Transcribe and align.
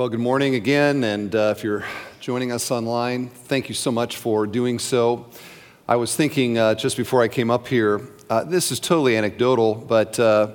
Well, 0.00 0.08
good 0.08 0.18
morning 0.18 0.54
again, 0.54 1.04
and 1.04 1.34
uh, 1.34 1.52
if 1.54 1.62
you're 1.62 1.84
joining 2.20 2.52
us 2.52 2.70
online, 2.70 3.28
thank 3.28 3.68
you 3.68 3.74
so 3.74 3.92
much 3.92 4.16
for 4.16 4.46
doing 4.46 4.78
so. 4.78 5.26
I 5.86 5.96
was 5.96 6.16
thinking 6.16 6.56
uh, 6.56 6.74
just 6.74 6.96
before 6.96 7.20
I 7.20 7.28
came 7.28 7.50
up 7.50 7.68
here, 7.68 8.08
uh, 8.30 8.44
this 8.44 8.72
is 8.72 8.80
totally 8.80 9.18
anecdotal, 9.18 9.74
but 9.74 10.18
uh, 10.18 10.52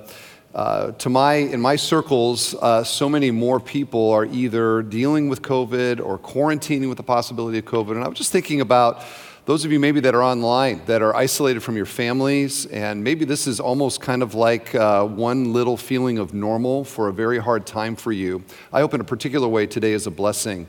uh, 0.52 0.90
to 0.90 1.08
my 1.08 1.34
in 1.34 1.60
my 1.60 1.76
circles, 1.76 2.56
uh, 2.56 2.82
so 2.82 3.08
many 3.08 3.30
more 3.30 3.60
people 3.60 4.10
are 4.10 4.24
either 4.24 4.82
dealing 4.82 5.28
with 5.28 5.42
COVID 5.42 6.04
or 6.04 6.18
quarantining 6.18 6.88
with 6.88 6.96
the 6.96 7.04
possibility 7.04 7.58
of 7.58 7.66
COVID, 7.66 7.92
and 7.92 8.02
I 8.02 8.08
was 8.08 8.18
just 8.18 8.32
thinking 8.32 8.60
about 8.60 9.04
those 9.46 9.64
of 9.64 9.70
you 9.70 9.78
maybe 9.78 10.00
that 10.00 10.12
are 10.12 10.24
online, 10.24 10.84
that 10.86 11.02
are 11.02 11.14
isolated 11.14 11.60
from 11.60 11.76
your 11.76 11.86
families, 11.86 12.66
and 12.66 13.04
maybe 13.04 13.24
this 13.24 13.46
is 13.46 13.60
almost 13.60 14.00
kind 14.00 14.20
of 14.20 14.34
like 14.34 14.74
uh, 14.74 15.04
one 15.06 15.52
little 15.52 15.76
feeling 15.76 16.18
of 16.18 16.34
normal 16.34 16.82
for 16.82 17.06
a 17.06 17.12
very 17.12 17.38
hard 17.38 17.64
time 17.64 17.94
for 17.94 18.10
you. 18.10 18.42
I 18.72 18.80
hope 18.80 18.92
in 18.92 19.00
a 19.00 19.04
particular 19.04 19.46
way 19.46 19.68
today 19.68 19.92
is 19.92 20.08
a 20.08 20.10
blessing 20.10 20.66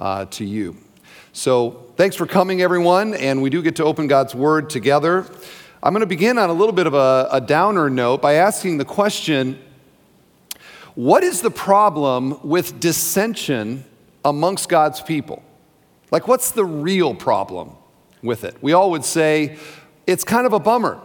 uh, 0.00 0.24
to 0.24 0.44
you. 0.44 0.76
So 1.32 1.86
thanks 1.94 2.16
for 2.16 2.26
coming, 2.26 2.62
everyone, 2.62 3.14
and 3.14 3.42
we 3.42 3.48
do 3.48 3.62
get 3.62 3.76
to 3.76 3.84
open 3.84 4.08
God's 4.08 4.34
Word 4.34 4.70
together. 4.70 5.24
I'm 5.80 5.92
going 5.92 6.00
to 6.00 6.06
begin 6.06 6.36
on 6.36 6.50
a 6.50 6.54
little 6.54 6.74
bit 6.74 6.88
of 6.88 6.94
a, 6.94 7.28
a 7.30 7.40
downer 7.40 7.88
note 7.88 8.22
by 8.22 8.34
asking 8.34 8.78
the 8.78 8.84
question 8.84 9.56
what 10.96 11.22
is 11.22 11.42
the 11.42 11.50
problem 11.50 12.40
with 12.42 12.80
dissension 12.80 13.84
amongst 14.24 14.68
God's 14.68 15.00
people? 15.00 15.44
Like, 16.10 16.26
what's 16.26 16.50
the 16.50 16.64
real 16.64 17.14
problem? 17.14 17.76
With 18.22 18.44
it. 18.44 18.56
We 18.60 18.72
all 18.72 18.90
would 18.90 19.04
say 19.04 19.58
it's 20.06 20.24
kind 20.24 20.46
of 20.46 20.52
a 20.52 20.60
bummer. 20.60 21.00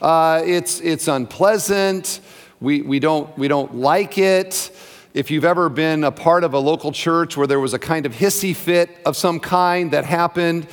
Uh, 0.00 0.42
it's, 0.44 0.80
it's 0.80 1.08
unpleasant. 1.08 2.20
We, 2.60 2.82
we, 2.82 2.98
don't, 2.98 3.36
we 3.38 3.48
don't 3.48 3.76
like 3.76 4.18
it. 4.18 4.70
If 5.14 5.30
you've 5.30 5.44
ever 5.44 5.68
been 5.68 6.04
a 6.04 6.12
part 6.12 6.44
of 6.44 6.54
a 6.54 6.58
local 6.58 6.92
church 6.92 7.36
where 7.36 7.46
there 7.46 7.60
was 7.60 7.72
a 7.74 7.78
kind 7.78 8.06
of 8.06 8.12
hissy 8.12 8.54
fit 8.54 8.90
of 9.06 9.16
some 9.16 9.40
kind 9.40 9.92
that 9.92 10.04
happened, 10.04 10.68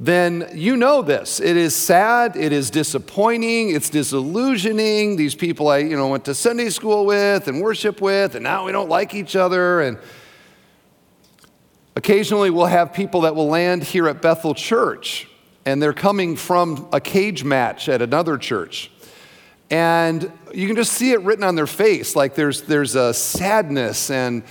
then 0.00 0.48
you 0.52 0.76
know 0.76 1.02
this. 1.02 1.38
It 1.38 1.56
is 1.56 1.76
sad, 1.76 2.36
it 2.36 2.52
is 2.52 2.70
disappointing, 2.70 3.70
it's 3.70 3.90
disillusioning. 3.90 5.16
These 5.16 5.36
people 5.36 5.68
I 5.68 5.78
you 5.78 5.96
know, 5.96 6.08
went 6.08 6.24
to 6.24 6.34
Sunday 6.34 6.70
school 6.70 7.06
with 7.06 7.46
and 7.46 7.60
worship 7.60 8.00
with, 8.00 8.34
and 8.34 8.42
now 8.42 8.66
we 8.66 8.72
don't 8.72 8.88
like 8.88 9.14
each 9.14 9.36
other. 9.36 9.80
And 9.80 9.98
occasionally 11.94 12.50
we'll 12.50 12.66
have 12.66 12.92
people 12.92 13.20
that 13.22 13.36
will 13.36 13.48
land 13.48 13.84
here 13.84 14.08
at 14.08 14.20
Bethel 14.20 14.54
Church 14.54 15.28
and 15.66 15.82
they're 15.82 15.92
coming 15.92 16.36
from 16.36 16.88
a 16.92 17.00
cage 17.00 17.44
match 17.44 17.88
at 17.88 18.02
another 18.02 18.38
church. 18.38 18.90
And 19.70 20.30
you 20.52 20.66
can 20.66 20.76
just 20.76 20.92
see 20.92 21.12
it 21.12 21.20
written 21.22 21.44
on 21.44 21.54
their 21.54 21.66
face. 21.66 22.14
Like 22.14 22.34
there's, 22.34 22.62
there's 22.62 22.94
a 22.94 23.14
sadness 23.14 24.10
and 24.10 24.42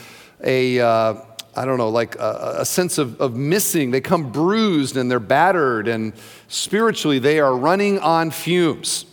a, 0.44 0.80
uh, 0.80 1.16
I 1.56 1.66
don't 1.66 1.78
know, 1.78 1.90
like 1.90 2.16
a, 2.16 2.56
a 2.60 2.66
sense 2.66 2.98
of, 2.98 3.22
of 3.22 3.36
missing. 3.36 3.92
They 3.92 4.02
come 4.02 4.32
bruised 4.32 4.98
and 4.98 5.10
they're 5.10 5.20
battered, 5.20 5.88
and 5.88 6.14
spiritually 6.48 7.20
they 7.20 7.40
are 7.40 7.56
running 7.56 8.00
on 8.00 8.32
fumes. 8.32 9.06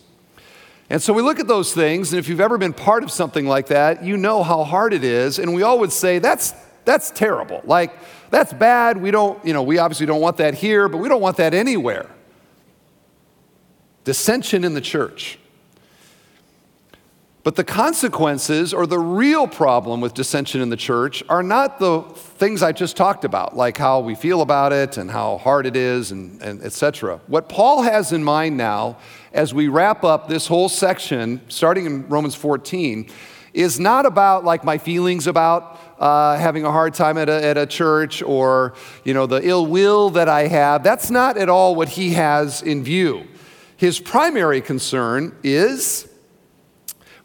And 0.89 1.01
so 1.01 1.13
we 1.13 1.21
look 1.21 1.39
at 1.39 1.47
those 1.47 1.73
things, 1.73 2.11
and 2.11 2.19
if 2.19 2.27
you've 2.27 2.41
ever 2.41 2.57
been 2.57 2.73
part 2.73 3.03
of 3.03 3.11
something 3.11 3.45
like 3.45 3.67
that, 3.67 4.03
you 4.03 4.17
know 4.17 4.43
how 4.43 4.63
hard 4.63 4.93
it 4.93 5.03
is. 5.05 5.39
And 5.39 5.53
we 5.53 5.63
all 5.63 5.79
would 5.79 5.91
say, 5.93 6.19
that's, 6.19 6.53
that's 6.83 7.11
terrible. 7.11 7.61
Like, 7.63 7.93
that's 8.31 8.53
bad. 8.53 8.97
We 8.97 9.11
don't, 9.11 9.43
you 9.45 9.53
know, 9.53 9.61
we 9.61 9.77
obviously 9.77 10.05
don't 10.05 10.21
want 10.21 10.37
that 10.37 10.55
here, 10.55 10.89
but 10.89 10.97
we 10.97 11.09
don't 11.09 11.21
want 11.21 11.37
that 11.37 11.53
anywhere. 11.53 12.09
Dissension 14.05 14.63
in 14.63 14.73
the 14.73 14.81
church. 14.81 15.37
But 17.43 17.55
the 17.55 17.63
consequences 17.63 18.73
or 18.73 18.85
the 18.85 18.99
real 18.99 19.47
problem 19.47 19.99
with 19.99 20.13
dissension 20.13 20.61
in 20.61 20.69
the 20.69 20.77
church 20.77 21.23
are 21.27 21.41
not 21.41 21.79
the 21.79 22.01
things 22.01 22.61
I 22.61 22.71
just 22.71 22.95
talked 22.95 23.25
about, 23.25 23.57
like 23.57 23.77
how 23.77 23.99
we 23.99 24.13
feel 24.13 24.41
about 24.41 24.73
it 24.73 24.97
and 24.97 25.09
how 25.09 25.37
hard 25.37 25.65
it 25.65 25.75
is 25.75 26.11
and, 26.11 26.39
and 26.41 26.63
etc. 26.63 27.19
What 27.25 27.49
Paul 27.49 27.81
has 27.81 28.13
in 28.13 28.23
mind 28.23 28.57
now, 28.57 28.97
as 29.33 29.55
we 29.55 29.69
wrap 29.69 30.03
up 30.03 30.27
this 30.27 30.45
whole 30.45 30.69
section, 30.69 31.41
starting 31.47 31.85
in 31.87 32.07
Romans 32.07 32.35
14, 32.35 33.09
is 33.53 33.79
not 33.79 34.05
about 34.05 34.45
like 34.45 34.63
my 34.63 34.77
feelings 34.77 35.25
about 35.25 35.90
uh, 36.01 36.35
having 36.35 36.65
a 36.65 36.71
hard 36.71 36.95
time 36.95 37.15
at 37.17 37.29
a, 37.29 37.45
at 37.45 37.57
a 37.57 37.65
church 37.67 38.23
or 38.23 38.73
you 39.05 39.13
know 39.13 39.27
the 39.27 39.39
ill 39.47 39.67
will 39.67 40.09
that 40.09 40.27
i 40.27 40.47
have 40.47 40.83
that's 40.83 41.11
not 41.11 41.37
at 41.37 41.47
all 41.47 41.75
what 41.75 41.89
he 41.89 42.09
has 42.09 42.63
in 42.63 42.83
view 42.83 43.23
his 43.77 43.99
primary 43.99 44.61
concern 44.61 45.33
is 45.43 46.11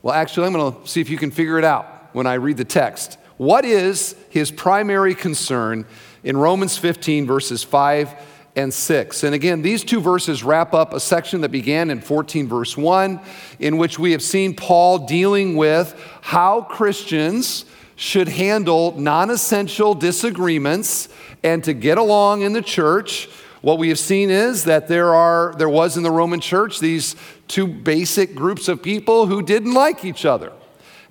well 0.03 0.15
actually 0.15 0.47
i'm 0.47 0.53
going 0.53 0.73
to 0.73 0.87
see 0.87 1.01
if 1.01 1.09
you 1.09 1.17
can 1.17 1.31
figure 1.31 1.59
it 1.59 1.65
out 1.65 2.15
when 2.15 2.27
i 2.27 2.35
read 2.35 2.59
the 2.59 2.65
text 2.65 3.17
what 3.39 3.65
is 3.65 4.15
his 4.29 4.51
primary 4.51 5.15
concern 5.15 5.87
in 6.23 6.37
romans 6.37 6.77
15 6.77 7.27
verses 7.27 7.65
5 7.65 8.15
and 8.57 8.73
6. 8.73 9.23
And 9.23 9.35
again, 9.35 9.61
these 9.61 9.85
two 9.85 10.01
verses 10.01 10.43
wrap 10.43 10.73
up 10.73 10.95
a 10.95 10.99
section 10.99 11.43
that 11.43 11.51
began 11.51 11.91
in 11.91 12.01
14, 12.01 12.49
verse 12.49 12.75
1, 12.75 13.21
in 13.59 13.77
which 13.77 13.99
we 13.99 14.13
have 14.13 14.23
seen 14.23 14.57
Paul 14.57 15.07
dealing 15.07 15.57
with 15.57 15.95
how 16.23 16.63
Christians 16.63 17.67
should 17.97 18.29
handle 18.29 18.95
non 18.99 19.31
essential 19.31 19.95
disagreements 19.95 21.09
and 21.43 21.65
to 21.65 21.73
get 21.73 21.99
along 21.99 22.43
in 22.43 22.53
the 22.53 22.63
church. 22.63 23.29
What 23.63 23.79
we 23.79 23.89
have 23.89 23.99
seen 23.99 24.31
is 24.31 24.65
that 24.65 24.87
there 24.87 25.15
are 25.15 25.55
there 25.59 25.69
was 25.69 25.97
in 25.97 26.03
the 26.03 26.11
Roman 26.11 26.41
church 26.41 26.79
these 26.79 27.17
two 27.49 27.67
basic 27.67 28.35
groups 28.35 28.69
of 28.69 28.83
people 28.83 29.27
who 29.27 29.43
didn't 29.43 29.75
like 29.75 30.05
each 30.05 30.25
other 30.25 30.53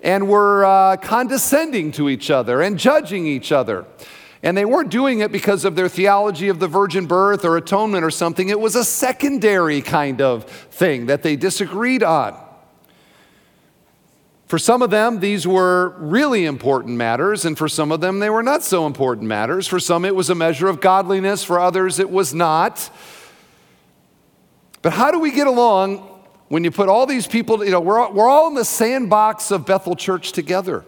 and 0.02 0.30
were 0.30 0.64
uh, 0.64 0.98
condescending 0.98 1.92
to 1.94 2.08
each 2.08 2.30
other 2.30 2.62
and 2.62 2.78
judging 2.78 3.26
each 3.26 3.52
other. 3.52 3.86
And 4.44 4.56
they 4.56 4.66
weren't 4.66 4.92
doing 4.92 5.22
it 5.22 5.32
because 5.32 5.66
of 5.66 5.76
their 5.76 5.90
theology 5.90 6.50
of 6.50 6.60
the 6.60 6.68
virgin 6.68 7.08
birth 7.08 7.44
or 7.44 7.58
atonement 7.58 8.06
or 8.06 8.12
something. 8.12 8.50
It 8.50 8.60
was 8.60 8.76
a 8.76 8.86
secondary 8.86 9.82
kind 9.82 10.22
of 10.22 10.44
thing 10.46 11.08
that 11.08 11.24
they 11.24 11.36
disagreed 11.36 12.04
on. 12.04 12.40
For 14.48 14.60
some 14.60 14.84
of 14.84 14.92
them, 14.92 15.20
these 15.22 15.48
were 15.48 15.96
really 15.98 16.46
important 16.46 16.98
matters, 16.98 17.46
and 17.46 17.58
for 17.58 17.68
some 17.68 17.92
of 17.92 18.00
them, 18.00 18.20
they 18.20 18.30
were 18.30 18.44
not 18.44 18.64
so 18.64 18.86
important 18.86 19.28
matters. 19.28 19.68
For 19.68 19.80
some, 19.80 20.06
it 20.06 20.16
was 20.16 20.30
a 20.30 20.36
measure 20.36 20.68
of 20.68 20.82
godliness, 20.82 21.44
for 21.44 21.60
others, 21.60 21.98
it 21.98 22.10
was 22.12 22.34
not. 22.34 22.92
But 24.84 24.94
how 24.94 25.10
do 25.10 25.20
we 25.20 25.32
get 25.32 25.48
along 25.48 25.98
when 26.48 26.64
you 26.64 26.70
put 26.70 26.90
all 26.90 27.08
these 27.08 27.26
people, 27.26 27.66
you 27.66 27.72
know, 27.72 27.80
we're, 27.80 28.08
we're 28.12 28.30
all 28.30 28.48
in 28.48 28.54
the 28.54 28.66
sandbox 28.66 29.50
of 29.50 29.66
Bethel 29.66 29.96
Church 29.96 30.32
together. 30.32 30.86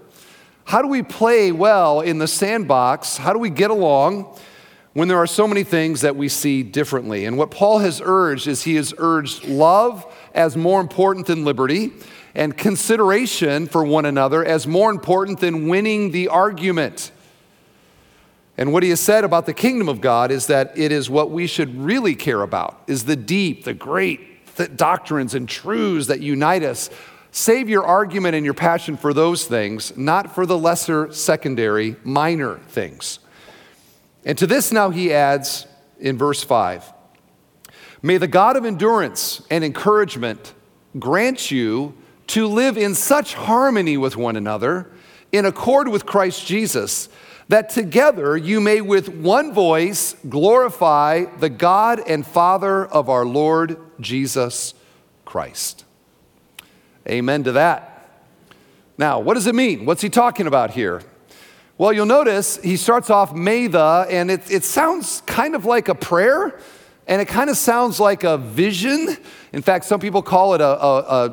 How 0.66 0.82
do 0.82 0.88
we 0.88 1.02
play 1.02 1.52
well 1.52 2.02
in 2.02 2.20
the 2.20 2.28
sandbox? 2.28 3.18
How 3.18 3.34
do 3.34 3.40
we 3.40 3.50
get 3.50 3.72
along 3.72 4.38
when 4.94 5.08
there 5.08 5.18
are 5.18 5.28
so 5.28 5.48
many 5.48 5.64
things 5.64 6.02
that 6.02 6.16
we 6.16 6.30
see 6.30 6.62
differently? 6.62 7.26
And 7.26 7.38
what 7.38 7.50
Paul 7.50 7.80
has 7.80 8.02
urged 8.04 8.48
is 8.48 8.64
he 8.64 8.76
has 8.76 8.94
urged 8.98 9.46
love 9.46 10.06
as 10.36 10.56
more 10.56 10.80
important 10.80 11.26
than 11.26 11.44
liberty 11.44 11.94
and 12.38 12.58
consideration 12.58 13.68
for 13.68 13.84
one 13.84 14.06
another 14.06 14.46
as 14.46 14.66
more 14.66 14.90
important 14.90 15.42
than 15.42 15.68
winning 15.68 16.12
the 16.12 16.30
argument. 16.30 17.12
And 18.58 18.72
what 18.72 18.84
he 18.84 18.90
has 18.90 19.02
said 19.02 19.26
about 19.26 19.46
the 19.46 19.54
kingdom 19.54 19.90
of 19.90 20.00
God 20.00 20.32
is 20.32 20.48
that 20.48 20.78
it 20.78 20.94
is 20.94 21.10
what 21.10 21.32
we 21.32 21.48
should 21.48 21.78
really 21.78 22.16
care 22.16 22.42
about 22.42 22.82
is 22.88 23.04
the 23.04 23.18
deep, 23.18 23.66
the 23.66 23.74
great 23.74 24.22
doctrines 24.78 25.36
and 25.36 25.50
truths 25.50 26.08
that 26.08 26.22
unite 26.22 26.64
us 26.64 26.90
Save 27.38 27.70
your 27.70 27.86
argument 27.86 28.34
and 28.34 28.44
your 28.44 28.56
passion 28.56 28.98
for 28.98 29.14
those 29.14 29.46
things, 29.46 29.96
not 29.96 30.34
for 30.34 30.48
the 30.48 30.58
lesser, 30.58 31.12
secondary, 31.12 31.96
minor 32.04 32.58
things. 32.70 33.20
And 34.26 34.36
to 34.40 34.48
this 34.48 34.72
now 34.72 34.90
he 34.90 35.14
adds 35.14 35.68
in 36.00 36.18
verse 36.18 36.44
5 36.44 36.92
May 38.02 38.18
the 38.18 38.28
God 38.28 38.58
of 38.58 38.66
endurance 38.66 39.46
and 39.52 39.64
encouragement 39.64 40.56
grant 40.98 41.52
you 41.52 41.94
to 42.28 42.48
live 42.48 42.78
in 42.78 42.94
such 42.96 43.34
harmony 43.34 43.98
with 43.98 44.18
one 44.18 44.36
another, 44.36 44.92
in 45.32 45.46
accord 45.46 45.88
with 45.88 46.06
Christ 46.06 46.46
Jesus, 46.46 47.10
that 47.48 47.70
together 47.70 48.36
you 48.36 48.60
may 48.60 48.82
with 48.82 49.10
one 49.10 49.54
voice 49.54 50.16
glorify 50.28 51.26
the 51.40 51.50
God 51.50 52.02
and 52.08 52.26
Father 52.26 52.86
of 52.86 53.10
our 53.10 53.26
Lord 53.26 53.80
Jesus 54.00 54.74
Christ. 55.26 55.86
Amen 57.08 57.44
to 57.46 57.54
that. 57.54 57.94
Now, 58.98 59.20
what 59.20 59.36
does 59.36 59.48
it 59.48 59.56
mean? 59.56 59.86
What's 59.86 60.02
he 60.02 60.10
talking 60.10 60.48
about 60.48 60.72
here? 60.72 61.02
Well, 61.78 61.94
you'll 61.94 62.08
notice 62.08 62.58
he 62.58 62.76
starts 62.76 63.10
off 63.10 63.34
may 63.34 63.68
the, 63.68 64.08
and 64.10 64.32
it, 64.32 64.50
it 64.50 64.64
sounds 64.64 65.22
kind 65.28 65.56
of 65.56 65.64
like 65.64 65.88
a 65.88 65.96
prayer, 65.96 66.60
and 67.08 67.22
it 67.22 67.28
kind 67.28 67.50
of 67.50 67.58
sounds 67.58 68.00
like 68.00 68.24
a 68.24 68.38
vision. 68.38 69.18
In 69.54 69.62
fact, 69.62 69.86
some 69.86 70.00
people 70.00 70.22
call 70.22 70.54
it 70.54 70.62
a, 70.62 70.66
a, 70.66 71.26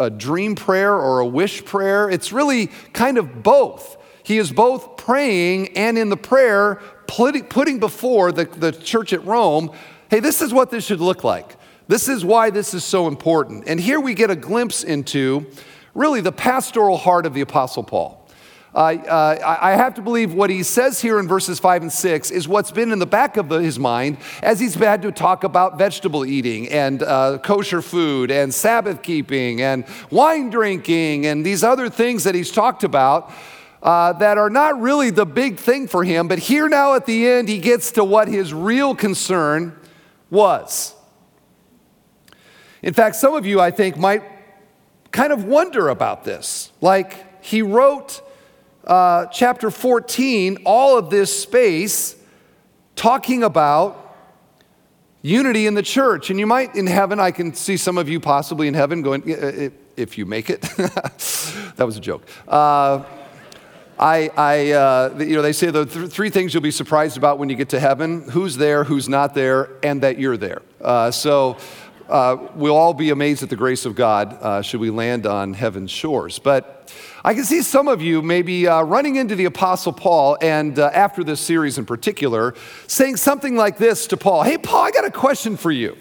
a, 0.00 0.04
a 0.06 0.10
dream 0.10 0.56
prayer 0.56 0.94
or 0.94 1.20
a 1.20 1.26
wish 1.26 1.64
prayer. 1.64 2.10
It's 2.10 2.32
really 2.32 2.68
kind 2.92 3.18
of 3.18 3.42
both. 3.42 3.96
He 4.24 4.38
is 4.38 4.52
both 4.52 4.96
praying 4.96 5.76
and 5.76 5.96
in 5.96 6.08
the 6.08 6.16
prayer 6.16 6.80
putting, 7.06 7.78
before 7.78 8.32
the, 8.32 8.44
the 8.44 8.72
church 8.72 9.12
at 9.12 9.24
Rome, 9.24 9.70
hey, 10.10 10.20
this 10.20 10.42
is 10.42 10.52
what 10.52 10.70
this 10.70 10.84
should 10.84 11.00
look 11.00 11.24
like. 11.24 11.56
This 11.88 12.08
is 12.08 12.24
why 12.24 12.50
this 12.50 12.74
is 12.74 12.84
so 12.84 13.06
important. 13.06 13.64
And 13.66 13.78
here 13.78 14.00
we 14.00 14.14
get 14.14 14.30
a 14.30 14.36
glimpse 14.36 14.82
into 14.82 15.46
really 15.94 16.20
the 16.20 16.32
pastoral 16.32 16.96
heart 16.96 17.26
of 17.26 17.34
the 17.34 17.42
Apostle 17.42 17.84
Paul. 17.84 18.21
Uh, 18.74 19.36
I 19.44 19.72
have 19.72 19.94
to 19.94 20.02
believe 20.02 20.32
what 20.32 20.48
he 20.48 20.62
says 20.62 20.98
here 21.00 21.18
in 21.18 21.28
verses 21.28 21.58
5 21.58 21.82
and 21.82 21.92
6 21.92 22.30
is 22.30 22.48
what's 22.48 22.70
been 22.70 22.90
in 22.90 22.98
the 22.98 23.06
back 23.06 23.36
of 23.36 23.50
his 23.50 23.78
mind 23.78 24.16
as 24.42 24.60
he's 24.60 24.74
had 24.74 25.02
to 25.02 25.12
talk 25.12 25.44
about 25.44 25.76
vegetable 25.76 26.24
eating 26.24 26.70
and 26.70 27.02
uh, 27.02 27.36
kosher 27.38 27.82
food 27.82 28.30
and 28.30 28.54
Sabbath 28.54 29.02
keeping 29.02 29.60
and 29.60 29.84
wine 30.10 30.48
drinking 30.48 31.26
and 31.26 31.44
these 31.44 31.62
other 31.62 31.90
things 31.90 32.24
that 32.24 32.34
he's 32.34 32.50
talked 32.50 32.82
about. 32.82 33.30
Uh, 33.82 34.12
that 34.12 34.38
are 34.38 34.48
not 34.48 34.80
really 34.80 35.10
the 35.10 35.26
big 35.26 35.58
thing 35.58 35.88
for 35.88 36.04
him, 36.04 36.28
but 36.28 36.38
here 36.38 36.68
now 36.68 36.94
at 36.94 37.04
the 37.04 37.26
end, 37.26 37.48
he 37.48 37.58
gets 37.58 37.90
to 37.90 38.04
what 38.04 38.28
his 38.28 38.54
real 38.54 38.94
concern 38.94 39.76
was. 40.30 40.94
In 42.80 42.94
fact, 42.94 43.16
some 43.16 43.34
of 43.34 43.44
you, 43.44 43.60
I 43.60 43.72
think, 43.72 43.96
might 43.96 44.22
kind 45.10 45.32
of 45.32 45.46
wonder 45.46 45.88
about 45.88 46.22
this. 46.22 46.70
Like, 46.80 47.44
he 47.44 47.60
wrote 47.60 48.22
uh, 48.86 49.26
chapter 49.26 49.70
14, 49.70 50.62
all 50.64 50.98
of 50.98 51.10
this 51.10 51.42
space 51.42 52.16
talking 52.96 53.42
about 53.42 54.16
unity 55.22 55.66
in 55.66 55.74
the 55.74 55.82
church. 55.82 56.30
And 56.30 56.38
you 56.38 56.46
might, 56.46 56.74
in 56.74 56.86
heaven, 56.86 57.20
I 57.20 57.30
can 57.30 57.54
see 57.54 57.76
some 57.76 57.96
of 57.96 58.08
you 58.08 58.20
possibly 58.20 58.68
in 58.68 58.74
heaven 58.74 59.02
going, 59.02 59.22
if 59.96 60.18
you 60.18 60.26
make 60.26 60.50
it. 60.50 60.60
that 61.76 61.84
was 61.84 61.96
a 61.96 62.00
joke. 62.00 62.28
Uh, 62.48 63.04
I, 63.98 64.30
I 64.36 64.70
uh, 64.72 65.18
you 65.18 65.36
know, 65.36 65.42
they 65.42 65.52
say 65.52 65.70
the 65.70 65.86
th- 65.86 66.10
three 66.10 66.30
things 66.30 66.52
you'll 66.52 66.62
be 66.62 66.72
surprised 66.72 67.16
about 67.16 67.38
when 67.38 67.48
you 67.48 67.54
get 67.54 67.68
to 67.68 67.78
heaven 67.78 68.28
who's 68.30 68.56
there, 68.56 68.82
who's 68.84 69.08
not 69.08 69.34
there, 69.34 69.70
and 69.84 70.02
that 70.02 70.18
you're 70.18 70.36
there. 70.36 70.62
Uh, 70.80 71.12
so 71.12 71.56
uh, 72.08 72.36
we'll 72.56 72.76
all 72.76 72.94
be 72.94 73.10
amazed 73.10 73.44
at 73.44 73.50
the 73.50 73.56
grace 73.56 73.86
of 73.86 73.94
God 73.94 74.36
uh, 74.40 74.60
should 74.60 74.80
we 74.80 74.90
land 74.90 75.24
on 75.24 75.54
heaven's 75.54 75.90
shores. 75.90 76.40
But 76.40 76.81
I 77.24 77.34
can 77.34 77.44
see 77.44 77.62
some 77.62 77.88
of 77.88 78.02
you 78.02 78.22
maybe 78.22 78.66
uh, 78.66 78.82
running 78.82 79.16
into 79.16 79.34
the 79.34 79.44
Apostle 79.44 79.92
Paul, 79.92 80.36
and 80.40 80.78
uh, 80.78 80.90
after 80.92 81.22
this 81.22 81.40
series 81.40 81.78
in 81.78 81.86
particular, 81.86 82.54
saying 82.86 83.16
something 83.16 83.56
like 83.56 83.78
this 83.78 84.06
to 84.08 84.16
Paul 84.16 84.42
Hey, 84.42 84.58
Paul, 84.58 84.82
I 84.82 84.90
got 84.90 85.04
a 85.04 85.10
question 85.10 85.56
for 85.56 85.70
you. 85.70 85.96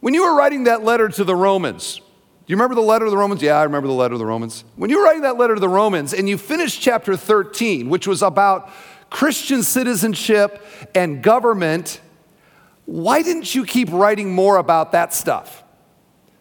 When 0.00 0.14
you 0.14 0.24
were 0.24 0.36
writing 0.36 0.64
that 0.64 0.84
letter 0.84 1.08
to 1.08 1.24
the 1.24 1.36
Romans, 1.36 1.96
do 1.96 2.02
you 2.46 2.56
remember 2.56 2.74
the 2.74 2.80
letter 2.80 3.04
to 3.04 3.10
the 3.10 3.16
Romans? 3.16 3.42
Yeah, 3.42 3.56
I 3.56 3.64
remember 3.64 3.88
the 3.88 3.94
letter 3.94 4.14
to 4.14 4.18
the 4.18 4.26
Romans. 4.26 4.64
When 4.76 4.90
you 4.90 4.98
were 4.98 5.04
writing 5.04 5.22
that 5.22 5.36
letter 5.36 5.54
to 5.54 5.60
the 5.60 5.68
Romans 5.68 6.14
and 6.14 6.28
you 6.28 6.38
finished 6.38 6.80
chapter 6.80 7.16
13, 7.16 7.88
which 7.88 8.06
was 8.06 8.22
about 8.22 8.70
Christian 9.10 9.62
citizenship 9.62 10.64
and 10.94 11.22
government 11.22 12.00
why 12.88 13.20
didn't 13.20 13.54
you 13.54 13.66
keep 13.66 13.92
writing 13.92 14.34
more 14.34 14.56
about 14.56 14.92
that 14.92 15.12
stuff? 15.12 15.62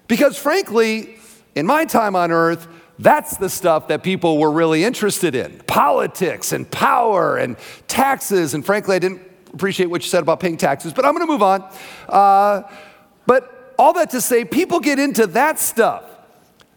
Because 0.07 0.37
frankly, 0.37 1.17
in 1.55 1.65
my 1.65 1.83
time 1.83 2.15
on 2.15 2.31
earth, 2.31 2.69
that's 2.99 3.37
the 3.37 3.49
stuff 3.49 3.87
that 3.89 4.03
people 4.03 4.37
were 4.37 4.51
really 4.51 4.83
interested 4.83 5.35
in 5.35 5.59
politics 5.67 6.51
and 6.51 6.69
power 6.69 7.37
and 7.37 7.57
taxes. 7.87 8.53
And 8.53 8.65
frankly, 8.65 8.95
I 8.95 8.99
didn't 8.99 9.21
appreciate 9.53 9.87
what 9.87 10.01
you 10.03 10.09
said 10.09 10.23
about 10.23 10.39
paying 10.39 10.57
taxes, 10.57 10.93
but 10.93 11.05
I'm 11.05 11.13
going 11.13 11.25
to 11.25 11.31
move 11.31 11.43
on. 11.43 11.69
Uh, 12.09 12.63
but 13.25 13.73
all 13.77 13.93
that 13.93 14.09
to 14.11 14.21
say, 14.21 14.45
people 14.45 14.79
get 14.79 14.97
into 14.97 15.27
that 15.27 15.59
stuff. 15.59 16.03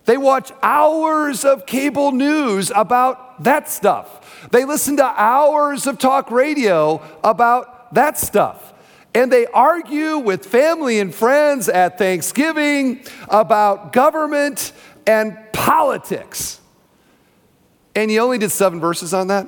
They 0.04 0.18
watch 0.18 0.50
hours 0.62 1.44
of 1.44 1.66
cable 1.66 2.12
news 2.12 2.70
about 2.74 3.44
that 3.44 3.68
stuff. 3.68 4.48
They 4.50 4.64
listen 4.64 4.96
to 4.96 5.04
hours 5.04 5.86
of 5.86 5.98
talk 5.98 6.30
radio 6.30 7.02
about 7.22 7.94
that 7.94 8.18
stuff. 8.18 8.74
And 9.14 9.30
they 9.30 9.46
argue 9.46 10.18
with 10.18 10.46
family 10.46 11.00
and 11.00 11.14
friends 11.14 11.68
at 11.68 11.98
Thanksgiving 11.98 13.00
about 13.28 13.92
government 13.92 14.72
and 15.06 15.36
politics. 15.60 16.58
And 17.94 18.10
you 18.10 18.20
only 18.20 18.38
did 18.38 18.50
seven 18.50 18.80
verses 18.80 19.12
on 19.12 19.26
that? 19.26 19.46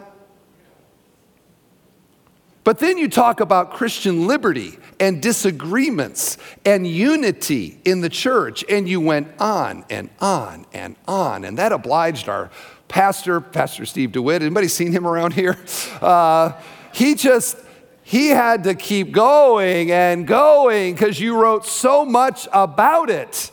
But 2.65 2.79
then 2.79 2.99
you 2.99 3.09
talk 3.09 3.41
about 3.41 3.73
Christian 3.73 4.27
liberty 4.27 4.79
and 5.01 5.21
disagreements 5.21 6.37
and 6.65 6.87
unity 6.87 7.81
in 7.85 8.03
the 8.03 8.09
church, 8.09 8.65
and 8.69 8.89
you 8.89 9.01
went 9.01 9.29
on 9.41 9.85
and 9.91 10.11
on 10.21 10.67
and 10.73 10.97
on. 11.09 11.45
And 11.45 11.59
that 11.59 11.73
obliged 11.73 12.29
our 12.29 12.51
pastor, 12.89 13.41
Pastor 13.41 13.85
Steve 13.85 14.13
DeWitt. 14.13 14.43
Anybody 14.43 14.69
seen 14.69 14.93
him 14.93 15.07
around 15.07 15.33
here? 15.35 15.57
Uh, 16.03 16.61
he 16.93 17.15
just 17.15 17.57
he 18.03 18.29
had 18.29 18.65
to 18.65 18.75
keep 18.75 19.13
going 19.13 19.91
and 19.93 20.27
going 20.27 20.93
because 20.95 21.21
you 21.21 21.41
wrote 21.41 21.65
so 21.65 22.05
much 22.05 22.49
about 22.53 23.09
it. 23.09 23.53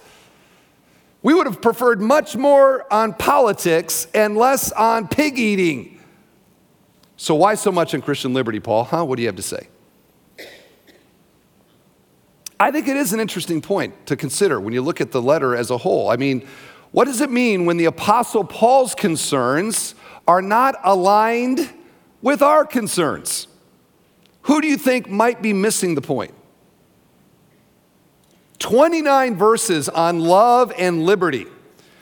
We 1.21 1.33
would 1.33 1.47
have 1.47 1.61
preferred 1.61 2.01
much 2.01 2.35
more 2.35 2.91
on 2.91 3.13
politics 3.13 4.07
and 4.13 4.37
less 4.37 4.71
on 4.71 5.07
pig 5.07 5.37
eating. 5.37 5.99
So, 7.17 7.35
why 7.35 7.55
so 7.55 7.71
much 7.71 7.93
on 7.93 8.01
Christian 8.01 8.33
liberty, 8.33 8.61
Paul? 8.61 8.85
Huh? 8.85 9.03
What 9.03 9.17
do 9.17 9.23
you 9.23 9.27
have 9.27 9.35
to 9.35 9.41
say? 9.41 9.67
I 12.61 12.71
think 12.71 12.87
it 12.87 12.97
is 12.97 13.13
an 13.13 13.19
interesting 13.19 13.61
point 13.61 14.05
to 14.07 14.15
consider 14.15 14.59
when 14.59 14.73
you 14.73 14.81
look 14.81 14.99
at 15.01 15.11
the 15.11 15.21
letter 15.21 15.55
as 15.55 15.69
a 15.69 15.77
whole. 15.77 16.09
I 16.09 16.17
mean, 16.17 16.45
what 16.91 17.05
does 17.05 17.21
it 17.21 17.29
mean 17.29 17.65
when 17.65 17.77
the 17.77 17.85
Apostle 17.85 18.43
Paul's 18.43 18.95
concerns 18.95 19.95
are 20.27 20.41
not 20.41 20.75
aligned 20.83 21.73
with 22.21 22.41
our 22.41 22.65
concerns? 22.65 23.47
Who 24.43 24.61
do 24.61 24.67
you 24.67 24.77
think 24.77 25.09
might 25.09 25.41
be 25.41 25.53
missing 25.53 25.95
the 25.95 26.01
point? 26.01 26.33
29 28.59 29.35
verses 29.35 29.89
on 29.89 30.19
love 30.19 30.71
and 30.77 31.05
liberty. 31.05 31.47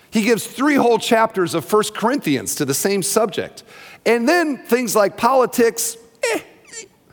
He 0.09 0.23
gives 0.23 0.45
three 0.45 0.75
whole 0.75 0.99
chapters 0.99 1.53
of 1.53 1.63
First 1.63 1.93
Corinthians 1.93 2.55
to 2.55 2.65
the 2.65 2.73
same 2.73 3.03
subject. 3.03 3.63
And 4.05 4.27
then 4.27 4.57
things 4.57 4.95
like 4.95 5.17
politics, 5.17 5.97
eh, 6.33 6.41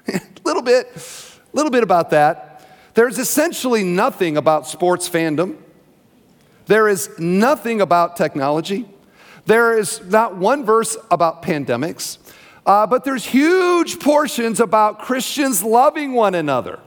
a 0.08 0.20
little 0.44 0.62
bit, 0.62 0.88
a 0.96 1.56
little 1.56 1.70
bit 1.70 1.82
about 1.82 2.10
that. 2.10 2.66
There's 2.94 3.18
essentially 3.18 3.82
nothing 3.82 4.36
about 4.36 4.66
sports 4.66 5.08
fandom. 5.08 5.56
There 6.66 6.88
is 6.88 7.10
nothing 7.18 7.80
about 7.80 8.16
technology. 8.16 8.88
There 9.46 9.76
is 9.76 10.00
not 10.04 10.36
one 10.36 10.64
verse 10.64 10.96
about 11.10 11.42
pandemics. 11.42 12.18
Uh, 12.64 12.86
but 12.86 13.04
there's 13.04 13.26
huge 13.26 14.00
portions 14.00 14.60
about 14.60 15.00
Christians 15.00 15.62
loving 15.62 16.12
one 16.12 16.34
another 16.34 16.80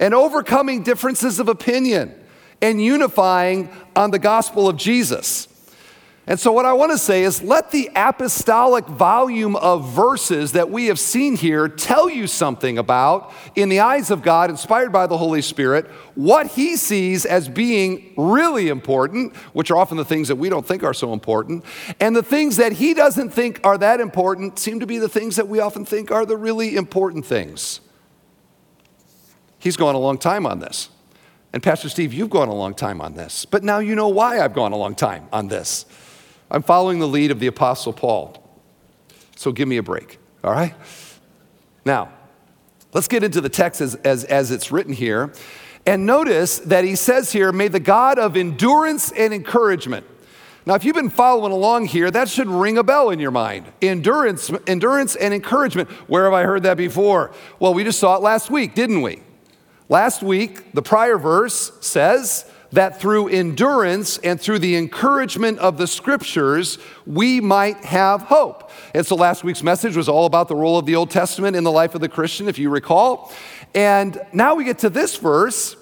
and 0.00 0.14
overcoming 0.14 0.82
differences 0.82 1.38
of 1.38 1.48
opinion 1.48 2.12
and 2.60 2.82
unifying 2.82 3.70
on 3.94 4.10
the 4.10 4.18
gospel 4.18 4.68
of 4.68 4.76
Jesus. 4.76 5.46
And 6.26 6.38
so, 6.38 6.52
what 6.52 6.64
I 6.64 6.74
want 6.74 6.92
to 6.92 6.98
say 6.98 7.24
is 7.24 7.42
let 7.42 7.72
the 7.72 7.90
apostolic 7.96 8.86
volume 8.86 9.56
of 9.56 9.88
verses 9.88 10.52
that 10.52 10.70
we 10.70 10.86
have 10.86 10.98
seen 11.00 11.34
here 11.34 11.66
tell 11.66 12.08
you 12.08 12.28
something 12.28 12.78
about, 12.78 13.32
in 13.56 13.68
the 13.68 13.80
eyes 13.80 14.12
of 14.12 14.22
God, 14.22 14.48
inspired 14.48 14.92
by 14.92 15.08
the 15.08 15.18
Holy 15.18 15.42
Spirit, 15.42 15.86
what 16.14 16.46
He 16.46 16.76
sees 16.76 17.24
as 17.24 17.48
being 17.48 18.12
really 18.16 18.68
important, 18.68 19.34
which 19.54 19.72
are 19.72 19.76
often 19.76 19.96
the 19.96 20.04
things 20.04 20.28
that 20.28 20.36
we 20.36 20.48
don't 20.48 20.64
think 20.64 20.84
are 20.84 20.94
so 20.94 21.12
important, 21.12 21.64
and 21.98 22.14
the 22.14 22.22
things 22.22 22.58
that 22.58 22.72
He 22.72 22.94
doesn't 22.94 23.30
think 23.30 23.58
are 23.64 23.78
that 23.78 23.98
important 23.98 24.58
seem 24.58 24.78
to 24.78 24.86
be 24.86 24.98
the 24.98 25.08
things 25.08 25.34
that 25.34 25.48
we 25.48 25.58
often 25.58 25.84
think 25.84 26.12
are 26.12 26.26
the 26.26 26.36
really 26.36 26.76
important 26.76 27.26
things. 27.26 27.80
He's 29.60 29.76
gone 29.76 29.94
a 29.94 29.98
long 29.98 30.18
time 30.18 30.46
on 30.46 30.58
this. 30.58 30.88
And 31.52 31.62
Pastor 31.62 31.88
Steve, 31.88 32.12
you've 32.12 32.30
gone 32.30 32.48
a 32.48 32.54
long 32.54 32.74
time 32.74 33.00
on 33.00 33.14
this. 33.14 33.44
But 33.44 33.62
now 33.62 33.78
you 33.78 33.94
know 33.94 34.08
why 34.08 34.40
I've 34.40 34.54
gone 34.54 34.72
a 34.72 34.76
long 34.76 34.94
time 34.94 35.28
on 35.32 35.48
this. 35.48 35.84
I'm 36.50 36.62
following 36.62 36.98
the 36.98 37.06
lead 37.06 37.30
of 37.30 37.40
the 37.40 37.46
Apostle 37.46 37.92
Paul. 37.92 38.42
So 39.36 39.52
give 39.52 39.68
me 39.68 39.76
a 39.76 39.82
break, 39.82 40.18
all 40.42 40.52
right? 40.52 40.74
Now, 41.84 42.12
let's 42.92 43.06
get 43.06 43.22
into 43.22 43.40
the 43.40 43.48
text 43.48 43.80
as, 43.80 43.94
as, 43.96 44.24
as 44.24 44.50
it's 44.50 44.72
written 44.72 44.92
here. 44.92 45.32
And 45.86 46.06
notice 46.06 46.58
that 46.60 46.84
he 46.84 46.94
says 46.96 47.32
here, 47.32 47.52
may 47.52 47.68
the 47.68 47.80
God 47.80 48.18
of 48.18 48.36
endurance 48.36 49.12
and 49.12 49.32
encouragement. 49.32 50.06
Now, 50.66 50.74
if 50.74 50.84
you've 50.84 50.94
been 50.94 51.10
following 51.10 51.52
along 51.52 51.86
here, 51.86 52.10
that 52.10 52.28
should 52.28 52.48
ring 52.48 52.78
a 52.78 52.82
bell 52.82 53.10
in 53.10 53.18
your 53.18 53.30
mind. 53.30 53.66
Endurance, 53.80 54.50
endurance 54.66 55.16
and 55.16 55.32
encouragement. 55.32 55.90
Where 56.08 56.24
have 56.24 56.34
I 56.34 56.44
heard 56.44 56.62
that 56.64 56.76
before? 56.76 57.32
Well, 57.58 57.74
we 57.74 57.82
just 57.82 57.98
saw 57.98 58.16
it 58.16 58.22
last 58.22 58.50
week, 58.50 58.74
didn't 58.74 59.02
we? 59.02 59.22
Last 59.90 60.22
week, 60.22 60.72
the 60.72 60.82
prior 60.82 61.18
verse 61.18 61.72
says, 61.80 62.46
that 62.72 63.00
through 63.00 63.26
endurance 63.26 64.18
and 64.18 64.40
through 64.40 64.60
the 64.60 64.76
encouragement 64.76 65.58
of 65.58 65.76
the 65.76 65.88
scriptures, 65.88 66.78
we 67.06 67.40
might 67.40 67.78
have 67.78 68.22
hope. 68.22 68.70
And 68.94 69.04
so 69.04 69.16
last 69.16 69.42
week's 69.42 69.64
message 69.64 69.96
was 69.96 70.08
all 70.08 70.26
about 70.26 70.46
the 70.46 70.54
role 70.54 70.78
of 70.78 70.86
the 70.86 70.94
Old 70.94 71.10
Testament 71.10 71.56
in 71.56 71.64
the 71.64 71.72
life 71.72 71.96
of 71.96 72.00
the 72.00 72.08
Christian, 72.08 72.48
if 72.48 72.58
you 72.58 72.70
recall. 72.70 73.32
And 73.74 74.20
now 74.32 74.54
we 74.54 74.62
get 74.62 74.78
to 74.80 74.90
this 74.90 75.16
verse, 75.16 75.74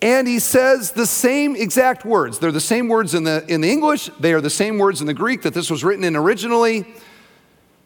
and 0.00 0.28
he 0.28 0.38
says 0.38 0.92
the 0.92 1.06
same 1.06 1.56
exact 1.56 2.04
words. 2.04 2.38
They're 2.38 2.52
the 2.52 2.60
same 2.60 2.86
words 2.86 3.14
in 3.14 3.24
the, 3.24 3.44
in 3.48 3.60
the 3.60 3.70
English, 3.72 4.10
they 4.20 4.32
are 4.32 4.40
the 4.40 4.50
same 4.50 4.78
words 4.78 5.00
in 5.00 5.08
the 5.08 5.14
Greek 5.14 5.42
that 5.42 5.54
this 5.54 5.68
was 5.68 5.82
written 5.82 6.04
in 6.04 6.14
originally. 6.14 6.86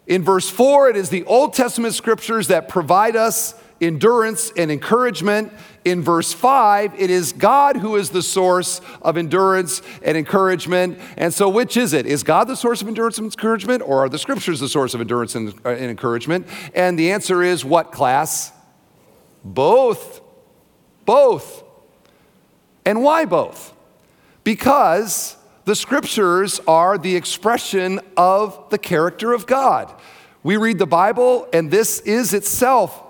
In 0.06 0.22
verse 0.22 0.50
4, 0.50 0.90
it 0.90 0.96
is 0.96 1.08
the 1.08 1.24
Old 1.24 1.54
Testament 1.54 1.94
scriptures 1.94 2.48
that 2.48 2.68
provide 2.68 3.16
us 3.16 3.54
endurance 3.86 4.52
and 4.56 4.70
encouragement. 4.70 5.52
In 5.84 6.02
verse 6.02 6.32
5, 6.32 6.94
it 6.98 7.10
is 7.10 7.32
God 7.32 7.76
who 7.76 7.96
is 7.96 8.10
the 8.10 8.22
source 8.22 8.80
of 9.02 9.16
endurance 9.16 9.82
and 10.02 10.16
encouragement. 10.16 10.98
And 11.16 11.32
so, 11.32 11.48
which 11.48 11.76
is 11.76 11.92
it? 11.92 12.06
Is 12.06 12.22
God 12.22 12.48
the 12.48 12.56
source 12.56 12.80
of 12.80 12.88
endurance 12.88 13.18
and 13.18 13.26
encouragement, 13.26 13.82
or 13.82 14.04
are 14.04 14.08
the 14.08 14.18
scriptures 14.18 14.60
the 14.60 14.68
source 14.68 14.94
of 14.94 15.00
endurance 15.00 15.34
and, 15.34 15.54
uh, 15.64 15.70
and 15.70 15.90
encouragement? 15.90 16.46
And 16.74 16.98
the 16.98 17.12
answer 17.12 17.42
is 17.42 17.64
what 17.64 17.92
class? 17.92 18.52
Both. 19.44 20.22
Both. 21.04 21.64
And 22.86 23.02
why 23.02 23.26
both? 23.26 23.74
Because 24.42 25.36
the 25.64 25.74
scriptures 25.74 26.60
are 26.66 26.98
the 26.98 27.16
expression 27.16 28.00
of 28.16 28.68
the 28.70 28.78
character 28.78 29.32
of 29.32 29.46
God. 29.46 29.92
We 30.42 30.58
read 30.58 30.78
the 30.78 30.86
Bible, 30.86 31.48
and 31.52 31.70
this 31.70 32.00
is 32.00 32.34
itself 32.34 33.02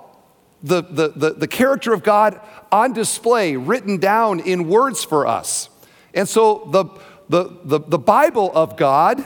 the, 0.65 0.81
the, 0.83 1.09
the, 1.09 1.31
the, 1.35 1.47
character 1.47 1.93
of 1.93 2.03
God 2.03 2.41
on 2.73 2.95
display, 2.95 3.55
written 3.55 3.99
down 3.99 4.41
in 4.41 4.67
words 4.67 5.05
for 5.05 5.27
us. 5.27 5.69
And 6.15 6.27
so 6.27 6.67
the, 6.71 6.87
the, 7.29 7.59
the, 7.65 7.81
the 7.81 7.99
Bible 7.99 8.51
of 8.55 8.79
God 8.79 9.25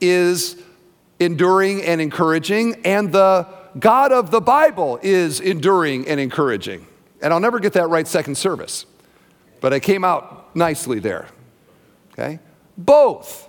is 0.00 0.56
enduring 1.20 1.82
and 1.82 2.00
encouraging, 2.00 2.86
and 2.86 3.12
the 3.12 3.46
God 3.78 4.12
of 4.12 4.30
the 4.30 4.40
Bible 4.40 4.98
is 5.02 5.40
enduring 5.40 6.08
and 6.08 6.18
encouraging. 6.18 6.86
And 7.20 7.34
I'll 7.34 7.40
never 7.40 7.60
get 7.60 7.74
that 7.74 7.88
right 7.88 8.06
second 8.06 8.36
service, 8.36 8.86
but 9.60 9.74
I 9.74 9.80
came 9.80 10.04
out 10.04 10.56
nicely 10.56 11.00
there. 11.00 11.28
Okay? 12.12 12.38
Both. 12.78 13.47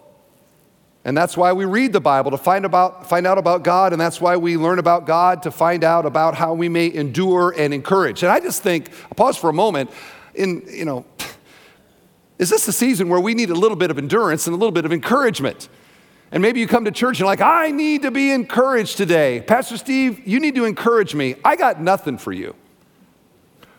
And 1.09 1.17
that's 1.17 1.35
why 1.35 1.53
we 1.53 1.65
read 1.65 1.91
the 1.91 1.99
Bible 1.99 2.29
to 2.29 2.37
find, 2.37 2.65
about, 2.65 3.09
find 3.09 3.25
out 3.25 3.39
about 3.39 3.63
God, 3.63 3.93
and 3.93 3.99
that's 3.99 4.21
why 4.21 4.37
we 4.37 4.57
learn 4.57 4.77
about 4.77 5.07
God 5.07 5.41
to 5.41 5.49
find 5.49 5.83
out 5.83 6.05
about 6.05 6.35
how 6.35 6.53
we 6.53 6.69
may 6.69 6.93
endure 6.93 7.51
and 7.57 7.73
encourage. 7.73 8.21
And 8.21 8.31
I 8.31 8.39
just 8.39 8.61
think, 8.61 8.91
I'll 9.05 9.15
pause 9.15 9.35
for 9.35 9.49
a 9.49 9.53
moment, 9.53 9.89
in, 10.35 10.61
you 10.69 10.85
know, 10.85 11.07
is 12.37 12.51
this 12.51 12.67
the 12.67 12.71
season 12.71 13.09
where 13.09 13.19
we 13.19 13.33
need 13.33 13.49
a 13.49 13.55
little 13.55 13.75
bit 13.75 13.89
of 13.89 13.97
endurance 13.97 14.45
and 14.45 14.53
a 14.53 14.57
little 14.59 14.71
bit 14.71 14.85
of 14.85 14.93
encouragement? 14.93 15.67
And 16.31 16.43
maybe 16.43 16.59
you 16.59 16.67
come 16.67 16.85
to 16.85 16.91
church 16.91 17.19
and 17.19 17.25
like, 17.25 17.41
I 17.41 17.71
need 17.71 18.03
to 18.03 18.11
be 18.11 18.31
encouraged 18.31 18.95
today. 18.95 19.41
Pastor 19.41 19.77
Steve, 19.77 20.27
you 20.27 20.39
need 20.39 20.53
to 20.53 20.65
encourage 20.65 21.15
me. 21.15 21.37
I 21.43 21.55
got 21.55 21.81
nothing 21.81 22.19
for 22.19 22.31
you. 22.31 22.53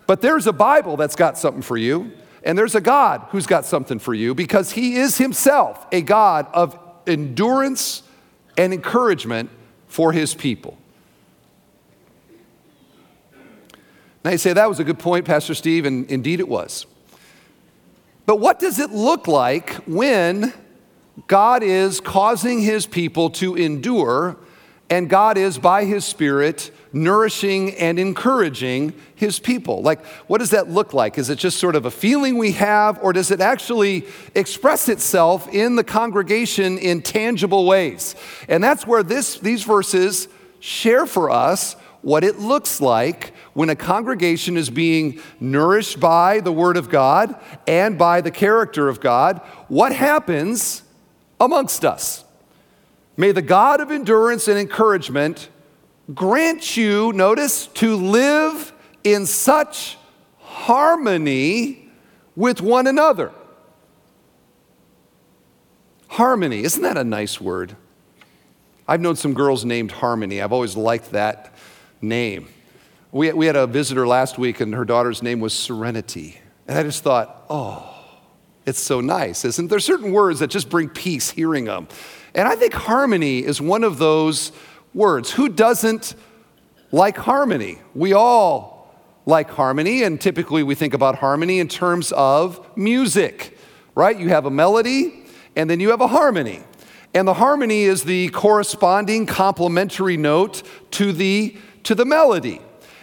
But 0.08 0.20
there's 0.20 0.48
a 0.48 0.52
Bible 0.52 0.96
that's 0.96 1.14
got 1.14 1.38
something 1.38 1.62
for 1.62 1.76
you. 1.76 2.10
And 2.42 2.58
there's 2.58 2.74
a 2.74 2.80
God 2.80 3.24
who's 3.28 3.46
got 3.46 3.66
something 3.66 4.00
for 4.00 4.14
you 4.14 4.34
because 4.34 4.72
he 4.72 4.96
is 4.96 5.18
himself 5.18 5.86
a 5.92 6.02
God 6.02 6.48
of 6.52 6.76
endurance 7.06 8.02
and 8.56 8.72
encouragement 8.72 9.50
for 9.88 10.12
his 10.12 10.34
people. 10.34 10.76
Now 14.24 14.32
you 14.32 14.38
say, 14.38 14.52
that 14.52 14.68
was 14.68 14.78
a 14.80 14.84
good 14.84 14.98
point, 14.98 15.24
Pastor 15.24 15.54
Steve, 15.54 15.86
and 15.86 16.10
indeed 16.10 16.40
it 16.40 16.48
was. 16.48 16.86
But 18.26 18.36
what 18.36 18.58
does 18.58 18.78
it 18.78 18.90
look 18.90 19.26
like 19.26 19.74
when 19.86 20.52
God 21.26 21.62
is 21.62 22.00
causing 22.00 22.60
his 22.60 22.86
people 22.86 23.30
to 23.30 23.56
endure 23.56 24.36
and 24.90 25.08
God 25.08 25.38
is, 25.38 25.56
by 25.58 25.84
his 25.84 26.04
Spirit, 26.04 26.70
nourishing 26.92 27.74
and 27.76 27.98
encouraging 27.98 28.92
his 29.14 29.38
people. 29.38 29.82
Like, 29.82 30.04
what 30.26 30.38
does 30.38 30.50
that 30.50 30.68
look 30.68 30.92
like? 30.92 31.18
Is 31.18 31.30
it 31.30 31.38
just 31.38 31.58
sort 31.58 31.76
of 31.76 31.86
a 31.86 31.90
feeling 31.90 32.38
we 32.38 32.52
have, 32.52 32.98
or 33.02 33.12
does 33.12 33.30
it 33.30 33.40
actually 33.40 34.06
express 34.34 34.88
itself 34.88 35.48
in 35.48 35.76
the 35.76 35.84
congregation 35.84 36.78
in 36.78 37.02
tangible 37.02 37.66
ways? 37.66 38.14
And 38.48 38.62
that's 38.62 38.86
where 38.86 39.02
this, 39.02 39.38
these 39.38 39.62
verses 39.62 40.28
share 40.58 41.06
for 41.06 41.30
us 41.30 41.76
what 42.02 42.24
it 42.24 42.38
looks 42.38 42.80
like 42.80 43.34
when 43.52 43.68
a 43.68 43.76
congregation 43.76 44.56
is 44.56 44.70
being 44.70 45.20
nourished 45.38 46.00
by 46.00 46.40
the 46.40 46.52
Word 46.52 46.76
of 46.76 46.88
God 46.88 47.38
and 47.66 47.98
by 47.98 48.20
the 48.20 48.30
character 48.30 48.88
of 48.88 49.00
God. 49.00 49.38
What 49.68 49.92
happens 49.92 50.82
amongst 51.38 51.84
us? 51.84 52.24
May 53.16 53.32
the 53.32 53.42
God 53.42 53.80
of 53.80 53.90
endurance 53.90 54.48
and 54.48 54.58
encouragement 54.58 55.50
grant 56.14 56.76
you, 56.76 57.12
notice, 57.12 57.66
to 57.68 57.96
live 57.96 58.72
in 59.04 59.26
such 59.26 59.98
harmony 60.38 61.90
with 62.36 62.60
one 62.60 62.86
another. 62.86 63.32
Harmony, 66.08 66.62
isn't 66.62 66.82
that 66.82 66.96
a 66.96 67.04
nice 67.04 67.40
word? 67.40 67.76
I've 68.88 69.00
known 69.00 69.14
some 69.14 69.34
girls 69.34 69.64
named 69.64 69.92
Harmony. 69.92 70.42
I've 70.42 70.52
always 70.52 70.76
liked 70.76 71.12
that 71.12 71.54
name. 72.00 72.48
We, 73.12 73.32
we 73.32 73.46
had 73.46 73.56
a 73.56 73.66
visitor 73.66 74.06
last 74.06 74.36
week, 74.36 74.60
and 74.60 74.74
her 74.74 74.84
daughter's 74.84 75.22
name 75.22 75.38
was 75.38 75.52
Serenity. 75.52 76.40
And 76.66 76.76
I 76.76 76.82
just 76.82 77.04
thought, 77.04 77.44
oh, 77.48 77.86
it's 78.66 78.80
so 78.80 79.00
nice, 79.00 79.44
isn't 79.44 79.68
there? 79.68 79.78
Certain 79.78 80.12
words 80.12 80.40
that 80.40 80.48
just 80.48 80.68
bring 80.68 80.88
peace 80.88 81.30
hearing 81.30 81.66
them. 81.66 81.86
And 82.34 82.48
I 82.48 82.56
think 82.56 82.72
harmony 82.74 83.44
is 83.44 83.60
one 83.60 83.84
of 83.84 83.98
those 83.98 84.52
words. 84.94 85.32
Who 85.32 85.48
doesn't 85.48 86.14
like 86.92 87.16
harmony. 87.16 87.78
We 87.94 88.12
all 88.12 88.94
like 89.26 89.50
harmony, 89.50 90.02
and 90.02 90.20
typically 90.20 90.62
we 90.62 90.74
think 90.74 90.94
about 90.94 91.16
harmony 91.16 91.60
in 91.60 91.68
terms 91.68 92.12
of 92.12 92.66
music, 92.76 93.56
right? 93.94 94.18
You 94.18 94.30
have 94.30 94.46
a 94.46 94.50
melody, 94.50 95.24
and 95.54 95.68
then 95.68 95.78
you 95.80 95.90
have 95.90 96.00
a 96.00 96.08
harmony. 96.08 96.62
And 97.14 97.26
the 97.26 97.34
harmony 97.34 97.82
is 97.82 98.04
the 98.04 98.28
corresponding 98.30 99.26
complementary 99.26 100.16
note 100.16 100.62
to 100.92 101.12
the, 101.12 101.56
to 101.84 101.94
the 101.94 102.04
melody. 102.04 102.60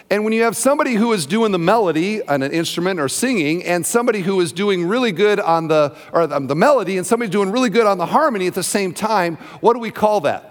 And 0.09 0.23
when 0.23 0.31
you 0.31 0.43
have 0.43 0.55
somebody 0.55 0.93
who 0.93 1.11
is 1.11 1.25
doing 1.25 1.51
the 1.51 1.59
melody 1.59 2.25
on 2.27 2.41
an 2.41 2.51
instrument 2.53 2.99
or 2.99 3.09
singing, 3.09 3.63
and 3.65 3.85
somebody 3.85 4.21
who 4.21 4.39
is 4.39 4.53
doing 4.53 4.85
really 4.85 5.11
good 5.11 5.39
on 5.39 5.67
the, 5.67 5.95
or 6.13 6.21
um, 6.33 6.47
the 6.47 6.55
melody, 6.55 6.97
and 6.97 7.05
somebody's 7.05 7.31
doing 7.31 7.51
really 7.51 7.69
good 7.69 7.85
on 7.85 7.97
the 7.97 8.05
harmony 8.05 8.47
at 8.47 8.53
the 8.53 8.63
same 8.63 8.93
time, 8.93 9.35
what 9.59 9.73
do 9.73 9.79
we 9.79 9.91
call 9.91 10.21
that? 10.21 10.46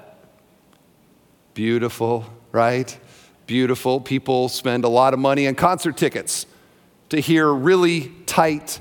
Beautiful, 1.56 2.26
right? 2.52 2.96
beautiful. 3.46 4.00
People 4.00 4.48
spend 4.48 4.84
a 4.84 4.88
lot 4.88 5.14
of 5.14 5.20
money 5.20 5.46
on 5.48 5.54
concert 5.54 5.96
tickets 5.96 6.46
to 7.08 7.20
hear 7.20 7.52
really 7.52 8.12
tight 8.26 8.80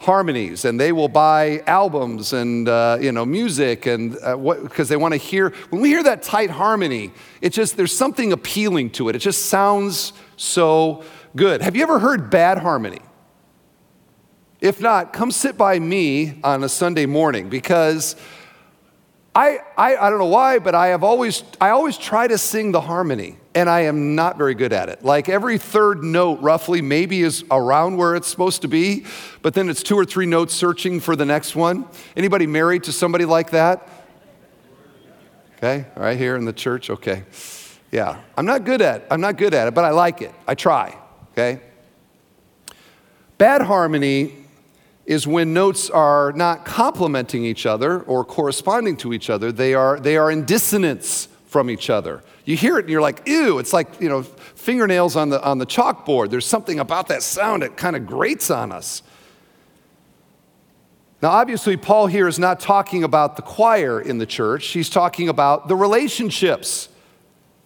harmonies 0.00 0.64
and 0.64 0.78
they 0.80 0.92
will 0.92 1.08
buy 1.08 1.60
albums 1.66 2.32
and 2.32 2.68
uh, 2.68 2.96
you 3.00 3.10
know 3.10 3.26
music 3.26 3.86
and 3.86 4.12
because 4.12 4.80
uh, 4.80 4.84
they 4.84 4.96
want 4.96 5.12
to 5.12 5.18
hear 5.18 5.50
when 5.70 5.82
we 5.82 5.88
hear 5.88 6.04
that 6.04 6.22
tight 6.22 6.50
harmony 6.50 7.10
it 7.40 7.52
just 7.52 7.76
there's 7.76 7.94
something 7.94 8.32
appealing 8.32 8.88
to 8.88 9.08
it 9.08 9.16
it 9.16 9.18
just 9.18 9.46
sounds 9.46 10.12
so 10.36 11.02
good 11.34 11.60
have 11.62 11.74
you 11.74 11.82
ever 11.82 11.98
heard 11.98 12.30
bad 12.30 12.58
harmony 12.58 13.00
if 14.60 14.80
not 14.80 15.12
come 15.12 15.32
sit 15.32 15.58
by 15.58 15.80
me 15.80 16.38
on 16.44 16.62
a 16.62 16.68
sunday 16.68 17.04
morning 17.04 17.48
because 17.48 18.14
I, 19.38 19.60
I, 19.76 19.96
I 19.96 20.10
don't 20.10 20.18
know 20.18 20.24
why, 20.24 20.58
but 20.58 20.74
I 20.74 20.88
have 20.88 21.04
always, 21.04 21.44
I 21.60 21.68
always 21.68 21.96
try 21.96 22.26
to 22.26 22.36
sing 22.36 22.72
the 22.72 22.80
harmony, 22.80 23.36
and 23.54 23.70
I 23.70 23.82
am 23.82 24.16
not 24.16 24.36
very 24.36 24.56
good 24.56 24.72
at 24.72 24.88
it. 24.88 25.04
Like 25.04 25.28
every 25.28 25.58
third 25.58 26.02
note, 26.02 26.40
roughly, 26.40 26.82
maybe 26.82 27.22
is 27.22 27.44
around 27.48 27.98
where 27.98 28.16
it's 28.16 28.26
supposed 28.26 28.62
to 28.62 28.68
be, 28.68 29.04
but 29.40 29.54
then 29.54 29.68
it's 29.68 29.84
two 29.84 29.96
or 29.96 30.04
three 30.04 30.26
notes 30.26 30.54
searching 30.54 30.98
for 30.98 31.14
the 31.14 31.24
next 31.24 31.54
one. 31.54 31.86
Anybody 32.16 32.48
married 32.48 32.82
to 32.82 32.92
somebody 32.92 33.24
like 33.24 33.50
that? 33.50 33.88
Okay, 35.58 35.86
right 35.94 36.18
here 36.18 36.34
in 36.34 36.44
the 36.44 36.52
church. 36.52 36.90
Okay, 36.90 37.22
yeah, 37.92 38.20
I'm 38.36 38.44
not 38.44 38.64
good 38.64 38.82
at, 38.82 39.06
I'm 39.08 39.20
not 39.20 39.36
good 39.36 39.54
at 39.54 39.68
it, 39.68 39.72
but 39.72 39.84
I 39.84 39.90
like 39.90 40.20
it. 40.20 40.34
I 40.48 40.56
try. 40.56 40.98
Okay. 41.30 41.60
Bad 43.38 43.62
harmony 43.62 44.47
is 45.08 45.26
when 45.26 45.54
notes 45.54 45.88
are 45.88 46.32
not 46.32 46.66
complementing 46.66 47.42
each 47.42 47.64
other 47.64 48.02
or 48.02 48.26
corresponding 48.26 48.94
to 48.94 49.14
each 49.14 49.30
other, 49.30 49.50
they 49.50 49.72
are, 49.72 49.98
they 49.98 50.18
are 50.18 50.30
in 50.30 50.44
dissonance 50.44 51.28
from 51.46 51.70
each 51.70 51.88
other. 51.88 52.22
You 52.44 52.58
hear 52.58 52.76
it 52.78 52.84
and 52.84 52.90
you're 52.90 53.00
like, 53.00 53.26
ew, 53.26 53.58
it's 53.58 53.72
like, 53.72 54.02
you 54.02 54.10
know, 54.10 54.22
fingernails 54.22 55.16
on 55.16 55.30
the, 55.30 55.42
on 55.42 55.56
the 55.56 55.64
chalkboard. 55.64 56.28
There's 56.28 56.44
something 56.44 56.78
about 56.78 57.08
that 57.08 57.22
sound 57.22 57.62
that 57.62 57.74
kind 57.74 57.96
of 57.96 58.06
grates 58.06 58.50
on 58.50 58.70
us. 58.70 59.02
Now, 61.22 61.30
obviously, 61.30 61.78
Paul 61.78 62.06
here 62.06 62.28
is 62.28 62.38
not 62.38 62.60
talking 62.60 63.02
about 63.02 63.36
the 63.36 63.42
choir 63.42 63.98
in 63.98 64.18
the 64.18 64.26
church, 64.26 64.66
he's 64.68 64.90
talking 64.90 65.30
about 65.30 65.68
the 65.68 65.74
relationships 65.74 66.90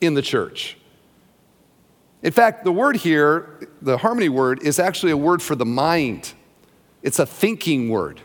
in 0.00 0.14
the 0.14 0.22
church. 0.22 0.76
In 2.22 2.30
fact, 2.30 2.62
the 2.62 2.70
word 2.70 2.94
here, 2.98 3.68
the 3.82 3.98
harmony 3.98 4.28
word, 4.28 4.62
is 4.62 4.78
actually 4.78 5.10
a 5.10 5.16
word 5.16 5.42
for 5.42 5.56
the 5.56 5.66
mind. 5.66 6.34
It's 7.02 7.18
a 7.18 7.26
thinking 7.26 7.88
word. 7.88 8.20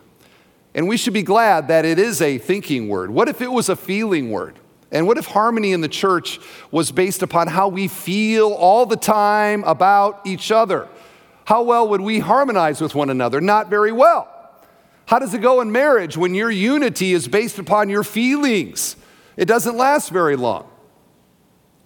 And 0.74 0.88
we 0.88 0.98
should 0.98 1.14
be 1.14 1.24
glad 1.24 1.70
that 1.70 1.86
it 1.86 1.98
is 1.98 2.22
a 2.22 2.38
thinking 2.38 2.88
word. 2.88 3.10
What 3.10 3.28
if 3.28 3.42
it 3.42 3.52
was 3.52 3.70
a 3.70 3.76
feeling 3.76 4.30
word? 4.30 4.60
And 4.92 5.08
what 5.08 5.18
if 5.18 5.26
harmony 5.26 5.74
in 5.74 5.82
the 5.82 5.88
church 5.88 6.40
was 6.72 6.92
based 6.92 7.22
upon 7.22 7.48
how 7.48 7.68
we 7.68 7.88
feel 7.88 8.52
all 8.52 8.86
the 8.86 8.96
time 8.96 9.64
about 9.64 10.22
each 10.26 10.52
other? 10.52 10.88
How 11.46 11.64
well 11.64 11.90
would 11.90 12.02
we 12.02 12.20
harmonize 12.20 12.80
with 12.80 12.94
one 12.94 13.10
another? 13.10 13.42
Not 13.42 13.70
very 13.70 13.92
well. 13.92 14.28
How 15.08 15.20
does 15.20 15.34
it 15.34 15.42
go 15.42 15.62
in 15.62 15.72
marriage 15.72 16.18
when 16.18 16.36
your 16.36 16.52
unity 16.52 17.14
is 17.14 17.28
based 17.28 17.60
upon 17.60 17.90
your 17.90 18.04
feelings? 18.04 18.98
It 19.36 19.46
doesn't 19.46 19.78
last 19.78 20.10
very 20.10 20.36
long. 20.36 20.70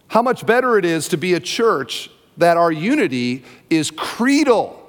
How 0.07 0.21
much 0.21 0.45
better 0.45 0.77
it 0.77 0.85
is 0.85 1.07
to 1.09 1.17
be 1.17 1.33
a 1.33 1.39
church 1.39 2.09
that 2.37 2.57
our 2.57 2.71
unity 2.71 3.43
is 3.69 3.91
creedal. 3.91 4.80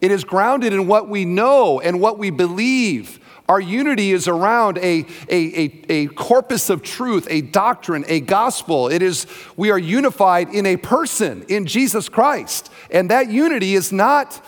It 0.00 0.10
is 0.10 0.24
grounded 0.24 0.72
in 0.72 0.86
what 0.86 1.08
we 1.08 1.24
know 1.24 1.80
and 1.80 2.00
what 2.00 2.18
we 2.18 2.30
believe. 2.30 3.20
Our 3.48 3.60
unity 3.60 4.12
is 4.12 4.28
around 4.28 4.76
a, 4.78 5.06
a, 5.28 5.64
a, 5.64 5.84
a, 5.88 6.06
corpus 6.08 6.68
of 6.68 6.82
truth, 6.82 7.26
a 7.30 7.40
doctrine, 7.40 8.04
a 8.06 8.20
gospel. 8.20 8.88
It 8.88 9.00
is, 9.00 9.26
we 9.56 9.70
are 9.70 9.78
unified 9.78 10.50
in 10.50 10.66
a 10.66 10.76
person, 10.76 11.44
in 11.48 11.64
Jesus 11.64 12.10
Christ. 12.10 12.70
And 12.90 13.10
that 13.10 13.30
unity 13.30 13.74
is 13.74 13.90
not 13.90 14.44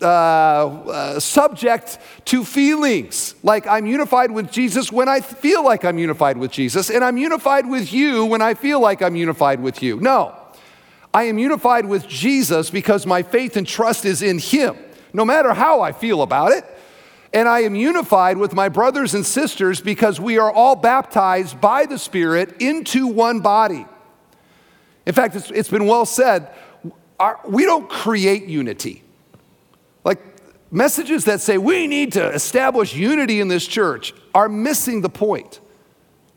uh, 0.00 0.04
uh, 0.06 1.20
subject 1.20 1.98
to 2.26 2.44
feelings. 2.44 3.34
Like 3.42 3.66
I'm 3.66 3.86
unified 3.86 4.30
with 4.30 4.50
Jesus 4.50 4.92
when 4.92 5.08
I 5.08 5.20
feel 5.20 5.64
like 5.64 5.84
I'm 5.84 5.98
unified 5.98 6.36
with 6.36 6.52
Jesus, 6.52 6.90
and 6.90 7.04
I'm 7.04 7.16
unified 7.16 7.68
with 7.68 7.92
you 7.92 8.24
when 8.26 8.42
I 8.42 8.54
feel 8.54 8.80
like 8.80 9.02
I'm 9.02 9.16
unified 9.16 9.60
with 9.60 9.82
you. 9.82 9.98
No. 10.00 10.36
I 11.14 11.24
am 11.24 11.38
unified 11.38 11.86
with 11.86 12.08
Jesus 12.08 12.70
because 12.70 13.06
my 13.06 13.22
faith 13.22 13.56
and 13.56 13.64
trust 13.64 14.04
is 14.04 14.20
in 14.20 14.40
Him, 14.40 14.76
no 15.12 15.24
matter 15.24 15.54
how 15.54 15.80
I 15.80 15.92
feel 15.92 16.22
about 16.22 16.50
it. 16.50 16.64
And 17.32 17.48
I 17.48 17.60
am 17.60 17.76
unified 17.76 18.36
with 18.36 18.52
my 18.52 18.68
brothers 18.68 19.14
and 19.14 19.24
sisters 19.24 19.80
because 19.80 20.20
we 20.20 20.38
are 20.38 20.50
all 20.50 20.74
baptized 20.74 21.60
by 21.60 21.86
the 21.86 21.98
Spirit 21.98 22.60
into 22.60 23.06
one 23.06 23.40
body. 23.40 23.86
In 25.06 25.14
fact, 25.14 25.36
it's, 25.36 25.50
it's 25.52 25.68
been 25.68 25.86
well 25.86 26.04
said 26.04 26.48
our, 27.20 27.40
we 27.46 27.64
don't 27.64 27.88
create 27.88 28.46
unity. 28.46 29.02
Like 30.04 30.20
messages 30.72 31.26
that 31.26 31.40
say 31.40 31.58
we 31.58 31.86
need 31.86 32.12
to 32.14 32.32
establish 32.32 32.94
unity 32.94 33.40
in 33.40 33.46
this 33.46 33.66
church 33.66 34.14
are 34.34 34.48
missing 34.48 35.00
the 35.00 35.08
point. 35.08 35.60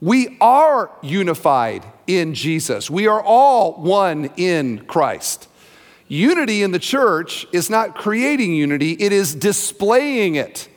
We 0.01 0.37
are 0.39 0.91
unified 1.01 1.83
in 2.07 2.33
Jesus, 2.33 2.89
we 2.89 3.07
are 3.07 3.21
all 3.21 3.73
one 3.73 4.31
in 4.37 4.85
Christ. 4.85 5.47
Unity 6.07 6.63
in 6.63 6.71
the 6.71 6.79
church 6.79 7.45
is 7.51 7.69
not 7.69 7.95
creating 7.95 8.53
unity, 8.53 8.93
it 8.93 9.11
is 9.11 9.35
displaying 9.35 10.35
it. 10.35 10.69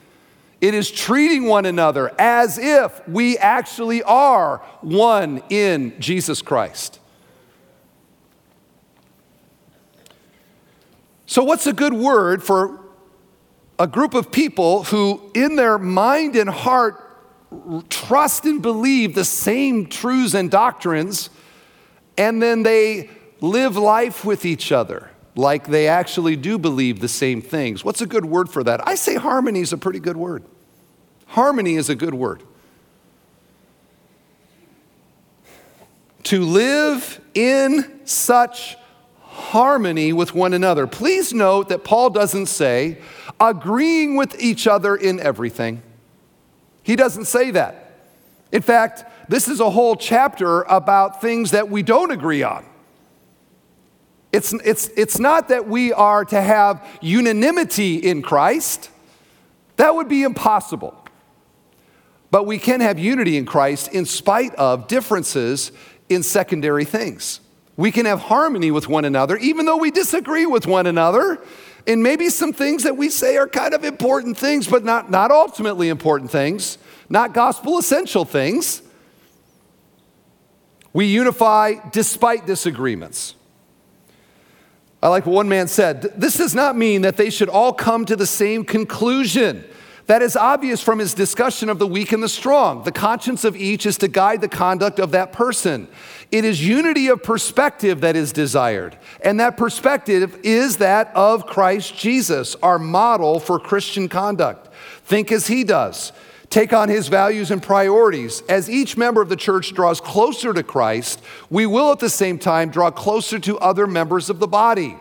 It 0.60 0.74
is 0.74 0.90
treating 0.90 1.46
one 1.46 1.64
another 1.64 2.12
as 2.18 2.58
if 2.58 3.08
we 3.08 3.38
actually 3.38 4.02
are 4.02 4.58
one 4.82 5.42
in 5.48 5.98
Jesus 5.98 6.42
Christ. 6.42 6.98
So, 11.24 11.44
what's 11.44 11.66
a 11.66 11.72
good 11.72 11.94
word 11.94 12.42
for 12.42 12.80
a 13.78 13.86
group 13.86 14.12
of 14.12 14.30
people 14.30 14.84
who, 14.84 15.30
in 15.32 15.56
their 15.56 15.78
mind 15.78 16.36
and 16.36 16.50
heart, 16.50 17.09
trust 17.88 18.44
and 18.44 18.62
believe 18.62 19.14
the 19.14 19.24
same 19.24 19.86
truths 19.86 20.34
and 20.34 20.50
doctrines, 20.50 21.30
and 22.16 22.42
then 22.42 22.62
they 22.62 23.10
live 23.40 23.76
life 23.76 24.24
with 24.24 24.44
each 24.44 24.72
other? 24.72 25.10
like 25.36 25.66
they 25.66 25.88
actually 25.88 26.36
do 26.36 26.58
believe 26.58 27.00
the 27.00 27.08
same 27.08 27.40
things. 27.40 27.84
What's 27.84 28.00
a 28.00 28.06
good 28.06 28.24
word 28.24 28.48
for 28.48 28.64
that? 28.64 28.86
I 28.86 28.94
say 28.94 29.16
harmony 29.16 29.60
is 29.60 29.72
a 29.72 29.78
pretty 29.78 30.00
good 30.00 30.16
word. 30.16 30.44
Harmony 31.26 31.76
is 31.76 31.88
a 31.88 31.94
good 31.94 32.14
word. 32.14 32.42
To 36.24 36.42
live 36.42 37.20
in 37.34 38.00
such 38.04 38.76
harmony 39.20 40.12
with 40.12 40.34
one 40.34 40.52
another. 40.52 40.86
Please 40.86 41.32
note 41.32 41.68
that 41.70 41.84
Paul 41.84 42.10
doesn't 42.10 42.46
say 42.46 42.98
agreeing 43.40 44.16
with 44.16 44.40
each 44.40 44.66
other 44.66 44.94
in 44.94 45.18
everything. 45.20 45.82
He 46.82 46.96
doesn't 46.96 47.26
say 47.26 47.50
that. 47.52 47.98
In 48.52 48.62
fact, 48.62 49.04
this 49.28 49.48
is 49.48 49.60
a 49.60 49.70
whole 49.70 49.96
chapter 49.96 50.62
about 50.62 51.20
things 51.20 51.52
that 51.52 51.70
we 51.70 51.82
don't 51.82 52.10
agree 52.10 52.42
on. 52.42 52.64
It's, 54.32 54.52
it's, 54.52 54.88
it's 54.96 55.18
not 55.18 55.48
that 55.48 55.68
we 55.68 55.92
are 55.92 56.24
to 56.24 56.40
have 56.40 56.86
unanimity 57.00 57.96
in 57.96 58.22
Christ, 58.22 58.90
that 59.76 59.94
would 59.94 60.08
be 60.08 60.22
impossible. 60.22 60.96
But 62.30 62.46
we 62.46 62.58
can 62.58 62.80
have 62.80 62.98
unity 62.98 63.36
in 63.36 63.44
Christ 63.44 63.88
in 63.88 64.04
spite 64.04 64.54
of 64.54 64.86
differences 64.86 65.72
in 66.08 66.22
secondary 66.22 66.84
things. 66.84 67.40
We 67.76 67.90
can 67.90 68.06
have 68.06 68.20
harmony 68.20 68.70
with 68.70 68.88
one 68.88 69.04
another, 69.04 69.36
even 69.38 69.66
though 69.66 69.78
we 69.78 69.90
disagree 69.90 70.46
with 70.46 70.66
one 70.66 70.86
another. 70.86 71.42
And 71.86 72.02
maybe 72.02 72.28
some 72.28 72.52
things 72.52 72.82
that 72.84 72.96
we 72.96 73.08
say 73.08 73.36
are 73.36 73.48
kind 73.48 73.74
of 73.74 73.84
important 73.84 74.36
things, 74.36 74.68
but 74.68 74.84
not, 74.84 75.10
not 75.10 75.30
ultimately 75.30 75.88
important 75.88 76.30
things, 76.30 76.78
not 77.08 77.34
gospel 77.34 77.78
essential 77.78 78.24
things. 78.24 78.82
We 80.92 81.06
unify 81.06 81.74
despite 81.92 82.46
disagreements. 82.46 83.34
I 85.02 85.08
like 85.08 85.24
what 85.24 85.32
one 85.32 85.48
man 85.48 85.66
said 85.66 86.02
this 86.02 86.36
does 86.36 86.54
not 86.54 86.76
mean 86.76 87.02
that 87.02 87.16
they 87.16 87.30
should 87.30 87.48
all 87.48 87.72
come 87.72 88.04
to 88.04 88.16
the 88.16 88.26
same 88.26 88.64
conclusion. 88.64 89.64
That 90.10 90.22
is 90.22 90.36
obvious 90.36 90.82
from 90.82 90.98
his 90.98 91.14
discussion 91.14 91.68
of 91.68 91.78
the 91.78 91.86
weak 91.86 92.10
and 92.10 92.20
the 92.20 92.28
strong. 92.28 92.82
The 92.82 92.90
conscience 92.90 93.44
of 93.44 93.54
each 93.54 93.86
is 93.86 93.96
to 93.98 94.08
guide 94.08 94.40
the 94.40 94.48
conduct 94.48 94.98
of 94.98 95.12
that 95.12 95.30
person. 95.32 95.86
It 96.32 96.44
is 96.44 96.66
unity 96.66 97.06
of 97.06 97.22
perspective 97.22 98.00
that 98.00 98.16
is 98.16 98.32
desired, 98.32 98.98
and 99.22 99.38
that 99.38 99.56
perspective 99.56 100.36
is 100.42 100.78
that 100.78 101.14
of 101.14 101.46
Christ 101.46 101.96
Jesus, 101.96 102.56
our 102.56 102.76
model 102.76 103.38
for 103.38 103.60
Christian 103.60 104.08
conduct. 104.08 104.74
Think 105.04 105.30
as 105.30 105.46
he 105.46 105.62
does 105.62 106.10
take 106.48 106.72
on 106.72 106.88
his 106.88 107.06
values 107.06 107.52
and 107.52 107.62
priorities. 107.62 108.42
As 108.48 108.68
each 108.68 108.96
member 108.96 109.22
of 109.22 109.28
the 109.28 109.36
church 109.36 109.72
draws 109.72 110.00
closer 110.00 110.52
to 110.52 110.64
Christ, 110.64 111.22
we 111.50 111.66
will 111.66 111.92
at 111.92 112.00
the 112.00 112.10
same 112.10 112.40
time 112.40 112.70
draw 112.70 112.90
closer 112.90 113.38
to 113.38 113.56
other 113.60 113.86
members 113.86 114.28
of 114.28 114.40
the 114.40 114.48
body. 114.48 114.96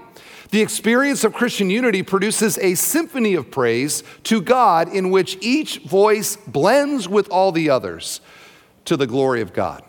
The 0.49 0.61
experience 0.61 1.23
of 1.23 1.33
Christian 1.33 1.69
unity 1.69 2.01
produces 2.01 2.57
a 2.57 2.75
symphony 2.75 3.35
of 3.35 3.51
praise 3.51 4.03
to 4.23 4.41
God 4.41 4.93
in 4.93 5.11
which 5.11 5.37
each 5.41 5.79
voice 5.79 6.35
blends 6.35 7.07
with 7.07 7.29
all 7.29 7.51
the 7.51 7.69
others 7.69 8.19
to 8.85 8.97
the 8.97 9.05
glory 9.05 9.41
of 9.41 9.53
God. 9.53 9.83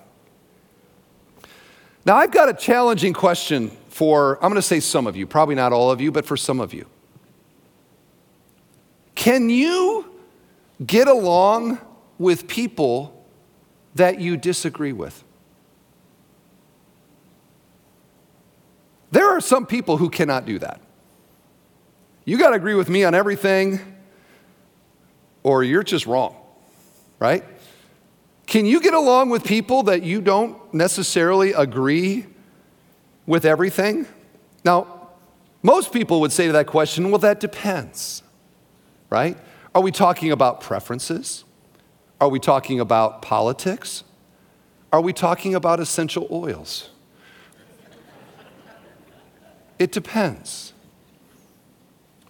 Now, 2.05 2.17
I've 2.17 2.31
got 2.31 2.49
a 2.49 2.55
challenging 2.55 3.13
question 3.13 3.71
for, 3.89 4.37
I'm 4.37 4.51
going 4.51 4.55
to 4.55 4.63
say 4.63 4.81
some 4.81 5.07
of 5.07 5.17
you, 5.17 5.27
probably 5.27 5.55
not 5.55 5.73
all 5.73 5.91
of 5.91 6.01
you, 6.01 6.13
but 6.13 6.27
for 6.27 6.37
some 6.37 6.61
of 6.61 6.75
you. 6.75 6.87
Can 9.15 9.51
you 9.51 10.11
get 10.85 11.09
along 11.09 11.79
with 12.19 12.47
people 12.47 13.27
that 13.95 14.21
you 14.21 14.37
disagree 14.37 14.93
with. 14.93 15.25
There 19.11 19.29
are 19.29 19.41
some 19.41 19.67
people 19.67 19.97
who 19.97 20.09
cannot 20.09 20.47
do 20.47 20.59
that. 20.61 20.81
You 22.25 22.39
got 22.39 22.51
to 22.51 22.57
agree 22.57 22.75
with 22.75 22.89
me 22.89 23.05
on 23.05 23.15
everything, 23.15 23.81
or 25.43 25.65
you're 25.65 25.83
just 25.83 26.07
wrong, 26.07 26.37
right? 27.19 27.45
Can 28.47 28.67
you 28.67 28.81
get 28.81 28.95
along 28.95 29.31
with 29.31 29.45
people 29.45 29.85
that 29.85 30.03
you 30.03 30.21
don't 30.21 30.75
necessarily 30.75 31.53
agree 31.53 32.27
with 33.27 33.45
everything? 33.45 34.07
Now, 34.65 35.09
most 35.63 35.93
people 35.93 36.21
would 36.21 36.33
say 36.33 36.47
to 36.47 36.53
that 36.53 36.67
question, 36.67 37.11
well, 37.11 37.19
that 37.19 37.41
depends, 37.41 38.23
right? 39.09 39.37
Are 39.75 39.83
we 39.83 39.93
talking 39.93 40.33
about 40.33 40.61
preferences? 40.61 41.45
Are 42.21 42.29
we 42.29 42.39
talking 42.39 42.81
about 42.81 43.23
politics? 43.23 44.05
Are 44.93 45.01
we 45.01 45.13
talking 45.13 45.55
about 45.55 45.81
essential 45.81 46.27
oils? 46.31 46.91
It 49.81 49.93
depends. 49.93 50.75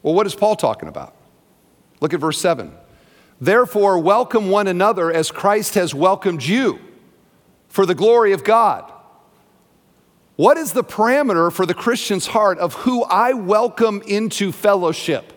Well, 0.04 0.14
what 0.14 0.24
is 0.24 0.36
Paul 0.36 0.54
talking 0.54 0.88
about? 0.88 1.16
Look 2.00 2.14
at 2.14 2.20
verse 2.20 2.40
7. 2.40 2.72
Therefore, 3.40 3.98
welcome 3.98 4.50
one 4.50 4.68
another 4.68 5.12
as 5.12 5.32
Christ 5.32 5.74
has 5.74 5.92
welcomed 5.92 6.44
you 6.44 6.78
for 7.68 7.84
the 7.84 7.94
glory 7.94 8.32
of 8.32 8.44
God. 8.44 8.90
What 10.36 10.58
is 10.58 10.72
the 10.72 10.84
parameter 10.84 11.52
for 11.52 11.66
the 11.66 11.74
Christian's 11.74 12.28
heart 12.28 12.58
of 12.58 12.74
who 12.74 13.02
I 13.02 13.32
welcome 13.32 14.00
into 14.06 14.52
fellowship? 14.52 15.32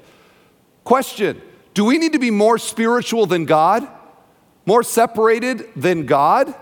Question 0.84 1.42
do 1.74 1.84
we 1.84 1.98
need 1.98 2.14
to 2.14 2.20
be 2.20 2.30
more 2.30 2.60
spiritual 2.60 3.26
than 3.26 3.46
God? 3.46 3.88
More 4.68 4.84
separated 4.84 5.68
than 5.76 6.06
God? 6.06 6.54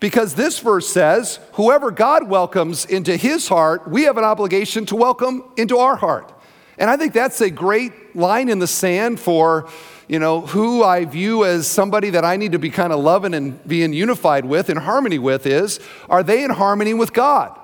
Because 0.00 0.34
this 0.34 0.60
verse 0.60 0.88
says, 0.88 1.40
whoever 1.54 1.90
God 1.90 2.28
welcomes 2.28 2.84
into 2.84 3.16
his 3.16 3.48
heart, 3.48 3.88
we 3.88 4.04
have 4.04 4.16
an 4.16 4.24
obligation 4.24 4.86
to 4.86 4.96
welcome 4.96 5.44
into 5.56 5.78
our 5.78 5.96
heart. 5.96 6.32
And 6.78 6.88
I 6.88 6.96
think 6.96 7.12
that's 7.12 7.40
a 7.40 7.50
great 7.50 8.14
line 8.14 8.48
in 8.48 8.60
the 8.60 8.68
sand 8.68 9.18
for, 9.18 9.68
you 10.06 10.20
know, 10.20 10.42
who 10.42 10.84
I 10.84 11.04
view 11.04 11.44
as 11.44 11.66
somebody 11.66 12.10
that 12.10 12.24
I 12.24 12.36
need 12.36 12.52
to 12.52 12.60
be 12.60 12.70
kind 12.70 12.92
of 12.92 13.00
loving 13.00 13.34
and 13.34 13.66
being 13.66 13.92
unified 13.92 14.44
with, 14.44 14.70
in 14.70 14.76
harmony 14.76 15.18
with, 15.18 15.46
is 15.46 15.80
are 16.08 16.22
they 16.22 16.44
in 16.44 16.50
harmony 16.50 16.94
with 16.94 17.12
God? 17.12 17.58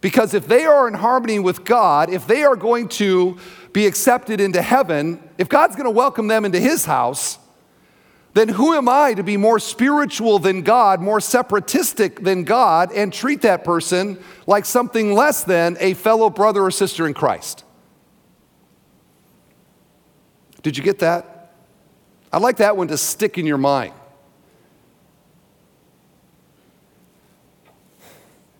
Because 0.00 0.32
if 0.34 0.48
they 0.48 0.64
are 0.64 0.88
in 0.88 0.94
harmony 0.94 1.38
with 1.38 1.64
God, 1.64 2.10
if 2.10 2.26
they 2.26 2.42
are 2.42 2.56
going 2.56 2.88
to 2.88 3.38
be 3.72 3.86
accepted 3.86 4.40
into 4.40 4.60
heaven, 4.60 5.22
if 5.38 5.48
God's 5.48 5.76
going 5.76 5.84
to 5.84 5.90
welcome 5.90 6.26
them 6.26 6.44
into 6.44 6.58
his 6.58 6.86
house, 6.86 7.38
then 8.34 8.48
who 8.48 8.74
am 8.74 8.88
I 8.88 9.14
to 9.14 9.22
be 9.22 9.36
more 9.36 9.58
spiritual 9.58 10.38
than 10.38 10.62
God, 10.62 11.00
more 11.00 11.20
separatistic 11.20 12.20
than 12.20 12.44
God, 12.44 12.90
and 12.92 13.12
treat 13.12 13.42
that 13.42 13.62
person 13.62 14.22
like 14.46 14.64
something 14.64 15.14
less 15.14 15.44
than 15.44 15.76
a 15.80 15.94
fellow 15.94 16.30
brother 16.30 16.62
or 16.62 16.70
sister 16.70 17.06
in 17.06 17.12
Christ? 17.12 17.64
Did 20.62 20.78
you 20.78 20.84
get 20.84 21.00
that? 21.00 21.52
I'd 22.32 22.40
like 22.40 22.56
that 22.58 22.76
one 22.76 22.88
to 22.88 22.96
stick 22.96 23.36
in 23.36 23.46
your 23.46 23.58
mind. 23.58 23.92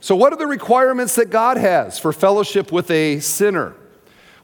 So, 0.00 0.16
what 0.16 0.32
are 0.32 0.36
the 0.36 0.48
requirements 0.48 1.14
that 1.14 1.30
God 1.30 1.56
has 1.56 1.98
for 1.98 2.12
fellowship 2.12 2.72
with 2.72 2.90
a 2.90 3.20
sinner? 3.20 3.74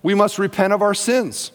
We 0.03 0.15
must 0.15 0.39
repent 0.39 0.73
of 0.73 0.81
our 0.81 0.95
sins. 0.95 1.51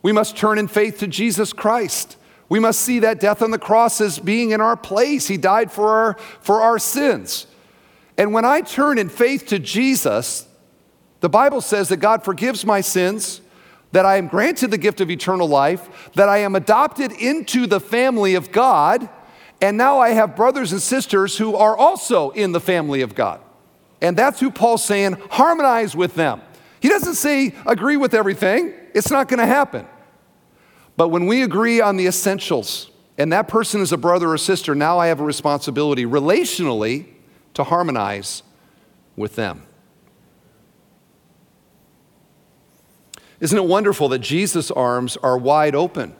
We 0.00 0.12
must 0.12 0.36
turn 0.36 0.58
in 0.58 0.68
faith 0.68 1.00
to 1.00 1.08
Jesus 1.08 1.52
Christ. 1.52 2.16
We 2.52 2.60
must 2.60 2.82
see 2.82 2.98
that 2.98 3.18
death 3.18 3.40
on 3.40 3.50
the 3.50 3.58
cross 3.58 3.98
as 4.02 4.18
being 4.18 4.50
in 4.50 4.60
our 4.60 4.76
place. 4.76 5.26
He 5.26 5.38
died 5.38 5.72
for 5.72 5.88
our, 5.88 6.14
for 6.42 6.60
our 6.60 6.78
sins. 6.78 7.46
And 8.18 8.34
when 8.34 8.44
I 8.44 8.60
turn 8.60 8.98
in 8.98 9.08
faith 9.08 9.46
to 9.46 9.58
Jesus, 9.58 10.46
the 11.20 11.30
Bible 11.30 11.62
says 11.62 11.88
that 11.88 11.96
God 11.96 12.22
forgives 12.22 12.66
my 12.66 12.82
sins, 12.82 13.40
that 13.92 14.04
I 14.04 14.18
am 14.18 14.28
granted 14.28 14.70
the 14.70 14.76
gift 14.76 15.00
of 15.00 15.10
eternal 15.10 15.48
life, 15.48 16.10
that 16.12 16.28
I 16.28 16.40
am 16.40 16.54
adopted 16.54 17.12
into 17.12 17.66
the 17.66 17.80
family 17.80 18.34
of 18.34 18.52
God 18.52 19.08
and 19.62 19.78
now 19.78 20.00
I 20.00 20.10
have 20.10 20.36
brothers 20.36 20.72
and 20.72 20.82
sisters 20.82 21.38
who 21.38 21.56
are 21.56 21.74
also 21.74 22.32
in 22.32 22.52
the 22.52 22.60
family 22.60 23.00
of 23.00 23.14
God. 23.14 23.40
And 24.02 24.14
that's 24.14 24.40
who 24.40 24.50
Paul's 24.50 24.84
saying, 24.84 25.16
harmonize 25.30 25.96
with 25.96 26.16
them. 26.16 26.42
He 26.80 26.90
doesn't 26.90 27.14
say 27.14 27.54
agree 27.64 27.96
with 27.96 28.12
everything, 28.12 28.74
it's 28.92 29.10
not 29.10 29.30
to 29.38 29.46
happen. 29.46 29.86
But 30.96 31.08
when 31.08 31.26
we 31.26 31.42
agree 31.42 31.80
on 31.80 31.96
the 31.96 32.06
essentials, 32.06 32.90
and 33.18 33.32
that 33.32 33.48
person 33.48 33.80
is 33.80 33.92
a 33.92 33.96
brother 33.96 34.30
or 34.30 34.38
sister, 34.38 34.74
now 34.74 34.98
I 34.98 35.08
have 35.08 35.20
a 35.20 35.24
responsibility 35.24 36.04
relationally 36.04 37.06
to 37.54 37.64
harmonize 37.64 38.42
with 39.16 39.36
them. 39.36 39.62
Isn't 43.40 43.58
it 43.58 43.64
wonderful 43.64 44.08
that 44.10 44.20
Jesus' 44.20 44.70
arms 44.70 45.16
are 45.16 45.36
wide 45.36 45.74
open 45.74 46.14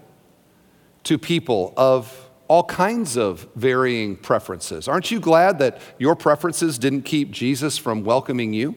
to 1.05 1.19
people 1.19 1.73
of 1.77 2.31
all 2.49 2.65
kinds 2.65 3.17
of 3.17 3.49
varying 3.55 4.15
preferences. 4.15 4.87
Aren't 4.87 5.11
you 5.11 5.19
glad 5.19 5.59
that 5.61 5.81
your 5.99 6.15
preferences 6.15 6.79
didn't 6.79 7.03
keep 7.03 7.31
Jesus 7.31 7.79
from 7.79 8.05
welcoming 8.05 8.53
you? 8.53 8.75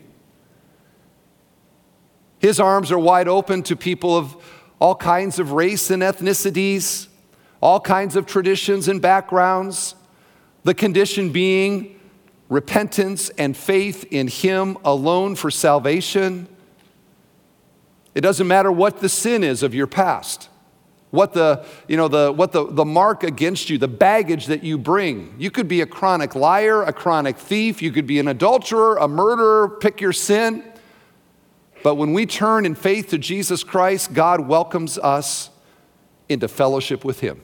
His 2.40 2.58
arms 2.58 2.90
are 2.90 2.98
wide 2.98 3.28
open 3.28 3.64
to 3.64 3.76
people 3.76 4.16
of 4.16 4.55
all 4.80 4.96
kinds 4.96 5.40
of 5.40 5.52
race 5.52 5.90
and 5.90 6.02
ethnicities, 6.02 7.08
all 7.62 7.80
kinds 7.80 8.16
of 8.16 8.26
traditions 8.26 8.88
and 8.88 9.02
backgrounds, 9.02 9.96
the 10.64 10.74
condition 10.74 11.32
being 11.32 12.00
repentance 12.50 13.30
and 13.38 13.56
faith 13.56 14.06
in 14.12 14.28
Him 14.28 14.78
alone 14.84 15.36
for 15.36 15.50
salvation. 15.50 16.48
It 18.14 18.22
doesn't 18.22 18.48
matter 18.48 18.72
what 18.72 19.00
the 19.00 19.10
sin 19.10 19.44
is 19.44 19.64
of 19.64 19.74
your 19.74 19.88
past 19.88 20.50
what 21.16 21.34
the, 21.34 21.66
you 21.88 21.98
know, 21.98 22.08
the, 22.08 22.32
what 22.32 22.52
the, 22.52 22.70
the 22.70 22.86
mark 22.86 23.24
against 23.24 23.70
you, 23.70 23.78
the 23.78 23.88
baggage 23.88 24.48
that 24.48 24.64
you 24.64 24.78
bring. 24.78 25.34
You 25.40 25.50
could 25.50 25.68
be 25.68 25.82
a 25.82 25.86
chronic 25.86 26.36
liar, 26.36 26.84
a 26.84 26.94
chronic 26.94 27.38
thief, 27.38 27.82
you 27.82 27.92
could 27.92 28.06
be 28.06 28.20
an 28.20 28.28
adulterer, 28.28 28.98
a 28.98 29.08
murderer, 29.08 29.70
pick 29.80 30.02
your 30.02 30.14
sin. 30.14 30.64
But 31.86 31.98
when 31.98 32.13
we 32.13 32.26
turn 32.26 32.65
in 32.65 32.74
faith 32.74 33.10
to 33.10 33.19
Jesus 33.19 33.63
Christ, 33.63 34.12
God 34.12 34.48
welcomes 34.48 34.98
us 34.98 35.52
into 36.28 36.48
fellowship 36.48 37.06
with 37.06 37.19
Him. 37.19 37.41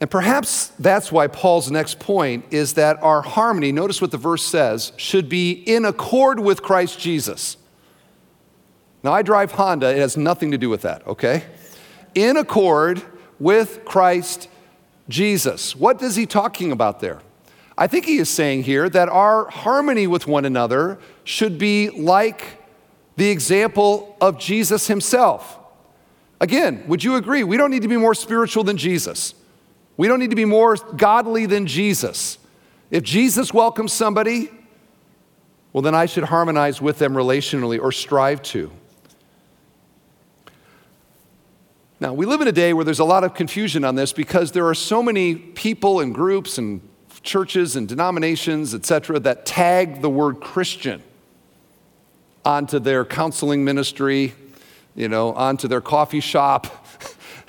And 0.00 0.10
perhaps 0.10 0.68
that's 0.78 1.12
why 1.12 1.26
Paul's 1.26 1.70
next 1.70 1.98
point 1.98 2.46
is 2.50 2.72
that 2.72 3.02
our 3.02 3.20
harmony, 3.20 3.70
notice 3.70 4.00
what 4.00 4.12
the 4.12 4.16
verse 4.16 4.42
says, 4.46 4.94
should 4.96 5.28
be 5.28 5.52
in 5.52 5.84
accord 5.84 6.40
with 6.40 6.62
Christ 6.62 6.98
Jesus. 6.98 7.58
Now, 9.02 9.12
I 9.12 9.20
drive 9.20 9.52
Honda, 9.52 9.94
it 9.94 9.98
has 9.98 10.16
nothing 10.16 10.52
to 10.52 10.56
do 10.56 10.70
with 10.70 10.80
that, 10.80 11.06
okay? 11.06 11.44
In 12.14 12.38
accord 12.38 13.02
with 13.38 13.84
Christ 13.84 14.48
Jesus. 15.10 15.76
What 15.76 16.00
is 16.00 16.16
he 16.16 16.24
talking 16.24 16.72
about 16.72 17.00
there? 17.00 17.20
I 17.82 17.88
think 17.88 18.04
he 18.04 18.18
is 18.18 18.28
saying 18.28 18.62
here 18.62 18.88
that 18.90 19.08
our 19.08 19.50
harmony 19.50 20.06
with 20.06 20.28
one 20.28 20.44
another 20.44 21.00
should 21.24 21.58
be 21.58 21.90
like 21.90 22.62
the 23.16 23.28
example 23.28 24.16
of 24.20 24.38
Jesus 24.38 24.86
himself. 24.86 25.58
Again, 26.40 26.84
would 26.86 27.02
you 27.02 27.16
agree? 27.16 27.42
We 27.42 27.56
don't 27.56 27.72
need 27.72 27.82
to 27.82 27.88
be 27.88 27.96
more 27.96 28.14
spiritual 28.14 28.62
than 28.62 28.76
Jesus. 28.76 29.34
We 29.96 30.06
don't 30.06 30.20
need 30.20 30.30
to 30.30 30.36
be 30.36 30.44
more 30.44 30.76
godly 30.76 31.46
than 31.46 31.66
Jesus. 31.66 32.38
If 32.92 33.02
Jesus 33.02 33.52
welcomes 33.52 33.92
somebody, 33.92 34.48
well, 35.72 35.82
then 35.82 35.96
I 35.96 36.06
should 36.06 36.22
harmonize 36.22 36.80
with 36.80 37.00
them 37.00 37.14
relationally 37.14 37.82
or 37.82 37.90
strive 37.90 38.42
to. 38.42 38.70
Now, 41.98 42.14
we 42.14 42.26
live 42.26 42.42
in 42.42 42.46
a 42.46 42.52
day 42.52 42.74
where 42.74 42.84
there's 42.84 43.00
a 43.00 43.04
lot 43.04 43.24
of 43.24 43.34
confusion 43.34 43.82
on 43.82 43.96
this 43.96 44.12
because 44.12 44.52
there 44.52 44.68
are 44.68 44.74
so 44.74 45.02
many 45.02 45.34
people 45.34 45.98
and 45.98 46.14
groups 46.14 46.58
and 46.58 46.80
churches 47.22 47.76
and 47.76 47.88
denominations, 47.88 48.74
et 48.74 48.84
cetera, 48.84 49.18
that 49.20 49.46
tag 49.46 50.02
the 50.02 50.10
word 50.10 50.40
Christian 50.40 51.02
onto 52.44 52.78
their 52.78 53.04
counseling 53.04 53.64
ministry, 53.64 54.34
you 54.94 55.08
know, 55.08 55.32
onto 55.34 55.68
their 55.68 55.80
coffee 55.80 56.20
shop. 56.20 56.86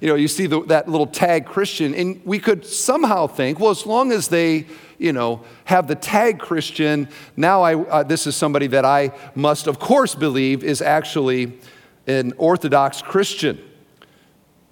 you 0.00 0.08
know, 0.08 0.14
you 0.14 0.28
see 0.28 0.46
the, 0.46 0.62
that 0.64 0.88
little 0.88 1.06
tag 1.06 1.46
Christian, 1.46 1.94
and 1.94 2.20
we 2.24 2.38
could 2.38 2.64
somehow 2.64 3.26
think, 3.26 3.60
well, 3.60 3.70
as 3.70 3.86
long 3.86 4.12
as 4.12 4.28
they, 4.28 4.66
you 4.98 5.12
know, 5.12 5.44
have 5.64 5.86
the 5.86 5.94
tag 5.94 6.38
Christian, 6.38 7.08
now 7.36 7.62
I, 7.62 7.74
uh, 7.76 8.02
this 8.02 8.26
is 8.26 8.36
somebody 8.36 8.66
that 8.68 8.84
I 8.84 9.12
must, 9.34 9.66
of 9.66 9.78
course, 9.78 10.14
believe 10.14 10.64
is 10.64 10.80
actually 10.80 11.58
an 12.06 12.32
Orthodox 12.38 13.02
Christian. 13.02 13.60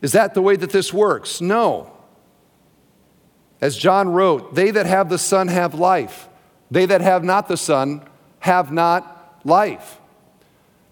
Is 0.00 0.12
that 0.12 0.34
the 0.34 0.42
way 0.42 0.56
that 0.56 0.70
this 0.70 0.92
works? 0.92 1.40
No. 1.40 1.97
As 3.60 3.76
John 3.76 4.10
wrote, 4.10 4.54
they 4.54 4.70
that 4.70 4.86
have 4.86 5.08
the 5.08 5.18
Son 5.18 5.48
have 5.48 5.74
life. 5.74 6.28
They 6.70 6.86
that 6.86 7.00
have 7.00 7.24
not 7.24 7.48
the 7.48 7.56
Son 7.56 8.02
have 8.40 8.70
not 8.70 9.40
life. 9.44 9.98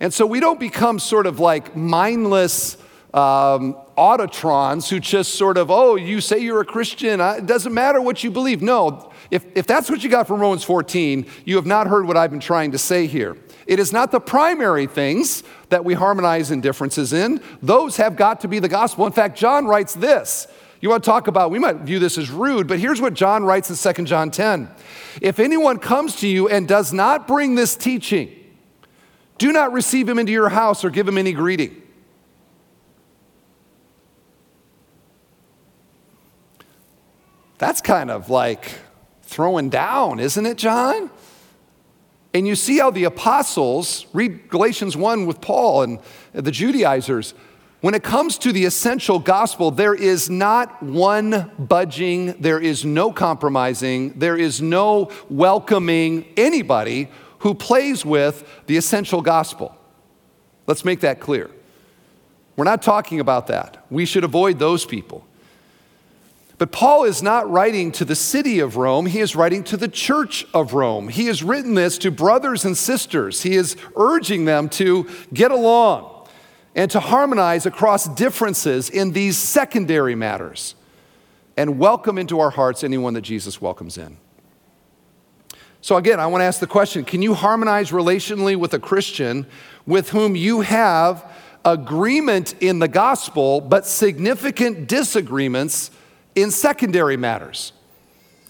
And 0.00 0.12
so 0.12 0.26
we 0.26 0.40
don't 0.40 0.60
become 0.60 0.98
sort 0.98 1.26
of 1.26 1.40
like 1.40 1.76
mindless 1.76 2.76
um, 3.14 3.76
autotrons 3.96 4.90
who 4.90 5.00
just 5.00 5.36
sort 5.36 5.56
of, 5.56 5.70
oh, 5.70 5.96
you 5.96 6.20
say 6.20 6.38
you're 6.38 6.60
a 6.60 6.66
Christian, 6.66 7.20
it 7.20 7.46
doesn't 7.46 7.72
matter 7.72 8.00
what 8.00 8.22
you 8.22 8.30
believe. 8.30 8.60
No, 8.60 9.10
if, 9.30 9.44
if 9.54 9.66
that's 9.66 9.88
what 9.88 10.04
you 10.04 10.10
got 10.10 10.26
from 10.26 10.40
Romans 10.40 10.64
14, 10.64 11.26
you 11.44 11.56
have 11.56 11.66
not 11.66 11.86
heard 11.86 12.06
what 12.06 12.16
I've 12.16 12.30
been 12.30 12.40
trying 12.40 12.72
to 12.72 12.78
say 12.78 13.06
here. 13.06 13.36
It 13.66 13.78
is 13.80 13.92
not 13.92 14.12
the 14.12 14.20
primary 14.20 14.86
things 14.86 15.42
that 15.70 15.84
we 15.84 15.94
harmonize 15.94 16.50
in 16.50 16.60
differences 16.60 17.12
in. 17.12 17.40
Those 17.62 17.96
have 17.96 18.16
got 18.16 18.42
to 18.42 18.48
be 18.48 18.58
the 18.58 18.68
gospel. 18.68 19.06
In 19.06 19.12
fact, 19.12 19.36
John 19.36 19.66
writes 19.66 19.94
this. 19.94 20.46
You 20.80 20.90
want 20.90 21.02
to 21.02 21.10
talk 21.10 21.26
about, 21.26 21.50
we 21.50 21.58
might 21.58 21.76
view 21.78 21.98
this 21.98 22.18
as 22.18 22.30
rude, 22.30 22.66
but 22.66 22.78
here's 22.78 23.00
what 23.00 23.14
John 23.14 23.44
writes 23.44 23.70
in 23.70 23.94
2 23.94 24.04
John 24.04 24.30
10. 24.30 24.68
If 25.22 25.38
anyone 25.38 25.78
comes 25.78 26.16
to 26.16 26.28
you 26.28 26.48
and 26.48 26.68
does 26.68 26.92
not 26.92 27.26
bring 27.26 27.54
this 27.54 27.76
teaching, 27.76 28.30
do 29.38 29.52
not 29.52 29.72
receive 29.72 30.08
him 30.08 30.18
into 30.18 30.32
your 30.32 30.50
house 30.50 30.84
or 30.84 30.90
give 30.90 31.08
him 31.08 31.18
any 31.18 31.32
greeting. 31.32 31.82
That's 37.58 37.80
kind 37.80 38.10
of 38.10 38.28
like 38.28 38.72
throwing 39.22 39.70
down, 39.70 40.20
isn't 40.20 40.44
it, 40.44 40.58
John? 40.58 41.10
And 42.34 42.46
you 42.46 42.54
see 42.54 42.78
how 42.78 42.90
the 42.90 43.04
apostles, 43.04 44.06
read 44.12 44.50
Galatians 44.50 44.94
1 44.94 45.24
with 45.24 45.40
Paul 45.40 45.82
and 45.82 46.00
the 46.34 46.50
Judaizers, 46.50 47.32
when 47.86 47.94
it 47.94 48.02
comes 48.02 48.36
to 48.36 48.50
the 48.50 48.64
essential 48.64 49.20
gospel, 49.20 49.70
there 49.70 49.94
is 49.94 50.28
not 50.28 50.82
one 50.82 51.52
budging, 51.56 52.32
there 52.40 52.58
is 52.58 52.84
no 52.84 53.12
compromising, 53.12 54.12
there 54.18 54.36
is 54.36 54.60
no 54.60 55.08
welcoming 55.30 56.26
anybody 56.36 57.06
who 57.38 57.54
plays 57.54 58.04
with 58.04 58.44
the 58.66 58.76
essential 58.76 59.22
gospel. 59.22 59.72
Let's 60.66 60.84
make 60.84 60.98
that 61.02 61.20
clear. 61.20 61.48
We're 62.56 62.64
not 62.64 62.82
talking 62.82 63.20
about 63.20 63.46
that. 63.46 63.86
We 63.88 64.04
should 64.04 64.24
avoid 64.24 64.58
those 64.58 64.84
people. 64.84 65.24
But 66.58 66.72
Paul 66.72 67.04
is 67.04 67.22
not 67.22 67.48
writing 67.48 67.92
to 67.92 68.04
the 68.04 68.16
city 68.16 68.58
of 68.58 68.76
Rome, 68.76 69.06
he 69.06 69.20
is 69.20 69.36
writing 69.36 69.62
to 69.62 69.76
the 69.76 69.86
church 69.86 70.44
of 70.52 70.74
Rome. 70.74 71.06
He 71.06 71.26
has 71.26 71.40
written 71.40 71.74
this 71.74 71.98
to 71.98 72.10
brothers 72.10 72.64
and 72.64 72.76
sisters. 72.76 73.44
He 73.44 73.54
is 73.54 73.76
urging 73.94 74.44
them 74.44 74.68
to 74.70 75.08
get 75.32 75.52
along 75.52 76.15
and 76.76 76.90
to 76.90 77.00
harmonize 77.00 77.64
across 77.64 78.06
differences 78.06 78.90
in 78.90 79.12
these 79.12 79.36
secondary 79.38 80.14
matters 80.14 80.74
and 81.56 81.78
welcome 81.78 82.18
into 82.18 82.38
our 82.38 82.50
hearts 82.50 82.84
anyone 82.84 83.14
that 83.14 83.22
Jesus 83.22 83.60
welcomes 83.60 83.96
in. 83.96 84.18
So, 85.80 85.96
again, 85.96 86.20
I 86.20 86.26
want 86.26 86.42
to 86.42 86.44
ask 86.44 86.60
the 86.60 86.66
question 86.66 87.04
can 87.04 87.22
you 87.22 87.32
harmonize 87.32 87.90
relationally 87.90 88.56
with 88.56 88.74
a 88.74 88.78
Christian 88.78 89.46
with 89.86 90.10
whom 90.10 90.36
you 90.36 90.60
have 90.60 91.24
agreement 91.64 92.54
in 92.60 92.78
the 92.78 92.88
gospel, 92.88 93.60
but 93.60 93.86
significant 93.86 94.86
disagreements 94.86 95.90
in 96.34 96.50
secondary 96.50 97.16
matters. 97.16 97.72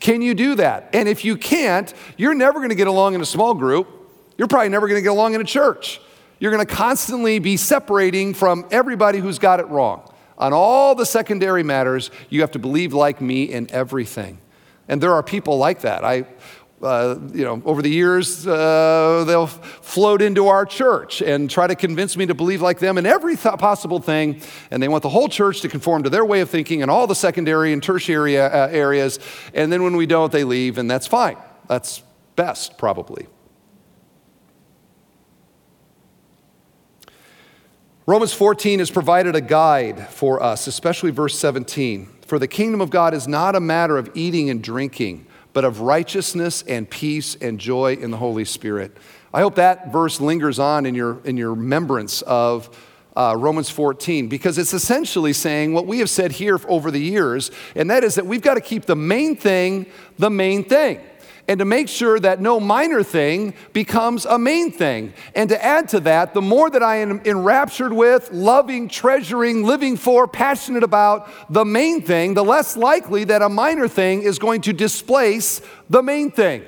Can 0.01 0.21
you 0.21 0.35
do 0.35 0.57
that? 0.57 0.91
And 0.93 1.09
if 1.09 1.25
you 1.25 1.37
can't, 1.37 1.93
you're 2.17 2.35
never 2.35 2.59
going 2.59 2.69
to 2.69 2.75
get 2.75 2.89
along 2.89 3.15
in 3.15 3.21
a 3.21 3.27
small 3.27 3.55
group. 3.55 3.89
You're 4.37 4.49
probably 4.49 4.69
never 4.69 4.89
going 4.89 4.99
to 4.99 5.03
get 5.03 5.13
along 5.13 5.35
in 5.35 5.41
a 5.41 5.45
church. 5.45 6.01
You're 6.39 6.53
going 6.53 6.67
to 6.67 6.75
constantly 6.75 7.39
be 7.39 7.57
separating 7.57 8.35
from 8.35 8.67
everybody 8.71 9.21
who's 9.21 9.39
got 9.39 9.61
it 9.61 9.69
wrong. 9.69 10.11
On 10.39 10.53
all 10.53 10.95
the 10.95 11.07
secondary 11.07 11.63
matters, 11.63 12.11
you 12.29 12.43
have 12.43 12.51
to 12.53 12.59
believe 12.59 12.93
like 12.93 13.21
me 13.21 13.45
in 13.45 13.71
everything. 13.71 14.39
And 14.87 15.03
there 15.03 15.15
are 15.15 15.23
people 15.23 15.57
like 15.57 15.81
that. 15.81 16.05
I, 16.05 16.27
uh, 16.83 17.17
you 17.33 17.43
know, 17.43 17.63
over 17.65 17.81
the 17.81 17.89
years, 17.89 18.47
uh, 18.47 19.25
they'll 19.27 19.47
float 19.47 20.21
into 20.21 20.49
our 20.49 20.67
church 20.67 21.23
and 21.23 21.51
try 21.51 21.67
to 21.67 21.75
convince 21.75 22.19
me 22.19 22.27
to 22.27 22.35
believe 22.35 22.61
like 22.61 22.79
them 22.81 22.99
in 22.99 23.07
every 23.07 23.35
th- 23.35 23.57
possible 23.57 23.99
thing. 23.99 24.43
And 24.71 24.83
they 24.83 24.89
want 24.89 25.03
the 25.03 25.09
whole 25.09 25.29
church 25.29 25.63
to 25.63 25.69
conform 25.69 26.03
to 26.03 26.11
their 26.11 26.25
way 26.25 26.43
of 26.43 26.51
thinking 26.51 26.81
in 26.81 26.91
all 26.91 27.07
the 27.07 27.15
secondary 27.15 27.73
and 27.73 27.83
tertiary 27.83 28.39
uh, 28.39 28.69
areas. 28.69 29.19
And 29.55 29.73
then 29.73 29.83
when 29.83 29.97
we 29.97 30.05
don't, 30.05 30.31
they 30.31 30.45
leave, 30.45 30.77
and 30.77 30.91
that's 30.91 31.07
fine. 31.07 31.39
That's 31.67 32.03
best, 32.37 32.77
probably. 32.77 33.27
Romans 38.09 38.33
14 38.33 38.79
has 38.79 38.89
provided 38.89 39.35
a 39.35 39.41
guide 39.41 40.07
for 40.11 40.41
us, 40.41 40.69
especially 40.69 41.11
verse 41.11 41.37
17. 41.37 42.09
For 42.25 42.39
the 42.39 42.47
kingdom 42.47 42.81
of 42.81 42.89
God 42.89 43.15
is 43.15 43.27
not 43.27 43.57
a 43.57 43.61
matter 43.61 43.99
of 43.99 44.09
eating 44.15 44.49
and 44.49 44.63
drinking, 44.63 45.27
but 45.53 45.65
of 45.65 45.81
righteousness 45.81 46.63
and 46.63 46.89
peace 46.89 47.35
and 47.41 47.59
joy 47.59 47.95
in 47.95 48.13
the 48.13 48.17
Holy 48.17 48.45
Spirit. 48.45 48.97
I 49.35 49.41
hope 49.41 49.57
that 49.57 49.93
verse 49.93 50.21
lingers 50.21 50.61
on 50.61 50.87
in 50.87 50.95
your, 50.95 51.19
in 51.25 51.37
your 51.37 51.51
remembrance 51.51 52.23
of 52.23 52.71
uh, 53.17 53.35
Romans 53.37 53.71
14, 53.71 54.29
because 54.29 54.57
it's 54.57 54.73
essentially 54.73 55.33
saying 55.33 55.73
what 55.73 55.89
we 55.89 55.99
have 55.99 56.11
said 56.11 56.31
here 56.31 56.61
over 56.69 56.93
the 56.93 57.01
years, 57.01 57.51
and 57.75 57.91
that 57.91 58.05
is 58.05 58.15
that 58.15 58.27
we've 58.27 58.41
got 58.41 58.55
to 58.55 58.61
keep 58.61 58.85
the 58.85 58.95
main 58.95 59.35
thing 59.35 59.85
the 60.17 60.31
main 60.31 60.63
thing 60.63 61.01
and 61.49 61.61
to 61.61 61.65
make 61.65 61.89
sure 61.89 62.19
that 62.19 62.41
no 62.41 62.59
minor 62.59 63.03
thing 63.03 63.55
becomes 63.73 64.25
a 64.27 64.39
main 64.39 64.73
thing. 64.73 65.13
And 65.35 65.49
to 65.51 65.65
add 65.65 65.89
to 65.91 66.01
that, 66.01 66.35
the 66.35 66.43
more 66.43 66.69
that 66.71 66.83
I 66.83 66.97
am 66.97 67.21
enraptured 67.25 67.93
with, 67.93 68.33
loving, 68.33 68.89
treasuring, 68.89 69.63
living 69.63 69.97
for, 69.97 70.27
passionate 70.27 70.83
about 70.83 71.31
the 71.53 71.65
main 71.65 72.03
thing, 72.03 72.35
the 72.35 72.45
less 72.45 72.77
likely 72.77 73.25
that 73.25 73.43
a 73.43 73.49
minor 73.49 73.87
thing 73.87 74.23
is 74.23 74.39
going 74.39 74.63
to 74.63 74.73
displace 74.73 75.61
the 75.89 76.03
main 76.03 76.33
thing. 76.33 76.65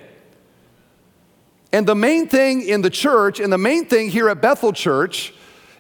And 1.73 1.87
the 1.87 1.97
main 1.97 2.29
thing 2.29 2.63
in 2.63 2.83
the 2.83 2.91
church, 2.91 3.41
and 3.41 3.53
the 3.53 3.59
main 3.59 3.85
thing 3.87 4.11
here 4.11 4.29
at 4.29 4.41
Bethel 4.41 4.73
Church, 4.73 5.35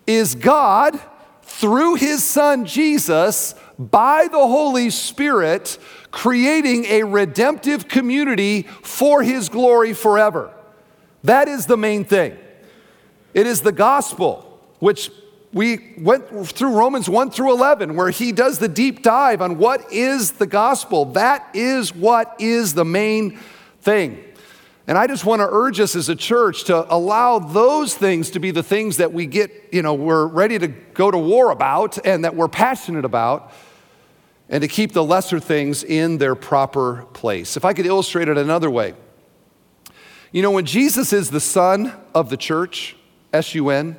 is 0.06 0.34
God, 0.34 0.98
through 1.42 1.94
his 1.94 2.24
son 2.24 2.66
Jesus, 2.66 3.54
by 3.78 4.28
the 4.30 4.38
Holy 4.38 4.90
Spirit, 4.90 5.78
creating 6.10 6.84
a 6.86 7.02
redemptive 7.02 7.88
community 7.88 8.62
for 8.82 9.22
his 9.22 9.48
glory 9.48 9.92
forever. 9.92 10.52
That 11.24 11.48
is 11.48 11.66
the 11.66 11.76
main 11.76 12.04
thing. 12.04 12.38
It 13.34 13.46
is 13.46 13.60
the 13.60 13.72
gospel, 13.72 14.60
which 14.78 15.10
we 15.52 15.94
went 15.98 16.28
through 16.48 16.76
Romans 16.76 17.08
1 17.08 17.30
through 17.30 17.52
11, 17.52 17.94
where 17.94 18.10
he 18.10 18.32
does 18.32 18.58
the 18.58 18.68
deep 18.68 19.02
dive 19.02 19.40
on 19.40 19.58
what 19.58 19.92
is 19.92 20.32
the 20.32 20.46
gospel. 20.46 21.06
That 21.06 21.48
is 21.54 21.94
what 21.94 22.36
is 22.38 22.74
the 22.74 22.84
main 22.84 23.38
thing. 23.80 24.24
And 24.86 24.96
I 24.96 25.06
just 25.06 25.26
want 25.26 25.40
to 25.40 25.48
urge 25.50 25.80
us 25.80 25.94
as 25.94 26.08
a 26.08 26.16
church 26.16 26.64
to 26.64 26.92
allow 26.92 27.38
those 27.38 27.94
things 27.94 28.30
to 28.30 28.40
be 28.40 28.50
the 28.50 28.62
things 28.62 28.96
that 28.96 29.12
we 29.12 29.26
get, 29.26 29.68
you 29.70 29.82
know, 29.82 29.92
we're 29.92 30.26
ready 30.26 30.58
to 30.58 30.68
go 30.68 31.10
to 31.10 31.18
war 31.18 31.50
about 31.50 31.98
and 32.06 32.24
that 32.24 32.34
we're 32.34 32.48
passionate 32.48 33.04
about 33.04 33.52
and 34.48 34.62
to 34.62 34.68
keep 34.68 34.92
the 34.92 35.04
lesser 35.04 35.38
things 35.38 35.84
in 35.84 36.18
their 36.18 36.34
proper 36.34 37.06
place. 37.12 37.56
If 37.56 37.64
I 37.64 37.72
could 37.72 37.86
illustrate 37.86 38.28
it 38.28 38.38
another 38.38 38.70
way, 38.70 38.94
you 40.32 40.42
know, 40.42 40.50
when 40.50 40.64
Jesus 40.64 41.12
is 41.12 41.30
the 41.30 41.40
son 41.40 41.92
of 42.14 42.30
the 42.30 42.36
church, 42.36 42.96
S 43.32 43.54
U 43.54 43.70
N, 43.70 43.96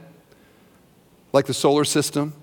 like 1.34 1.46
the 1.46 1.54
solar 1.54 1.86
system, 1.86 2.34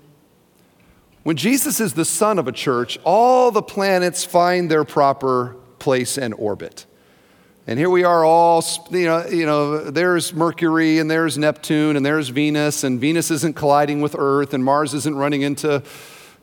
when 1.23 1.35
Jesus 1.35 1.81
is 1.81 1.93
the 1.93 2.05
son 2.05 2.39
of 2.39 2.47
a 2.47 2.53
church, 2.53 2.97
all 3.03 3.51
the 3.51 3.61
planets 3.61 4.23
find 4.23 4.71
their 4.71 4.85
proper 4.85 5.57
place 5.79 6.17
and 6.17 6.33
orbit. 6.33 6.85
And 7.69 7.77
here 7.77 7.89
we 7.89 8.05
are 8.05 8.23
all, 8.23 8.63
you 8.91 9.05
know, 9.05 9.27
you 9.27 9.45
know, 9.45 9.91
there's 9.91 10.33
Mercury 10.33 10.99
and 10.99 11.11
there's 11.11 11.37
Neptune 11.37 11.97
and 11.97 12.05
there's 12.05 12.29
Venus, 12.29 12.85
and 12.85 12.97
Venus 12.97 13.29
isn't 13.29 13.57
colliding 13.57 13.99
with 13.99 14.15
Earth, 14.17 14.53
and 14.53 14.63
Mars 14.63 14.93
isn't 14.93 15.15
running 15.17 15.41
into, 15.41 15.83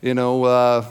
you 0.03 0.12
know, 0.12 0.44
uh, 0.44 0.85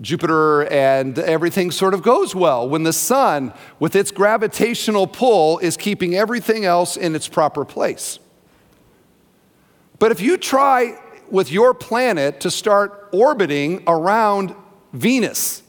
Jupiter 0.00 0.66
and 0.68 1.18
everything 1.18 1.70
sort 1.70 1.94
of 1.94 2.02
goes 2.02 2.34
well 2.34 2.68
when 2.68 2.82
the 2.82 2.92
sun, 2.92 3.52
with 3.78 3.96
its 3.96 4.10
gravitational 4.10 5.06
pull, 5.06 5.58
is 5.58 5.76
keeping 5.76 6.14
everything 6.14 6.64
else 6.64 6.96
in 6.96 7.14
its 7.14 7.28
proper 7.28 7.64
place. 7.64 8.18
But 9.98 10.10
if 10.10 10.20
you 10.20 10.36
try 10.36 10.98
with 11.30 11.52
your 11.52 11.74
planet 11.74 12.40
to 12.40 12.50
start 12.50 13.08
orbiting 13.12 13.82
around 13.86 14.54
Venus, 14.92 15.62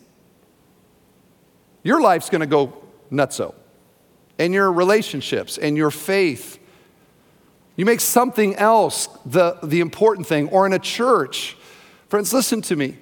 your 1.84 2.02
life's 2.02 2.30
going 2.30 2.42
to 2.42 2.48
go 2.48 2.74
nutso. 3.12 3.54
And 4.40 4.54
your 4.54 4.72
relationships 4.72 5.58
and 5.58 5.78
your 5.78 5.92
faith. 5.92 6.58
You 7.76 7.86
make 7.86 8.00
something 8.00 8.56
else 8.56 9.08
the, 9.26 9.58
the 9.62 9.82
important 9.82 10.28
thing, 10.28 10.50
or 10.50 10.66
in 10.66 10.74
a 10.74 10.80
church. 10.80 11.58
Friends, 12.10 12.34
listen 12.34 12.62
to 12.64 12.76
me. 12.76 12.98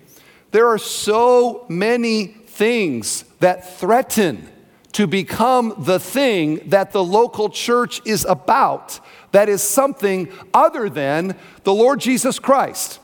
There 0.51 0.67
are 0.67 0.77
so 0.77 1.65
many 1.69 2.27
things 2.27 3.23
that 3.39 3.77
threaten 3.79 4.49
to 4.93 5.07
become 5.07 5.75
the 5.77 5.99
thing 5.99 6.69
that 6.69 6.91
the 6.91 7.03
local 7.03 7.49
church 7.49 8.01
is 8.05 8.25
about, 8.25 8.99
that 9.31 9.47
is 9.47 9.62
something 9.62 10.31
other 10.53 10.89
than 10.89 11.35
the 11.63 11.73
Lord 11.73 11.99
Jesus 11.99 12.39
Christ. 12.39 12.99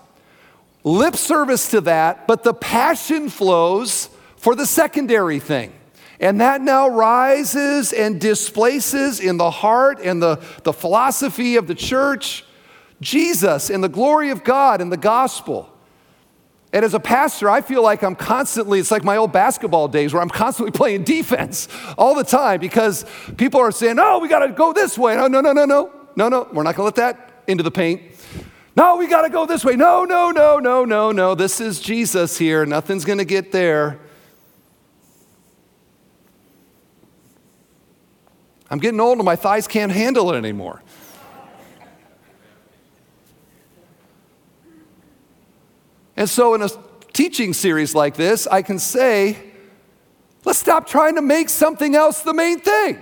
Lip 0.84 1.16
service 1.16 1.70
to 1.72 1.82
that, 1.82 2.28
but 2.28 2.44
the 2.44 2.54
passion 2.54 3.30
flows 3.30 4.10
for 4.38 4.56
the 4.56 4.66
secondary 4.66 5.40
thing. 5.40 5.74
And 6.20 6.42
that 6.42 6.62
now 6.62 6.88
rises 6.88 7.92
and 7.92 8.22
displaces 8.22 9.20
in 9.20 9.38
the 9.38 9.52
heart 9.52 10.00
and 10.02 10.22
the, 10.22 10.42
the 10.64 10.74
philosophy 10.74 11.56
of 11.56 11.68
the 11.68 11.76
church 11.76 12.46
Jesus 13.02 13.70
and 13.70 13.84
the 13.84 13.90
glory 13.90 14.30
of 14.32 14.44
God 14.44 14.80
and 14.82 14.92
the 14.92 14.98
gospel. 14.98 15.75
And 16.76 16.84
as 16.84 16.94
a 16.94 17.00
pastor, 17.00 17.50
I 17.50 17.62
feel 17.62 17.82
like 17.82 18.04
I'm 18.04 18.16
constantly, 18.16 18.82
it's 18.82 18.92
like 18.92 19.06
my 19.06 19.16
old 19.16 19.32
basketball 19.32 19.88
days 19.88 20.14
where 20.14 20.22
I'm 20.22 20.28
constantly 20.28 20.72
playing 20.78 21.06
defense 21.06 21.70
all 21.98 22.14
the 22.14 22.24
time 22.26 22.60
because 22.60 23.06
people 23.38 23.62
are 23.62 23.72
saying, 23.72 23.96
oh, 23.98 24.20
we 24.20 24.28
got 24.28 24.46
to 24.46 24.52
go 24.52 24.74
this 24.74 24.98
way. 24.98 25.16
No, 25.16 25.28
no, 25.28 25.40
no, 25.40 25.54
no, 25.54 25.64
no. 25.64 25.90
No, 26.18 26.28
no, 26.28 26.50
we're 26.52 26.64
not 26.64 26.76
going 26.76 26.92
to 26.92 27.02
let 27.02 27.16
that 27.16 27.44
into 27.48 27.64
the 27.64 27.72
paint. 27.72 28.02
No, 28.76 28.98
we 28.98 29.08
got 29.08 29.22
to 29.22 29.30
go 29.30 29.46
this 29.46 29.64
way. 29.64 29.78
No, 29.78 30.04
no, 30.04 30.32
no, 30.32 30.60
no, 30.60 30.84
no, 30.84 31.14
no. 31.14 31.34
This 31.34 31.62
is 31.62 31.80
Jesus 31.80 32.38
here. 32.38 32.66
Nothing's 32.66 33.06
going 33.06 33.20
to 33.20 33.26
get 33.26 33.54
there. 33.54 33.98
I'm 38.70 38.80
getting 38.80 39.00
old 39.00 39.18
and 39.18 39.26
my 39.26 39.38
thighs 39.38 39.66
can't 39.66 39.94
handle 39.94 40.34
it 40.34 40.38
anymore. 40.38 40.84
And 46.18 46.30
so, 46.30 46.54
in 46.54 46.62
a 46.62 46.70
teaching 47.14 47.54
series 47.54 47.94
like 47.94 48.16
this, 48.16 48.48
I 48.48 48.62
can 48.62 48.80
say, 48.80 49.38
let's 50.44 50.60
stop 50.60 50.88
trying 50.88 51.16
to 51.16 51.22
make 51.22 51.50
something 51.50 51.96
else 51.96 52.22
the 52.22 52.34
main 52.34 52.60
thing. 52.60 53.02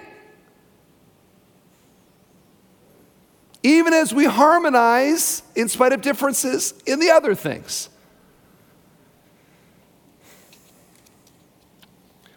Even 3.62 3.93
as 3.93 4.13
we 4.13 4.26
harmonize, 4.26 5.41
in 5.56 5.69
spite 5.69 5.93
of 5.93 6.02
differences, 6.02 6.73
in 6.86 6.99
the 6.99 7.10
other 7.10 7.34
things. 7.34 7.89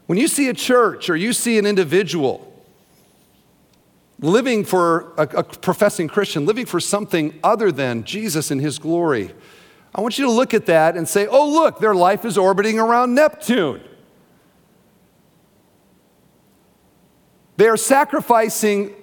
When 0.06 0.18
you 0.18 0.28
see 0.28 0.48
a 0.48 0.54
church 0.54 1.10
or 1.10 1.16
you 1.16 1.32
see 1.32 1.58
an 1.58 1.66
individual 1.66 2.52
living 4.20 4.64
for 4.64 5.12
a, 5.18 5.22
a 5.22 5.42
professing 5.42 6.08
Christian, 6.08 6.46
living 6.46 6.64
for 6.64 6.80
something 6.80 7.38
other 7.42 7.72
than 7.72 8.04
Jesus 8.04 8.50
and 8.50 8.60
his 8.60 8.78
glory, 8.78 9.32
I 9.96 10.02
want 10.02 10.18
you 10.18 10.26
to 10.26 10.30
look 10.30 10.52
at 10.52 10.66
that 10.66 10.94
and 10.94 11.09
say, 11.09 11.26
oh, 11.26 11.48
look, 11.48 11.80
their 11.80 11.94
life 11.94 12.26
is 12.26 12.37
orbiting 12.37 12.78
around 12.78 13.14
Neptune. 13.14 13.80
They 17.56 17.66
are 17.66 17.78
sacrificing 17.78 18.94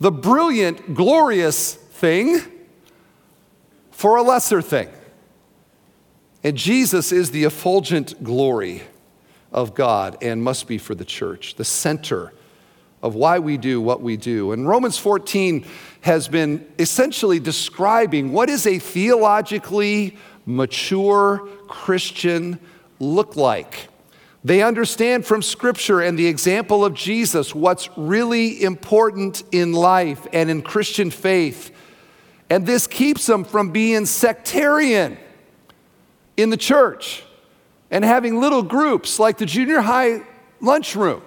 the 0.00 0.10
brilliant, 0.10 0.94
glorious 0.94 1.74
thing 1.74 2.40
for 3.92 4.16
a 4.16 4.22
lesser 4.22 4.60
thing. 4.60 4.88
And 6.42 6.56
Jesus 6.56 7.12
is 7.12 7.30
the 7.30 7.44
effulgent 7.44 8.24
glory 8.24 8.82
of 9.52 9.76
God 9.76 10.18
and 10.20 10.42
must 10.42 10.66
be 10.66 10.78
for 10.78 10.96
the 10.96 11.04
church, 11.04 11.54
the 11.54 11.64
center 11.64 12.32
of 13.04 13.14
why 13.14 13.38
we 13.38 13.58
do 13.58 13.82
what 13.82 14.00
we 14.00 14.16
do. 14.16 14.52
And 14.52 14.66
Romans 14.66 14.96
14 14.96 15.66
has 16.00 16.26
been 16.26 16.66
essentially 16.78 17.38
describing 17.38 18.32
what 18.32 18.48
is 18.48 18.66
a 18.66 18.78
theologically 18.78 20.16
mature 20.46 21.46
Christian 21.68 22.58
look 22.98 23.36
like. 23.36 23.88
They 24.42 24.62
understand 24.62 25.26
from 25.26 25.42
Scripture 25.42 26.00
and 26.00 26.18
the 26.18 26.26
example 26.26 26.82
of 26.82 26.94
Jesus 26.94 27.54
what's 27.54 27.90
really 27.94 28.62
important 28.62 29.42
in 29.52 29.72
life 29.72 30.26
and 30.32 30.48
in 30.48 30.62
Christian 30.62 31.10
faith. 31.10 31.72
And 32.48 32.66
this 32.66 32.86
keeps 32.86 33.26
them 33.26 33.44
from 33.44 33.70
being 33.70 34.06
sectarian 34.06 35.18
in 36.38 36.48
the 36.48 36.56
church 36.56 37.22
and 37.90 38.02
having 38.02 38.40
little 38.40 38.62
groups 38.62 39.18
like 39.18 39.36
the 39.36 39.46
junior 39.46 39.82
high 39.82 40.22
lunchroom, 40.60 41.22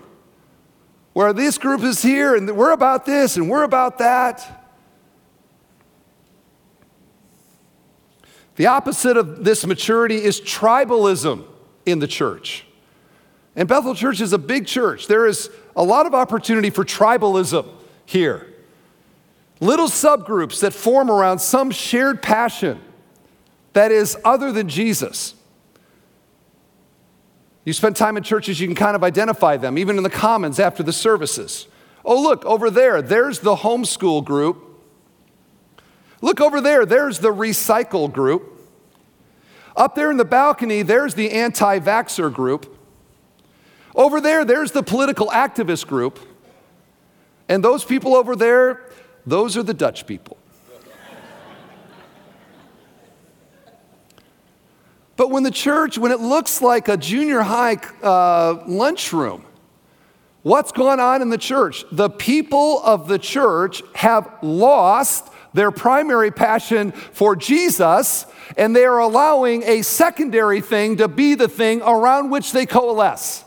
where 1.18 1.34
this 1.34 1.58
group 1.58 1.82
is 1.82 2.04
here 2.04 2.36
and 2.36 2.56
we're 2.56 2.74
about 2.74 3.04
this 3.04 3.38
and 3.38 3.50
we're 3.50 3.64
about 3.64 3.98
that. 3.98 4.70
The 8.56 8.68
opposite 8.68 9.18
of 9.18 9.44
this 9.44 9.66
maturity 9.66 10.24
is 10.24 10.40
tribalism 10.40 11.44
in 11.88 11.98
the 11.98 12.06
church. 12.06 12.68
And 13.56 13.68
Bethel 13.68 13.96
Church 13.96 14.22
is 14.22 14.32
a 14.32 14.38
big 14.38 14.68
church. 14.68 15.08
There 15.08 15.26
is 15.26 15.50
a 15.76 15.82
lot 15.82 16.06
of 16.06 16.14
opportunity 16.14 16.70
for 16.70 16.86
tribalism 16.86 17.68
here. 18.06 18.54
Little 19.60 19.88
subgroups 19.88 20.62
that 20.62 20.72
form 20.72 21.10
around 21.10 21.40
some 21.40 21.72
shared 21.72 22.22
passion 22.22 22.80
that 23.74 23.92
is 23.92 24.16
other 24.24 24.52
than 24.52 24.70
Jesus. 24.70 25.34
You 27.68 27.74
spend 27.74 27.98
time 27.98 28.16
in 28.16 28.24
churches, 28.24 28.62
you 28.62 28.68
can 28.68 28.78
kind 28.78 28.96
of 28.96 29.04
identify 29.04 29.58
them, 29.58 29.78
even 29.78 29.98
in 29.98 30.04
the 30.04 30.10
commons 30.10 30.58
after 30.58 30.84
the 30.84 30.94
services. 30.94 31.68
Oh, 32.06 32.18
look, 32.18 32.46
over 32.46 32.70
there, 32.70 33.02
there's 33.02 33.40
the 33.40 33.58
homeschool 33.58 34.24
group. 34.24 34.64
Look 36.22 36.40
over 36.40 36.62
there, 36.62 36.86
there's 36.86 37.20
the 37.20 37.34
recycle 37.34 38.10
group. 38.10 38.58
Up 39.76 39.96
there 39.96 40.10
in 40.10 40.16
the 40.16 40.24
balcony, 40.24 40.82
there's 40.82 41.16
the 41.16 41.30
anti 41.32 41.80
vaxxer 41.80 42.34
group. 42.34 42.74
Over 43.96 44.22
there, 44.22 44.46
there's 44.46 44.72
the 44.72 44.82
political 44.82 45.28
activist 45.28 45.88
group. 45.88 46.20
And 47.50 47.62
those 47.62 47.84
people 47.84 48.16
over 48.16 48.38
there, 48.38 48.90
those 49.26 49.58
are 49.58 49.64
the 49.64 49.74
Dutch 49.74 50.08
people. 50.08 50.37
But 55.18 55.32
when 55.32 55.44
the 55.44 55.52
church, 55.52 55.98
when 55.98 56.12
it 56.12 56.20
looks 56.20 56.62
like 56.62 56.88
a 56.88 56.96
junior 56.96 57.42
high 57.42 57.78
uh, 58.04 58.64
lunchroom, 58.68 59.44
what's 60.44 60.72
going 60.72 61.00
on 61.00 61.22
in 61.24 61.30
the 61.30 61.40
church? 61.40 61.84
The 61.92 62.10
people 62.10 62.82
of 62.84 63.08
the 63.08 63.18
church 63.20 63.82
have 63.96 64.32
lost 64.44 65.28
their 65.54 65.72
primary 65.72 66.30
passion 66.30 66.92
for 66.92 67.36
Jesus, 67.36 68.28
and 68.58 68.76
they 68.76 68.86
are 68.86 69.00
allowing 69.00 69.64
a 69.64 69.82
secondary 69.82 70.62
thing 70.62 70.98
to 70.98 71.08
be 71.08 71.34
the 71.34 71.48
thing 71.48 71.82
around 71.82 72.30
which 72.30 72.52
they 72.52 72.68
coalesce. 72.68 73.44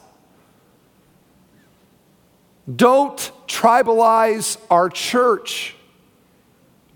Don't 2.74 3.32
tribalize 3.46 4.58
our 4.70 4.88
church. 4.88 5.76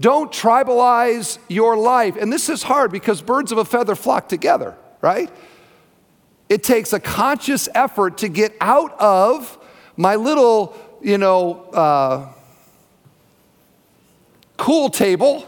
Don't 0.00 0.32
tribalize 0.32 1.38
your 1.48 1.76
life. 1.76 2.16
And 2.16 2.32
this 2.32 2.48
is 2.48 2.62
hard 2.62 2.90
because 2.90 3.22
birds 3.22 3.52
of 3.52 3.58
a 3.58 3.64
feather 3.64 3.94
flock 3.94 4.28
together, 4.28 4.74
right? 5.00 5.30
It 6.48 6.62
takes 6.62 6.92
a 6.92 7.00
conscious 7.00 7.68
effort 7.74 8.18
to 8.18 8.28
get 8.28 8.54
out 8.60 8.98
of 9.00 9.58
my 9.96 10.16
little, 10.16 10.76
you 11.00 11.18
know, 11.18 11.62
uh, 11.72 12.32
cool 14.56 14.90
table 14.90 15.46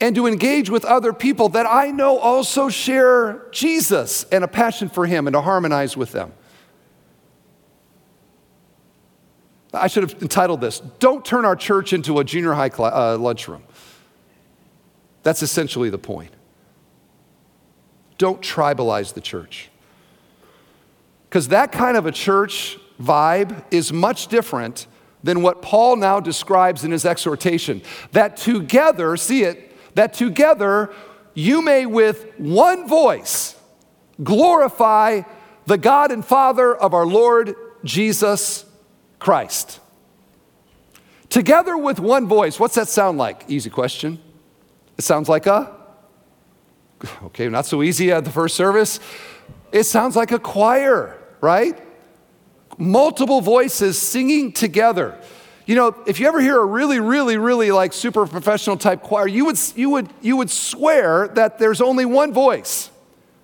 and 0.00 0.14
to 0.14 0.26
engage 0.26 0.68
with 0.68 0.84
other 0.84 1.12
people 1.12 1.48
that 1.50 1.66
I 1.66 1.90
know 1.90 2.18
also 2.18 2.68
share 2.68 3.46
Jesus 3.50 4.24
and 4.24 4.44
a 4.44 4.48
passion 4.48 4.88
for 4.88 5.06
Him 5.06 5.26
and 5.26 5.34
to 5.34 5.40
harmonize 5.40 5.96
with 5.96 6.12
them. 6.12 6.32
I 9.76 9.86
should 9.86 10.02
have 10.02 10.22
entitled 10.22 10.60
this 10.60 10.80
Don't 10.98 11.24
Turn 11.24 11.44
Our 11.44 11.56
Church 11.56 11.92
into 11.92 12.18
a 12.18 12.24
Junior 12.24 12.54
High 12.54 12.68
uh, 12.68 13.16
Lunchroom. 13.18 13.62
That's 15.22 15.42
essentially 15.42 15.90
the 15.90 15.98
point. 15.98 16.32
Don't 18.18 18.40
tribalize 18.40 19.14
the 19.14 19.20
church. 19.20 19.70
Because 21.28 21.48
that 21.48 21.72
kind 21.72 21.96
of 21.96 22.06
a 22.06 22.12
church 22.12 22.78
vibe 23.00 23.64
is 23.70 23.92
much 23.92 24.28
different 24.28 24.86
than 25.22 25.42
what 25.42 25.62
Paul 25.62 25.96
now 25.96 26.20
describes 26.20 26.84
in 26.84 26.92
his 26.92 27.04
exhortation. 27.04 27.82
That 28.12 28.36
together, 28.36 29.16
see 29.16 29.42
it, 29.42 29.94
that 29.96 30.14
together 30.14 30.92
you 31.34 31.60
may 31.60 31.86
with 31.86 32.26
one 32.38 32.86
voice 32.88 33.56
glorify 34.22 35.22
the 35.66 35.76
God 35.76 36.10
and 36.10 36.24
Father 36.24 36.74
of 36.74 36.94
our 36.94 37.06
Lord 37.06 37.54
Jesus 37.84 38.64
Christ. 39.18 39.80
Together 41.28 41.76
with 41.76 41.98
one 42.00 42.26
voice, 42.26 42.58
what's 42.60 42.74
that 42.76 42.88
sound 42.88 43.18
like? 43.18 43.44
Easy 43.48 43.70
question. 43.70 44.18
It 44.96 45.02
sounds 45.02 45.28
like 45.28 45.46
a, 45.46 45.74
okay, 47.24 47.48
not 47.48 47.66
so 47.66 47.82
easy 47.82 48.10
at 48.12 48.24
the 48.24 48.30
first 48.30 48.54
service. 48.54 49.00
It 49.72 49.84
sounds 49.84 50.16
like 50.16 50.32
a 50.32 50.38
choir, 50.38 51.18
right? 51.40 51.78
Multiple 52.78 53.40
voices 53.40 53.98
singing 53.98 54.52
together. 54.52 55.18
You 55.66 55.74
know, 55.74 55.96
if 56.06 56.20
you 56.20 56.28
ever 56.28 56.40
hear 56.40 56.60
a 56.60 56.64
really, 56.64 57.00
really, 57.00 57.36
really 57.36 57.72
like 57.72 57.92
super 57.92 58.26
professional 58.26 58.76
type 58.76 59.02
choir, 59.02 59.26
you 59.26 59.44
would, 59.46 59.58
you 59.74 59.90
would, 59.90 60.08
you 60.22 60.36
would 60.36 60.50
swear 60.50 61.28
that 61.28 61.58
there's 61.58 61.80
only 61.80 62.04
one 62.04 62.32
voice. 62.32 62.90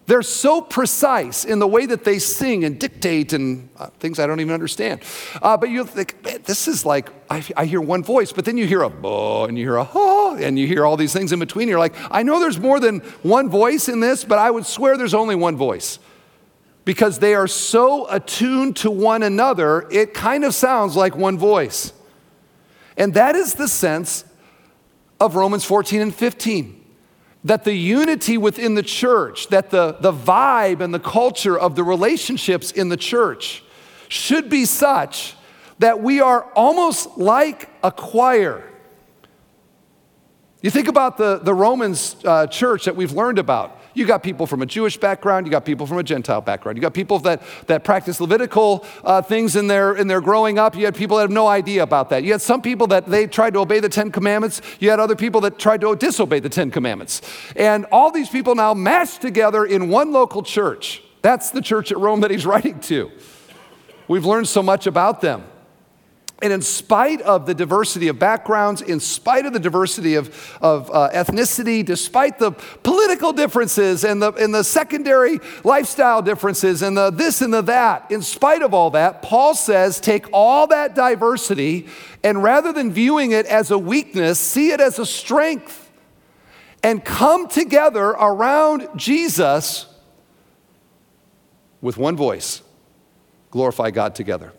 They're 0.06 0.22
so 0.22 0.60
precise 0.60 1.44
in 1.44 1.60
the 1.60 1.66
way 1.66 1.86
that 1.86 2.02
they 2.02 2.18
sing 2.18 2.64
and 2.64 2.78
dictate 2.78 3.32
and 3.32 3.68
uh, 3.78 3.86
things 4.00 4.18
I 4.18 4.26
don't 4.26 4.40
even 4.40 4.52
understand. 4.52 5.02
Uh, 5.40 5.56
but 5.56 5.70
you 5.70 5.84
think, 5.84 6.22
this 6.44 6.66
is 6.66 6.84
like, 6.84 7.10
I, 7.30 7.44
I, 7.56 7.66
hear 7.66 7.80
one 7.80 8.02
voice, 8.02 8.32
but 8.32 8.44
then 8.44 8.56
you 8.56 8.66
hear 8.66 8.82
a 8.82 8.90
bo 8.90 9.44
and 9.44 9.56
you 9.56 9.64
hear 9.64 9.76
a 9.76 9.84
ha, 9.84 10.34
and 10.34 10.58
you 10.58 10.66
hear 10.66 10.84
all 10.84 10.96
these 10.96 11.12
things 11.12 11.32
in 11.32 11.38
between. 11.38 11.68
You're 11.68 11.78
like, 11.78 11.94
I 12.10 12.24
know 12.24 12.40
there's 12.40 12.58
more 12.58 12.80
than 12.80 12.98
one 13.22 13.48
voice 13.48 13.88
in 13.88 14.00
this, 14.00 14.24
but 14.24 14.38
I 14.38 14.50
would 14.50 14.66
swear 14.66 14.96
there's 14.96 15.14
only 15.14 15.36
one 15.36 15.56
voice. 15.56 16.00
Because 16.84 17.20
they 17.20 17.36
are 17.36 17.46
so 17.46 18.08
attuned 18.10 18.74
to 18.78 18.90
one 18.90 19.22
another, 19.22 19.86
it 19.92 20.14
kind 20.14 20.44
of 20.44 20.52
sounds 20.52 20.96
like 20.96 21.14
one 21.14 21.38
voice. 21.38 21.92
And 22.96 23.14
that 23.14 23.36
is 23.36 23.54
the 23.54 23.68
sense 23.68 24.24
of 25.20 25.36
Romans 25.36 25.64
14 25.64 26.00
and 26.00 26.12
15 26.12 26.81
that 27.44 27.64
the 27.64 27.74
unity 27.74 28.38
within 28.38 28.74
the 28.74 28.82
church, 28.82 29.48
that 29.48 29.70
the, 29.70 29.96
the 30.00 30.12
vibe 30.12 30.80
and 30.80 30.94
the 30.94 31.00
culture 31.00 31.58
of 31.58 31.74
the 31.74 31.82
relationships 31.82 32.70
in 32.70 32.88
the 32.88 32.96
church 32.96 33.64
should 34.08 34.48
be 34.48 34.64
such 34.64 35.34
that 35.78 36.00
we 36.00 36.20
are 36.20 36.44
almost 36.54 37.18
like 37.18 37.68
a 37.82 37.90
choir. 37.90 38.62
You 40.60 40.70
think 40.70 40.86
about 40.86 41.16
the, 41.16 41.38
the 41.38 41.52
Romans 41.52 42.16
uh, 42.24 42.46
church 42.46 42.84
that 42.84 42.94
we've 42.94 43.12
learned 43.12 43.40
about. 43.40 43.78
You 43.94 44.06
got 44.06 44.22
people 44.22 44.46
from 44.46 44.62
a 44.62 44.66
Jewish 44.66 44.96
background, 44.96 45.46
you 45.46 45.50
got 45.50 45.64
people 45.64 45.86
from 45.86 45.98
a 45.98 46.02
Gentile 46.02 46.40
background, 46.40 46.76
you 46.76 46.82
got 46.82 46.94
people 46.94 47.18
that, 47.20 47.42
that 47.66 47.84
practice 47.84 48.20
Levitical 48.20 48.86
uh, 49.04 49.22
things 49.22 49.56
in 49.56 49.66
their, 49.66 49.94
in 49.94 50.06
their 50.06 50.20
growing 50.20 50.58
up. 50.58 50.76
You 50.76 50.84
had 50.84 50.94
people 50.94 51.16
that 51.16 51.24
have 51.24 51.30
no 51.30 51.46
idea 51.46 51.82
about 51.82 52.10
that. 52.10 52.24
You 52.24 52.32
had 52.32 52.40
some 52.40 52.62
people 52.62 52.86
that 52.88 53.06
they 53.06 53.26
tried 53.26 53.54
to 53.54 53.60
obey 53.60 53.80
the 53.80 53.88
Ten 53.88 54.10
Commandments. 54.10 54.62
You 54.80 54.90
had 54.90 55.00
other 55.00 55.16
people 55.16 55.40
that 55.42 55.58
tried 55.58 55.80
to 55.82 55.94
disobey 55.96 56.40
the 56.40 56.48
Ten 56.48 56.70
Commandments. 56.70 57.22
And 57.56 57.84
all 57.92 58.10
these 58.10 58.28
people 58.28 58.54
now 58.54 58.74
mashed 58.74 59.20
together 59.20 59.64
in 59.64 59.88
one 59.88 60.12
local 60.12 60.42
church. 60.42 61.02
That's 61.22 61.50
the 61.50 61.60
church 61.60 61.92
at 61.92 61.98
Rome 61.98 62.20
that 62.20 62.30
he's 62.30 62.46
writing 62.52 62.80
to. 62.80 63.10
We've 64.08 64.24
learned 64.24 64.48
so 64.48 64.62
much 64.62 64.86
about 64.86 65.20
them. 65.20 65.44
And 66.42 66.52
in 66.52 66.60
spite 66.60 67.22
of 67.22 67.46
the 67.46 67.54
diversity 67.54 68.08
of 68.08 68.18
backgrounds, 68.18 68.82
in 68.82 68.98
spite 68.98 69.46
of 69.46 69.52
the 69.52 69.60
diversity 69.60 70.16
of, 70.16 70.58
of 70.60 70.90
uh, 70.90 71.10
ethnicity, 71.12 71.84
despite 71.84 72.40
the 72.40 72.50
political 72.82 73.32
differences 73.32 74.04
and 74.04 74.20
the, 74.20 74.32
and 74.32 74.52
the 74.52 74.64
secondary 74.64 75.38
lifestyle 75.62 76.20
differences 76.20 76.82
and 76.82 76.96
the 76.96 77.10
this 77.10 77.42
and 77.42 77.54
the 77.54 77.62
that, 77.62 78.10
in 78.10 78.22
spite 78.22 78.62
of 78.62 78.74
all 78.74 78.90
that, 78.90 79.22
Paul 79.22 79.54
says 79.54 80.00
take 80.00 80.26
all 80.32 80.66
that 80.66 80.96
diversity 80.96 81.86
and 82.24 82.42
rather 82.42 82.72
than 82.72 82.92
viewing 82.92 83.30
it 83.30 83.46
as 83.46 83.70
a 83.70 83.78
weakness, 83.78 84.38
see 84.38 84.72
it 84.72 84.80
as 84.80 84.98
a 84.98 85.06
strength 85.06 85.90
and 86.82 87.04
come 87.04 87.48
together 87.48 88.08
around 88.08 88.88
Jesus 88.96 89.86
with 91.80 91.96
one 91.96 92.16
voice, 92.16 92.62
glorify 93.50 93.90
God 93.90 94.14
together. 94.14 94.52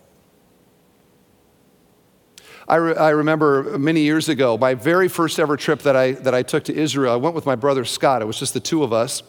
I, 2.67 2.75
re- 2.75 2.95
I, 2.95 3.09
remember 3.09 3.77
many 3.77 4.01
years 4.01 4.29
ago, 4.29 4.57
my 4.57 4.73
very 4.73 5.09
first 5.09 5.37
ever 5.37 5.57
trip 5.57 5.81
that 5.81 5.97
I, 5.97 6.13
that 6.13 6.33
I 6.33 6.43
took 6.43 6.63
to 6.65 6.73
Israel, 6.73 7.11
I 7.11 7.17
went 7.17 7.35
with 7.35 7.45
my 7.45 7.55
brother 7.55 7.83
Scott. 7.83 8.21
It 8.21 8.25
was 8.25 8.39
just 8.39 8.53
the 8.53 8.61
two 8.61 8.83
of 8.83 8.93
us. 8.93 9.21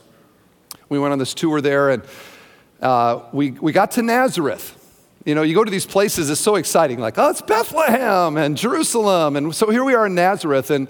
We 0.88 1.00
went 1.00 1.12
on 1.12 1.18
this 1.18 1.34
tour 1.34 1.60
there, 1.60 1.90
and 1.90 2.04
uh, 2.80 3.22
we, 3.32 3.50
we 3.52 3.72
got 3.72 3.90
to 3.92 4.02
Nazareth. 4.02 4.80
You 5.24 5.34
know, 5.34 5.42
you 5.42 5.54
go 5.54 5.64
to 5.64 5.70
these 5.70 5.86
places, 5.86 6.30
it's 6.30 6.40
so 6.40 6.54
exciting, 6.54 7.00
like, 7.00 7.18
oh, 7.18 7.30
it's 7.30 7.42
Bethlehem 7.42 8.36
and 8.36 8.56
Jerusalem. 8.56 9.34
And 9.34 9.54
so 9.54 9.68
here 9.70 9.82
we 9.82 9.94
are 9.94 10.06
in 10.06 10.14
Nazareth, 10.14 10.70
and 10.70 10.86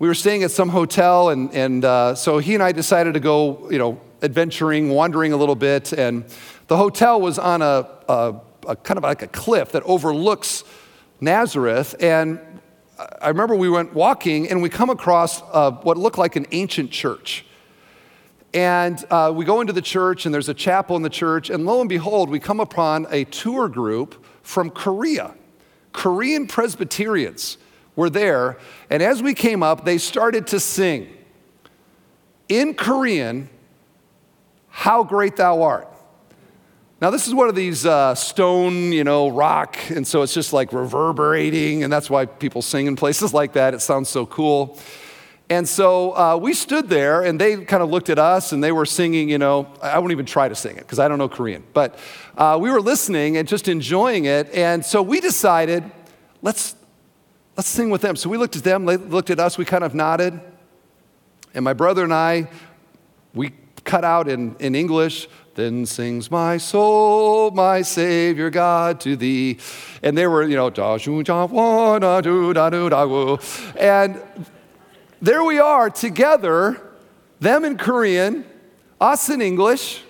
we 0.00 0.08
were 0.08 0.14
staying 0.14 0.42
at 0.42 0.50
some 0.50 0.70
hotel, 0.70 1.28
and, 1.28 1.54
and 1.54 1.84
uh, 1.84 2.14
so 2.16 2.38
he 2.38 2.54
and 2.54 2.62
I 2.64 2.72
decided 2.72 3.14
to 3.14 3.20
go, 3.20 3.70
you 3.70 3.78
know, 3.78 4.00
adventuring, 4.22 4.88
wandering 4.88 5.32
a 5.32 5.36
little 5.36 5.54
bit. 5.54 5.92
And 5.92 6.24
the 6.66 6.76
hotel 6.76 7.20
was 7.20 7.38
on 7.38 7.62
a, 7.62 7.86
a, 8.08 8.40
a 8.66 8.76
kind 8.76 8.98
of 8.98 9.04
like 9.04 9.22
a 9.22 9.28
cliff 9.28 9.70
that 9.72 9.84
overlooks 9.84 10.64
Nazareth. 11.20 11.94
And 12.00 12.40
I 13.20 13.28
remember 13.28 13.54
we 13.54 13.68
went 13.68 13.94
walking, 13.94 14.48
and 14.48 14.62
we 14.62 14.68
come 14.68 14.90
across 14.90 15.42
uh, 15.52 15.70
what 15.70 15.96
looked 15.96 16.18
like 16.18 16.36
an 16.36 16.46
ancient 16.52 16.90
church. 16.90 17.44
And 18.54 19.04
uh, 19.10 19.32
we 19.34 19.44
go 19.44 19.60
into 19.60 19.72
the 19.72 19.82
church, 19.82 20.24
and 20.24 20.34
there's 20.34 20.48
a 20.48 20.54
chapel 20.54 20.96
in 20.96 21.02
the 21.02 21.10
church, 21.10 21.50
and 21.50 21.66
lo 21.66 21.80
and 21.80 21.88
behold, 21.88 22.30
we 22.30 22.40
come 22.40 22.60
upon 22.60 23.06
a 23.10 23.24
tour 23.24 23.68
group 23.68 24.24
from 24.42 24.70
Korea. 24.70 25.34
Korean 25.92 26.46
Presbyterians 26.46 27.58
were 27.96 28.08
there, 28.08 28.58
and 28.88 29.02
as 29.02 29.22
we 29.22 29.34
came 29.34 29.62
up, 29.62 29.84
they 29.84 29.98
started 29.98 30.46
to 30.48 30.60
sing 30.60 31.08
in 32.48 32.74
Korean, 32.74 33.48
How 34.68 35.04
Great 35.04 35.36
Thou 35.36 35.62
Art. 35.62 35.88
Now, 36.98 37.10
this 37.10 37.26
is 37.26 37.34
one 37.34 37.50
of 37.50 37.54
these 37.54 37.84
uh, 37.84 38.14
stone, 38.14 38.90
you 38.90 39.04
know, 39.04 39.28
rock, 39.28 39.76
and 39.90 40.06
so 40.06 40.22
it's 40.22 40.32
just 40.32 40.54
like 40.54 40.72
reverberating, 40.72 41.84
and 41.84 41.92
that's 41.92 42.08
why 42.08 42.24
people 42.24 42.62
sing 42.62 42.86
in 42.86 42.96
places 42.96 43.34
like 43.40 43.52
that. 43.52 43.74
It 43.74 43.82
sounds 43.82 44.08
so 44.08 44.24
cool. 44.24 44.78
And 45.50 45.68
so 45.68 46.16
uh, 46.16 46.38
we 46.40 46.54
stood 46.54 46.88
there 46.88 47.22
and 47.22 47.40
they 47.40 47.64
kind 47.64 47.80
of 47.80 47.88
looked 47.88 48.10
at 48.10 48.18
us 48.18 48.50
and 48.50 48.64
they 48.64 48.72
were 48.72 48.86
singing, 48.86 49.28
you 49.28 49.38
know, 49.38 49.68
I 49.80 50.00
won't 50.00 50.10
even 50.10 50.26
try 50.26 50.48
to 50.48 50.56
sing 50.56 50.76
it 50.76 50.80
because 50.80 50.98
I 50.98 51.06
don't 51.06 51.18
know 51.18 51.28
Korean, 51.28 51.62
but 51.72 51.96
uh, 52.36 52.58
we 52.60 52.68
were 52.68 52.80
listening 52.80 53.36
and 53.36 53.46
just 53.46 53.68
enjoying 53.68 54.24
it. 54.24 54.52
And 54.52 54.84
so 54.84 55.02
we 55.02 55.20
decided, 55.20 55.84
let's, 56.42 56.74
let's 57.56 57.68
sing 57.68 57.90
with 57.90 58.00
them. 58.00 58.16
So 58.16 58.28
we 58.28 58.38
looked 58.38 58.56
at 58.56 58.64
them, 58.64 58.86
they 58.86 58.96
looked 58.96 59.30
at 59.30 59.38
us, 59.38 59.56
we 59.56 59.64
kind 59.64 59.84
of 59.84 59.94
nodded. 59.94 60.40
And 61.54 61.64
my 61.64 61.74
brother 61.74 62.02
and 62.02 62.12
I, 62.12 62.48
we 63.34 63.52
cut 63.84 64.02
out 64.02 64.28
in, 64.28 64.56
in 64.58 64.74
English, 64.74 65.28
then 65.56 65.84
sings 65.86 66.30
my 66.30 66.58
soul, 66.58 67.50
my 67.50 67.82
Savior 67.82 68.50
God 68.50 69.00
to 69.00 69.16
thee. 69.16 69.58
And 70.02 70.16
they 70.16 70.26
were, 70.26 70.44
you 70.44 70.56
know, 70.56 70.68
and 73.78 74.22
there 75.20 75.44
we 75.44 75.58
are 75.58 75.90
together, 75.90 76.80
them 77.40 77.64
in 77.64 77.76
Korean, 77.76 78.44
us 79.00 79.28
in 79.28 79.40
English, 79.40 80.02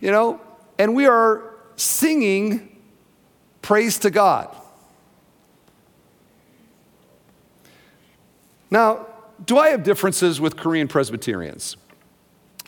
you 0.00 0.10
know, 0.10 0.40
and 0.78 0.94
we 0.94 1.06
are 1.06 1.54
singing 1.76 2.76
praise 3.62 3.98
to 4.00 4.10
God. 4.10 4.54
Now, 8.70 9.06
do 9.44 9.58
I 9.58 9.68
have 9.68 9.82
differences 9.82 10.40
with 10.40 10.56
Korean 10.56 10.88
Presbyterians? 10.88 11.76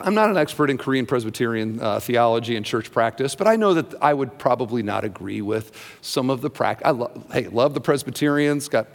I'm 0.02 0.14
not 0.14 0.30
an 0.30 0.36
expert 0.36 0.70
in 0.70 0.78
Korean 0.78 1.06
Presbyterian 1.06 1.80
uh, 1.80 2.00
theology 2.00 2.56
and 2.56 2.64
church 2.64 2.90
practice, 2.90 3.34
but 3.34 3.46
I 3.46 3.56
know 3.56 3.74
that 3.74 3.94
I 4.02 4.14
would 4.14 4.38
probably 4.38 4.82
not 4.82 5.04
agree 5.04 5.42
with 5.42 5.72
some 6.00 6.30
of 6.30 6.40
the 6.40 6.50
practice. 6.50 6.86
I 6.86 6.90
lo- 6.90 7.24
hey, 7.32 7.48
love 7.48 7.74
the 7.74 7.80
Presbyterians, 7.80 8.68
got 8.68 8.88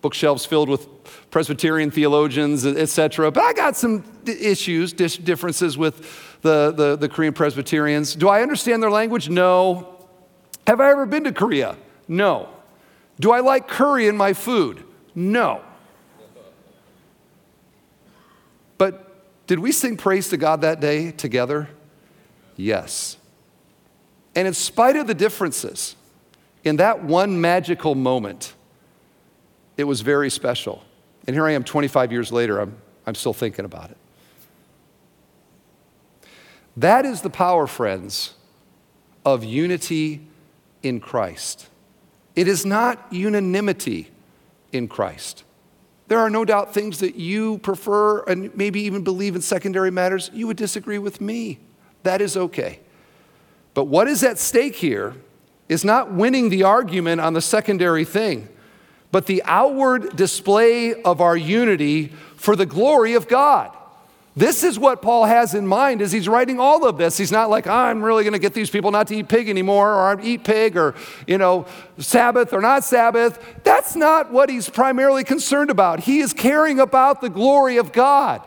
bookshelves 0.00 0.44
filled 0.44 0.68
with 0.68 0.86
Presbyterian 1.30 1.90
theologians, 1.90 2.66
etc. 2.66 3.30
But 3.30 3.44
I 3.44 3.52
got 3.52 3.76
some 3.76 4.04
issues, 4.26 4.92
differences 4.92 5.78
with 5.78 6.40
the, 6.42 6.72
the, 6.72 6.96
the 6.96 7.08
Korean 7.08 7.32
Presbyterians. 7.32 8.14
Do 8.14 8.28
I 8.28 8.42
understand 8.42 8.82
their 8.82 8.90
language? 8.90 9.28
No. 9.30 9.96
Have 10.66 10.80
I 10.80 10.90
ever 10.90 11.06
been 11.06 11.24
to 11.24 11.32
Korea? 11.32 11.76
No. 12.08 12.48
Do 13.20 13.32
I 13.32 13.40
like 13.40 13.68
curry 13.68 14.06
in 14.06 14.16
my 14.16 14.32
food? 14.32 14.84
No. 15.14 15.62
But 18.76 19.03
did 19.46 19.58
we 19.58 19.72
sing 19.72 19.96
praise 19.96 20.28
to 20.30 20.36
God 20.36 20.62
that 20.62 20.80
day 20.80 21.10
together? 21.10 21.68
Yes. 22.56 23.16
And 24.34 24.48
in 24.48 24.54
spite 24.54 24.96
of 24.96 25.06
the 25.06 25.14
differences, 25.14 25.96
in 26.64 26.76
that 26.76 27.04
one 27.04 27.40
magical 27.40 27.94
moment, 27.94 28.54
it 29.76 29.84
was 29.84 30.00
very 30.00 30.30
special. 30.30 30.82
And 31.26 31.36
here 31.36 31.46
I 31.46 31.52
am 31.52 31.64
25 31.64 32.12
years 32.12 32.32
later, 32.32 32.60
I'm, 32.60 32.76
I'm 33.06 33.14
still 33.14 33.32
thinking 33.32 33.64
about 33.64 33.90
it. 33.90 33.96
That 36.76 37.04
is 37.04 37.20
the 37.20 37.30
power, 37.30 37.66
friends, 37.66 38.34
of 39.24 39.44
unity 39.44 40.26
in 40.82 41.00
Christ. 41.00 41.68
It 42.34 42.48
is 42.48 42.66
not 42.66 43.06
unanimity 43.10 44.10
in 44.72 44.88
Christ. 44.88 45.44
There 46.08 46.18
are 46.18 46.30
no 46.30 46.44
doubt 46.44 46.74
things 46.74 46.98
that 47.00 47.14
you 47.14 47.58
prefer 47.58 48.22
and 48.24 48.54
maybe 48.56 48.80
even 48.82 49.02
believe 49.02 49.34
in 49.34 49.42
secondary 49.42 49.90
matters. 49.90 50.30
You 50.34 50.46
would 50.46 50.56
disagree 50.56 50.98
with 50.98 51.20
me. 51.20 51.60
That 52.02 52.20
is 52.20 52.36
okay. 52.36 52.80
But 53.72 53.84
what 53.84 54.06
is 54.06 54.22
at 54.22 54.38
stake 54.38 54.76
here 54.76 55.14
is 55.68 55.84
not 55.84 56.12
winning 56.12 56.50
the 56.50 56.62
argument 56.62 57.20
on 57.20 57.32
the 57.32 57.40
secondary 57.40 58.04
thing 58.04 58.48
but 59.14 59.26
the 59.26 59.44
outward 59.44 60.16
display 60.16 60.92
of 61.02 61.20
our 61.20 61.36
unity 61.36 62.08
for 62.34 62.56
the 62.56 62.66
glory 62.66 63.14
of 63.14 63.28
God. 63.28 63.70
This 64.36 64.64
is 64.64 64.80
what 64.80 65.00
Paul 65.00 65.26
has 65.26 65.54
in 65.54 65.64
mind 65.64 66.02
as 66.02 66.10
he's 66.10 66.28
writing 66.28 66.58
all 66.58 66.84
of 66.88 66.98
this. 66.98 67.16
He's 67.16 67.30
not 67.30 67.50
like, 67.50 67.68
I'm 67.68 68.02
really 68.02 68.24
going 68.24 68.32
to 68.32 68.40
get 68.40 68.52
these 68.52 68.68
people 68.68 68.90
not 68.90 69.06
to 69.08 69.16
eat 69.16 69.28
pig 69.28 69.48
anymore, 69.48 69.94
or 69.94 70.20
eat 70.20 70.42
pig, 70.42 70.76
or, 70.76 70.96
you 71.28 71.38
know, 71.38 71.66
Sabbath 71.98 72.52
or 72.52 72.60
not 72.60 72.82
Sabbath. 72.82 73.38
That's 73.62 73.94
not 73.94 74.32
what 74.32 74.50
he's 74.50 74.68
primarily 74.68 75.22
concerned 75.22 75.70
about. 75.70 76.00
He 76.00 76.18
is 76.18 76.32
caring 76.32 76.80
about 76.80 77.20
the 77.20 77.28
glory 77.28 77.76
of 77.76 77.92
God. 77.92 78.42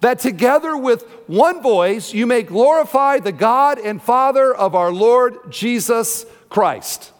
That 0.00 0.20
together 0.20 0.76
with 0.76 1.02
one 1.26 1.60
voice, 1.60 2.14
you 2.14 2.26
may 2.26 2.42
glorify 2.42 3.18
the 3.18 3.32
God 3.32 3.78
and 3.78 4.00
Father 4.00 4.54
of 4.54 4.74
our 4.74 4.92
Lord 4.92 5.50
Jesus 5.50 6.24
Christ. 6.48 7.12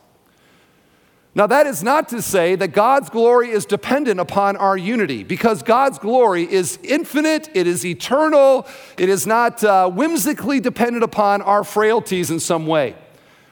Now, 1.39 1.47
that 1.47 1.69
is 1.69 1.85
not 1.85 2.09
to 2.09 2.21
say 2.21 2.57
that 2.57 2.73
God's 2.73 3.11
glory 3.11 3.51
is 3.51 3.65
dependent 3.65 4.19
upon 4.19 4.57
our 4.57 4.77
unity, 4.77 5.23
because 5.23 5.63
God's 5.63 5.97
glory 5.97 6.53
is 6.53 6.81
infinite, 6.83 7.49
it 7.55 7.69
is 7.69 7.87
eternal, 7.87 8.67
it 8.97 9.09
is 9.09 9.25
not 9.25 9.63
uh, 9.63 9.89
whimsically 9.89 10.59
dependent 10.59 11.05
upon 11.05 11.41
our 11.43 11.63
frailties 11.63 12.33
in 12.33 12.41
some 12.41 12.67
way. 12.67 12.97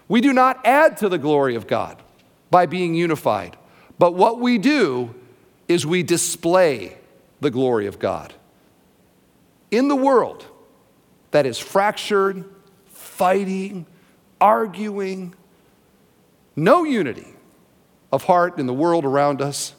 We 0.08 0.20
do 0.20 0.32
not 0.32 0.66
add 0.66 0.96
to 0.96 1.08
the 1.08 1.16
glory 1.16 1.54
of 1.54 1.68
God 1.68 2.02
by 2.50 2.66
being 2.66 2.96
unified, 2.96 3.56
but 4.00 4.14
what 4.14 4.40
we 4.40 4.58
do 4.58 5.14
is 5.68 5.86
we 5.86 6.02
display 6.02 6.96
the 7.40 7.52
glory 7.52 7.86
of 7.86 8.00
God. 8.00 8.34
In 9.70 9.86
the 9.86 9.94
world 9.94 10.44
that 11.30 11.46
is 11.46 11.56
fractured, 11.56 12.44
fighting, 12.88 13.86
arguing, 14.40 15.36
no 16.56 16.82
unity 16.82 17.35
of 18.12 18.24
heart 18.24 18.58
in 18.58 18.66
the 18.66 18.74
world 18.74 19.04
around 19.04 19.40
us. 19.40 19.74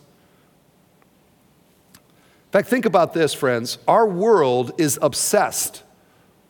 In 1.94 2.52
fact, 2.52 2.70
think 2.70 2.86
about 2.86 3.14
this, 3.14 3.34
friends. 3.34 3.78
Our 3.88 4.08
world 4.08 4.72
is 4.78 4.98
obsessed 5.02 5.84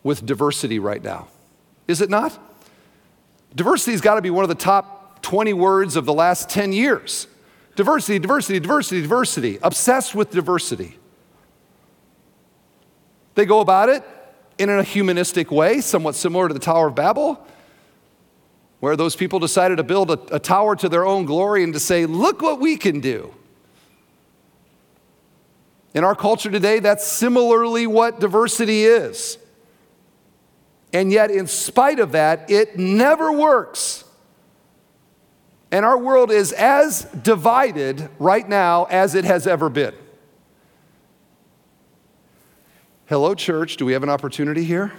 with 0.04 0.26
diversity 0.26 0.80
right 0.80 1.04
now, 1.04 1.28
is 1.88 2.02
it 2.02 2.10
not? 2.10 2.38
Diversity 3.56 3.92
has 3.92 4.02
got 4.02 4.16
to 4.16 4.22
be 4.22 4.30
one 4.30 4.44
of 4.44 4.50
the 4.50 4.56
top 4.56 5.22
20 5.24 5.54
words 5.54 5.96
of 5.96 6.06
the 6.06 6.14
last 6.14 6.50
10 6.50 6.72
years. 6.72 7.28
Diversity, 7.76 8.20
diversity, 8.20 8.60
diversity, 8.60 9.02
diversity, 9.02 9.60
obsessed 9.62 10.16
with 10.16 10.32
diversity. 10.32 10.98
They 13.36 13.46
go 13.46 13.60
about 13.60 13.90
it 13.90 14.04
in 14.58 14.70
a 14.70 14.84
humanistic 14.84 15.52
way, 15.52 15.82
somewhat 15.82 16.16
similar 16.16 16.48
to 16.48 16.54
the 16.54 16.60
Tower 16.60 16.88
of 16.88 16.96
Babel 16.96 17.46
where 18.80 18.96
those 18.96 19.16
people 19.16 19.40
decided 19.40 19.78
to 19.78 19.84
build 19.84 20.12
a, 20.12 20.36
a, 20.36 20.40
tower 20.40 20.76
to 20.76 20.88
their 20.88 21.06
own 21.06 21.26
glory 21.26 21.64
and 21.64 21.74
to 21.74 21.80
say, 21.80 22.06
look 22.06 22.42
what 22.42 22.60
we 22.60 22.78
can 22.78 23.00
do. 23.00 23.34
In 25.94 26.04
our 26.04 26.16
culture 26.16 26.52
today, 26.52 26.80
that's 26.80 27.08
similarly 27.08 27.88
what 27.88 28.20
diversity 28.20 28.84
is. 28.84 29.40
And 30.94 31.12
yet, 31.12 31.32
in 31.32 31.48
spite 31.48 32.00
of 32.00 32.12
that, 32.12 32.50
it 32.52 32.78
never 32.78 33.32
works. 33.32 34.04
And 35.72 35.84
our 35.84 35.98
world 35.98 36.32
is 36.32 36.54
as 36.54 37.04
divided 37.24 38.10
right 38.20 38.48
now 38.48 38.86
as 38.86 39.16
it 39.16 39.26
has 39.26 39.48
ever 39.48 39.70
been. 39.70 39.94
Hello, 43.08 43.34
church. 43.34 43.78
Do 43.78 43.86
we 43.86 43.94
have 43.94 44.04
an 44.04 44.10
opportunity 44.10 44.64
here? 44.64 44.94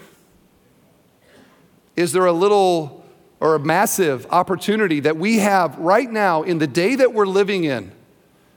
Is 1.94 2.12
there 2.12 2.26
a 2.26 2.32
little 2.32 2.97
or 3.40 3.54
a 3.54 3.58
massive 3.60 4.26
opportunity 4.30 5.00
that 5.00 5.16
we 5.16 5.38
have 5.38 5.76
right 5.78 6.10
now 6.10 6.42
in 6.42 6.58
the 6.58 6.66
day 6.66 6.96
that 6.96 7.12
we're 7.12 7.26
living 7.26 7.64
in. 7.64 7.92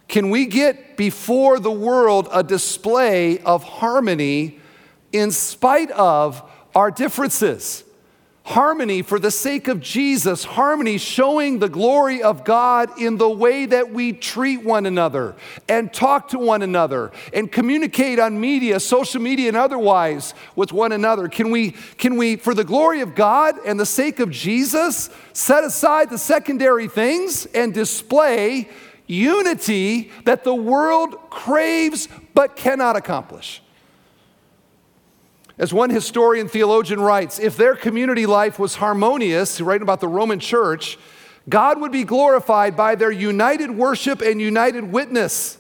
Can 0.08 0.30
we 0.30 0.46
get 0.46 0.98
before 0.98 1.60
the 1.60 1.72
world 1.72 2.28
a 2.32 2.44
display 2.44 3.40
of 3.40 3.64
harmony 3.64 4.60
in 5.12 5.32
spite 5.32 5.92
of 5.92 6.42
our 6.76 6.92
differences? 6.92 7.84
Harmony 8.44 9.04
for 9.04 9.20
the 9.20 9.30
sake 9.30 9.68
of 9.68 9.80
Jesus, 9.80 10.44
harmony 10.44 10.98
showing 10.98 11.60
the 11.60 11.70
glory 11.70 12.24
of 12.24 12.44
God 12.44 13.00
in 13.00 13.18
the 13.18 13.30
way 13.30 13.68
that 13.68 13.92
we 13.92 14.14
treat 14.14 14.64
one 14.64 14.88
another 14.88 15.36
and 15.70 15.94
talk 15.94 16.30
to 16.30 16.40
one 16.40 16.64
another 16.64 17.12
and 17.34 17.52
communicate 17.52 18.18
on 18.18 18.42
media, 18.42 18.80
social 18.80 19.22
media, 19.22 19.48
and 19.48 19.56
otherwise 19.56 20.34
with 20.56 20.74
one 20.74 20.92
another. 20.92 21.28
Can 21.28 21.52
we, 21.52 21.72
can 22.00 22.18
we, 22.18 22.36
for 22.36 22.56
the 22.56 22.64
glory 22.64 23.02
of 23.02 23.14
God 23.14 23.58
and 23.64 23.80
the 23.80 23.86
sake 23.86 24.20
of 24.20 24.32
Jesus, 24.32 25.12
set 25.34 25.64
aside 25.64 26.10
the 26.10 26.18
secondary 26.18 26.88
things 26.88 27.46
and 27.46 27.72
display 27.72 28.68
unity 29.06 30.12
that 30.26 30.44
the 30.44 30.56
world 30.56 31.16
craves 31.30 32.10
but 32.34 32.56
cannot 32.56 32.96
accomplish? 32.96 33.62
As 35.58 35.74
one 35.74 35.90
historian 35.90 36.48
theologian 36.48 37.02
writes, 37.02 37.40
if 37.40 37.58
their 37.58 37.76
community 37.76 38.26
life 38.26 38.58
was 38.58 38.76
harmonious, 38.76 39.62
writing 39.62 39.84
about 39.84 40.00
the 40.00 40.08
Roman 40.08 40.40
church, 40.40 40.98
God 41.50 41.82
would 41.82 41.92
be 41.92 42.04
glorified 42.04 42.78
by 42.78 42.96
their 42.96 43.12
united 43.12 43.72
worship 43.72 44.22
and 44.22 44.42
united 44.42 44.92
witness. 44.92 45.58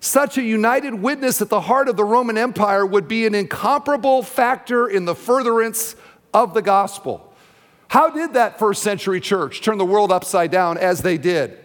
Such 0.00 0.38
a 0.38 0.42
united 0.42 0.94
witness 0.94 1.42
at 1.42 1.50
the 1.50 1.60
heart 1.60 1.88
of 1.88 1.96
the 1.96 2.04
Roman 2.04 2.38
Empire 2.38 2.86
would 2.86 3.06
be 3.06 3.26
an 3.26 3.34
incomparable 3.34 4.22
factor 4.22 4.88
in 4.88 5.04
the 5.04 5.14
furtherance 5.14 5.94
of 6.32 6.54
the 6.54 6.62
gospel. 6.62 7.34
How 7.88 8.08
did 8.08 8.32
that 8.32 8.58
first 8.58 8.82
century 8.82 9.20
church 9.20 9.60
turn 9.60 9.76
the 9.76 9.84
world 9.84 10.10
upside 10.10 10.50
down 10.50 10.78
as 10.78 11.02
they 11.02 11.18
did? 11.18 11.58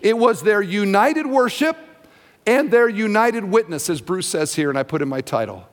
It 0.00 0.18
was 0.18 0.42
their 0.42 0.62
united 0.62 1.26
worship 1.26 1.76
and 2.46 2.70
their 2.70 2.88
united 2.88 3.44
witness, 3.44 3.88
as 3.88 4.00
Bruce 4.00 4.26
says 4.26 4.54
here, 4.54 4.68
and 4.68 4.78
I 4.78 4.82
put 4.82 5.02
in 5.02 5.08
my 5.08 5.20
title. 5.20 5.66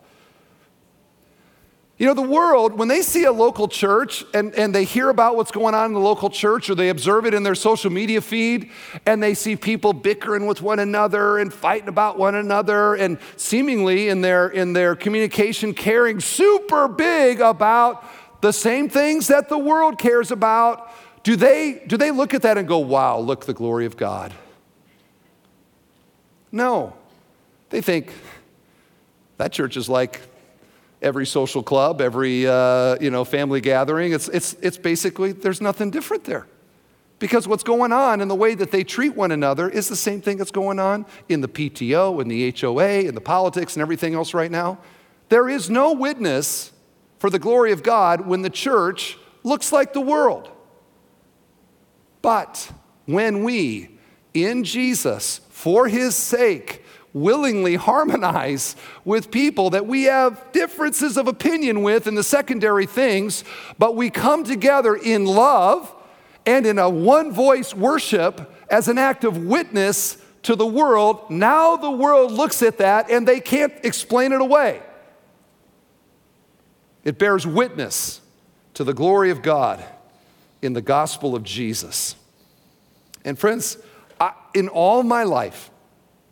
You 1.98 2.08
know, 2.08 2.16
the 2.16 2.24
world, 2.24 2.74
when 2.74 2.88
they 2.88 3.04
see 3.04 3.24
a 3.24 3.32
local 3.32 3.68
church 3.68 4.26
and, 4.34 4.54
and 4.56 4.74
they 4.74 4.84
hear 4.84 5.10
about 5.10 5.36
what's 5.36 5.52
going 5.52 5.76
on 5.76 5.88
in 5.88 5.94
the 5.94 6.00
local 6.00 6.30
church 6.32 6.70
or 6.70 6.76
they 6.76 6.90
observe 6.90 7.26
it 7.28 7.36
in 7.36 7.44
their 7.44 7.54
social 7.54 7.92
media 7.92 8.20
feed 8.20 8.72
and 9.06 9.22
they 9.22 9.36
see 9.36 9.56
people 9.56 9.94
bickering 9.94 10.48
with 10.48 10.60
one 10.62 10.80
another 10.80 11.38
and 11.38 11.54
fighting 11.54 11.88
about 11.88 12.18
one 12.18 12.34
another 12.34 12.96
and 12.96 13.20
seemingly 13.38 14.10
in 14.10 14.22
their, 14.22 14.48
in 14.50 14.74
their 14.74 14.96
communication 14.96 15.72
caring 15.74 16.20
super 16.20 16.88
big 16.88 17.40
about 17.40 18.04
the 18.42 18.52
same 18.52 18.90
things 18.90 19.28
that 19.28 19.48
the 19.48 19.58
world 19.58 20.00
cares 20.00 20.32
about, 20.32 20.92
do 21.22 21.36
they, 21.36 21.84
do 21.86 21.96
they 21.96 22.10
look 22.10 22.34
at 22.34 22.42
that 22.42 22.58
and 22.58 22.68
go, 22.68 22.80
wow, 22.80 23.20
look 23.20 23.46
the 23.46 23.54
glory 23.54 23.86
of 23.86 23.96
God? 23.98 24.34
No. 26.52 26.94
They 27.70 27.82
think 27.82 28.12
that 29.38 29.52
church 29.52 29.78
is 29.78 29.88
like 29.88 30.20
every 31.04 31.26
social 31.26 31.62
club, 31.62 32.02
every 32.02 32.48
uh, 32.48 32.98
you 33.00 33.12
know, 33.12 33.24
family 33.26 33.62
gathering. 33.62 34.14
It's, 34.14 34.30
it's, 34.30 34.54
it's 34.62 34.78
basically, 34.78 35.32
there's 35.32 35.62
nothing 35.62 35.92
different 35.92 36.24
there. 36.24 36.48
Because 37.20 37.48
what's 37.48 37.64
going 37.64 37.94
on 37.94 38.22
in 38.22 38.28
the 38.28 38.36
way 38.36 38.56
that 38.56 38.72
they 38.72 38.84
treat 38.84 39.16
one 39.16 39.32
another 39.32 39.70
is 39.70 39.88
the 39.88 39.96
same 39.96 40.22
thing 40.22 40.38
that's 40.38 40.52
going 40.52 40.80
on 40.80 41.06
in 41.30 41.42
the 41.42 41.48
PTO, 41.48 42.22
in 42.22 42.28
the 42.28 42.54
HOA, 42.60 43.02
in 43.02 43.16
the 43.16 43.22
politics, 43.22 43.76
and 43.76 43.82
everything 43.82 44.14
else 44.14 44.34
right 44.34 44.52
now. 44.52 44.80
There 45.30 45.48
is 45.48 45.70
no 45.70 45.94
witness 45.94 46.72
for 47.20 47.30
the 47.30 47.40
glory 47.40 47.72
of 47.72 47.84
God 47.84 48.28
when 48.28 48.42
the 48.42 48.50
church 48.50 49.18
looks 49.44 49.72
like 49.72 49.94
the 49.94 50.02
world. 50.02 50.50
But 52.22 52.72
when 53.06 53.44
we, 53.44 53.98
in 54.34 54.64
Jesus, 54.64 55.40
for 55.50 55.88
his 55.88 56.16
sake, 56.16 56.83
willingly 57.14 57.76
harmonize 57.76 58.76
with 59.06 59.30
people 59.30 59.70
that 59.70 59.86
we 59.86 60.04
have 60.04 60.52
differences 60.52 61.16
of 61.18 61.28
opinion 61.28 61.84
with 61.84 62.08
in 62.08 62.16
the 62.16 62.24
secondary 62.24 62.86
things, 62.86 63.44
but 63.78 63.96
we 63.96 64.10
come 64.10 64.44
together 64.44 64.96
in 64.96 65.26
love 65.26 65.94
and 66.46 66.66
in 66.66 66.80
a 66.80 66.90
one 66.90 67.32
voice 67.32 67.74
worship 67.74 68.54
as 68.70 68.88
an 68.88 68.98
act 68.98 69.24
of 69.24 69.38
witness 69.38 70.18
to 70.42 70.56
the 70.56 70.66
world. 70.66 71.30
Now 71.30 71.78
the 71.78 71.92
world 71.92 72.32
looks 72.32 72.62
at 72.62 72.80
that 72.80 73.10
and 73.10 73.28
they 73.28 73.40
can't 73.40 73.74
explain 73.84 74.34
it 74.34 74.42
away. 74.42 74.82
It 77.04 77.20
bears 77.20 77.46
witness 77.46 78.22
to 78.74 78.84
the 78.84 78.94
glory 78.94 79.30
of 79.30 79.42
God 79.42 79.84
in 80.62 80.74
the 80.74 80.82
gospel 80.82 81.36
of 81.36 81.44
Jesus. 81.44 82.16
And 83.26 83.38
friends, 83.38 83.78
I, 84.20 84.34
in 84.54 84.70
all 84.70 85.04
my 85.04 85.24
life, 85.24 85.70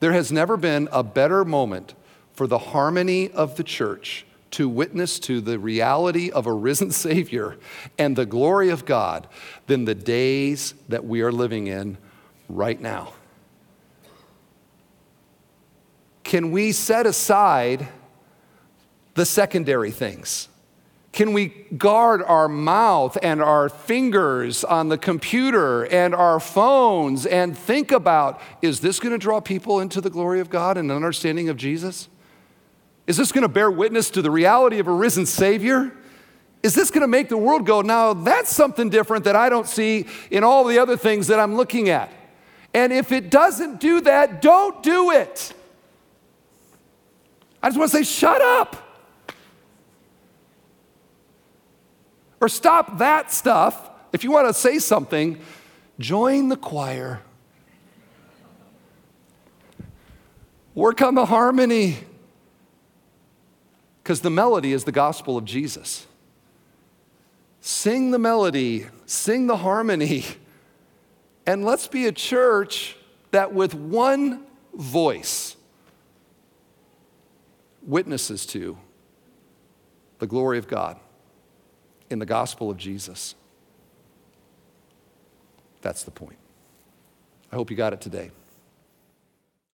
there 0.01 0.11
has 0.13 0.31
never 0.31 0.57
been 0.57 0.89
a 0.91 1.03
better 1.03 1.45
moment 1.45 1.93
for 2.33 2.47
the 2.47 2.57
harmony 2.57 3.29
of 3.31 3.55
the 3.55 3.63
church 3.63 4.25
to 4.49 4.67
witness 4.67 5.19
to 5.19 5.39
the 5.39 5.57
reality 5.57 6.29
of 6.31 6.45
a 6.47 6.51
risen 6.51 6.91
Savior 6.91 7.55
and 7.97 8.15
the 8.15 8.25
glory 8.25 8.69
of 8.69 8.83
God 8.83 9.27
than 9.67 9.85
the 9.85 9.95
days 9.95 10.73
that 10.89 11.05
we 11.05 11.21
are 11.21 11.31
living 11.31 11.67
in 11.67 11.97
right 12.49 12.81
now. 12.81 13.13
Can 16.23 16.51
we 16.51 16.71
set 16.71 17.05
aside 17.05 17.87
the 19.13 19.25
secondary 19.25 19.91
things? 19.91 20.47
Can 21.11 21.33
we 21.33 21.47
guard 21.77 22.23
our 22.23 22.47
mouth 22.47 23.17
and 23.21 23.41
our 23.41 23.67
fingers 23.67 24.63
on 24.63 24.87
the 24.87 24.97
computer 24.97 25.85
and 25.85 26.15
our 26.15 26.39
phones 26.39 27.25
and 27.25 27.57
think 27.57 27.91
about 27.91 28.39
is 28.61 28.79
this 28.79 28.99
going 28.99 29.11
to 29.11 29.17
draw 29.17 29.41
people 29.41 29.81
into 29.81 29.99
the 29.99 30.09
glory 30.09 30.39
of 30.39 30.49
God 30.49 30.77
and 30.77 30.89
an 30.89 30.95
understanding 30.95 31.49
of 31.49 31.57
Jesus? 31.57 32.07
Is 33.07 33.17
this 33.17 33.33
going 33.33 33.41
to 33.41 33.49
bear 33.49 33.69
witness 33.69 34.09
to 34.11 34.21
the 34.21 34.31
reality 34.31 34.79
of 34.79 34.87
a 34.87 34.93
risen 34.93 35.25
Savior? 35.25 35.91
Is 36.63 36.75
this 36.75 36.91
going 36.91 37.01
to 37.01 37.07
make 37.07 37.27
the 37.27 37.37
world 37.37 37.65
go, 37.65 37.81
now 37.81 38.13
that's 38.13 38.55
something 38.55 38.89
different 38.89 39.25
that 39.25 39.35
I 39.35 39.49
don't 39.49 39.67
see 39.67 40.05
in 40.29 40.45
all 40.45 40.63
the 40.63 40.79
other 40.79 40.95
things 40.95 41.27
that 41.27 41.39
I'm 41.39 41.55
looking 41.55 41.89
at? 41.89 42.09
And 42.73 42.93
if 42.93 43.11
it 43.11 43.29
doesn't 43.29 43.81
do 43.81 43.99
that, 44.01 44.41
don't 44.41 44.81
do 44.81 45.11
it. 45.11 45.53
I 47.61 47.67
just 47.67 47.77
want 47.77 47.91
to 47.91 47.97
say, 47.97 48.03
shut 48.03 48.41
up. 48.41 48.90
Or 52.41 52.49
stop 52.49 52.97
that 52.97 53.31
stuff. 53.31 53.89
If 54.11 54.23
you 54.23 54.31
want 54.31 54.47
to 54.47 54.53
say 54.53 54.79
something, 54.79 55.39
join 55.99 56.49
the 56.49 56.57
choir. 56.57 57.21
Work 60.73 61.03
on 61.03 61.13
the 61.13 61.27
harmony. 61.27 61.99
Because 64.01 64.21
the 64.21 64.31
melody 64.31 64.73
is 64.73 64.83
the 64.83 64.91
gospel 64.91 65.37
of 65.37 65.45
Jesus. 65.45 66.07
Sing 67.61 68.09
the 68.09 68.17
melody, 68.17 68.87
sing 69.05 69.45
the 69.45 69.57
harmony, 69.57 70.25
and 71.45 71.63
let's 71.63 71.87
be 71.87 72.07
a 72.07 72.11
church 72.11 72.95
that 73.29 73.53
with 73.53 73.75
one 73.75 74.43
voice 74.73 75.55
witnesses 77.83 78.47
to 78.47 78.79
the 80.17 80.25
glory 80.25 80.57
of 80.57 80.67
God 80.67 80.99
in 82.11 82.19
the 82.19 82.25
gospel 82.25 82.69
of 82.69 82.77
Jesus. 82.77 83.35
That's 85.81 86.03
the 86.03 86.11
point. 86.11 86.37
I 87.51 87.55
hope 87.55 87.69
you 87.71 87.77
got 87.77 87.93
it 87.93 88.01
today. 88.01 88.31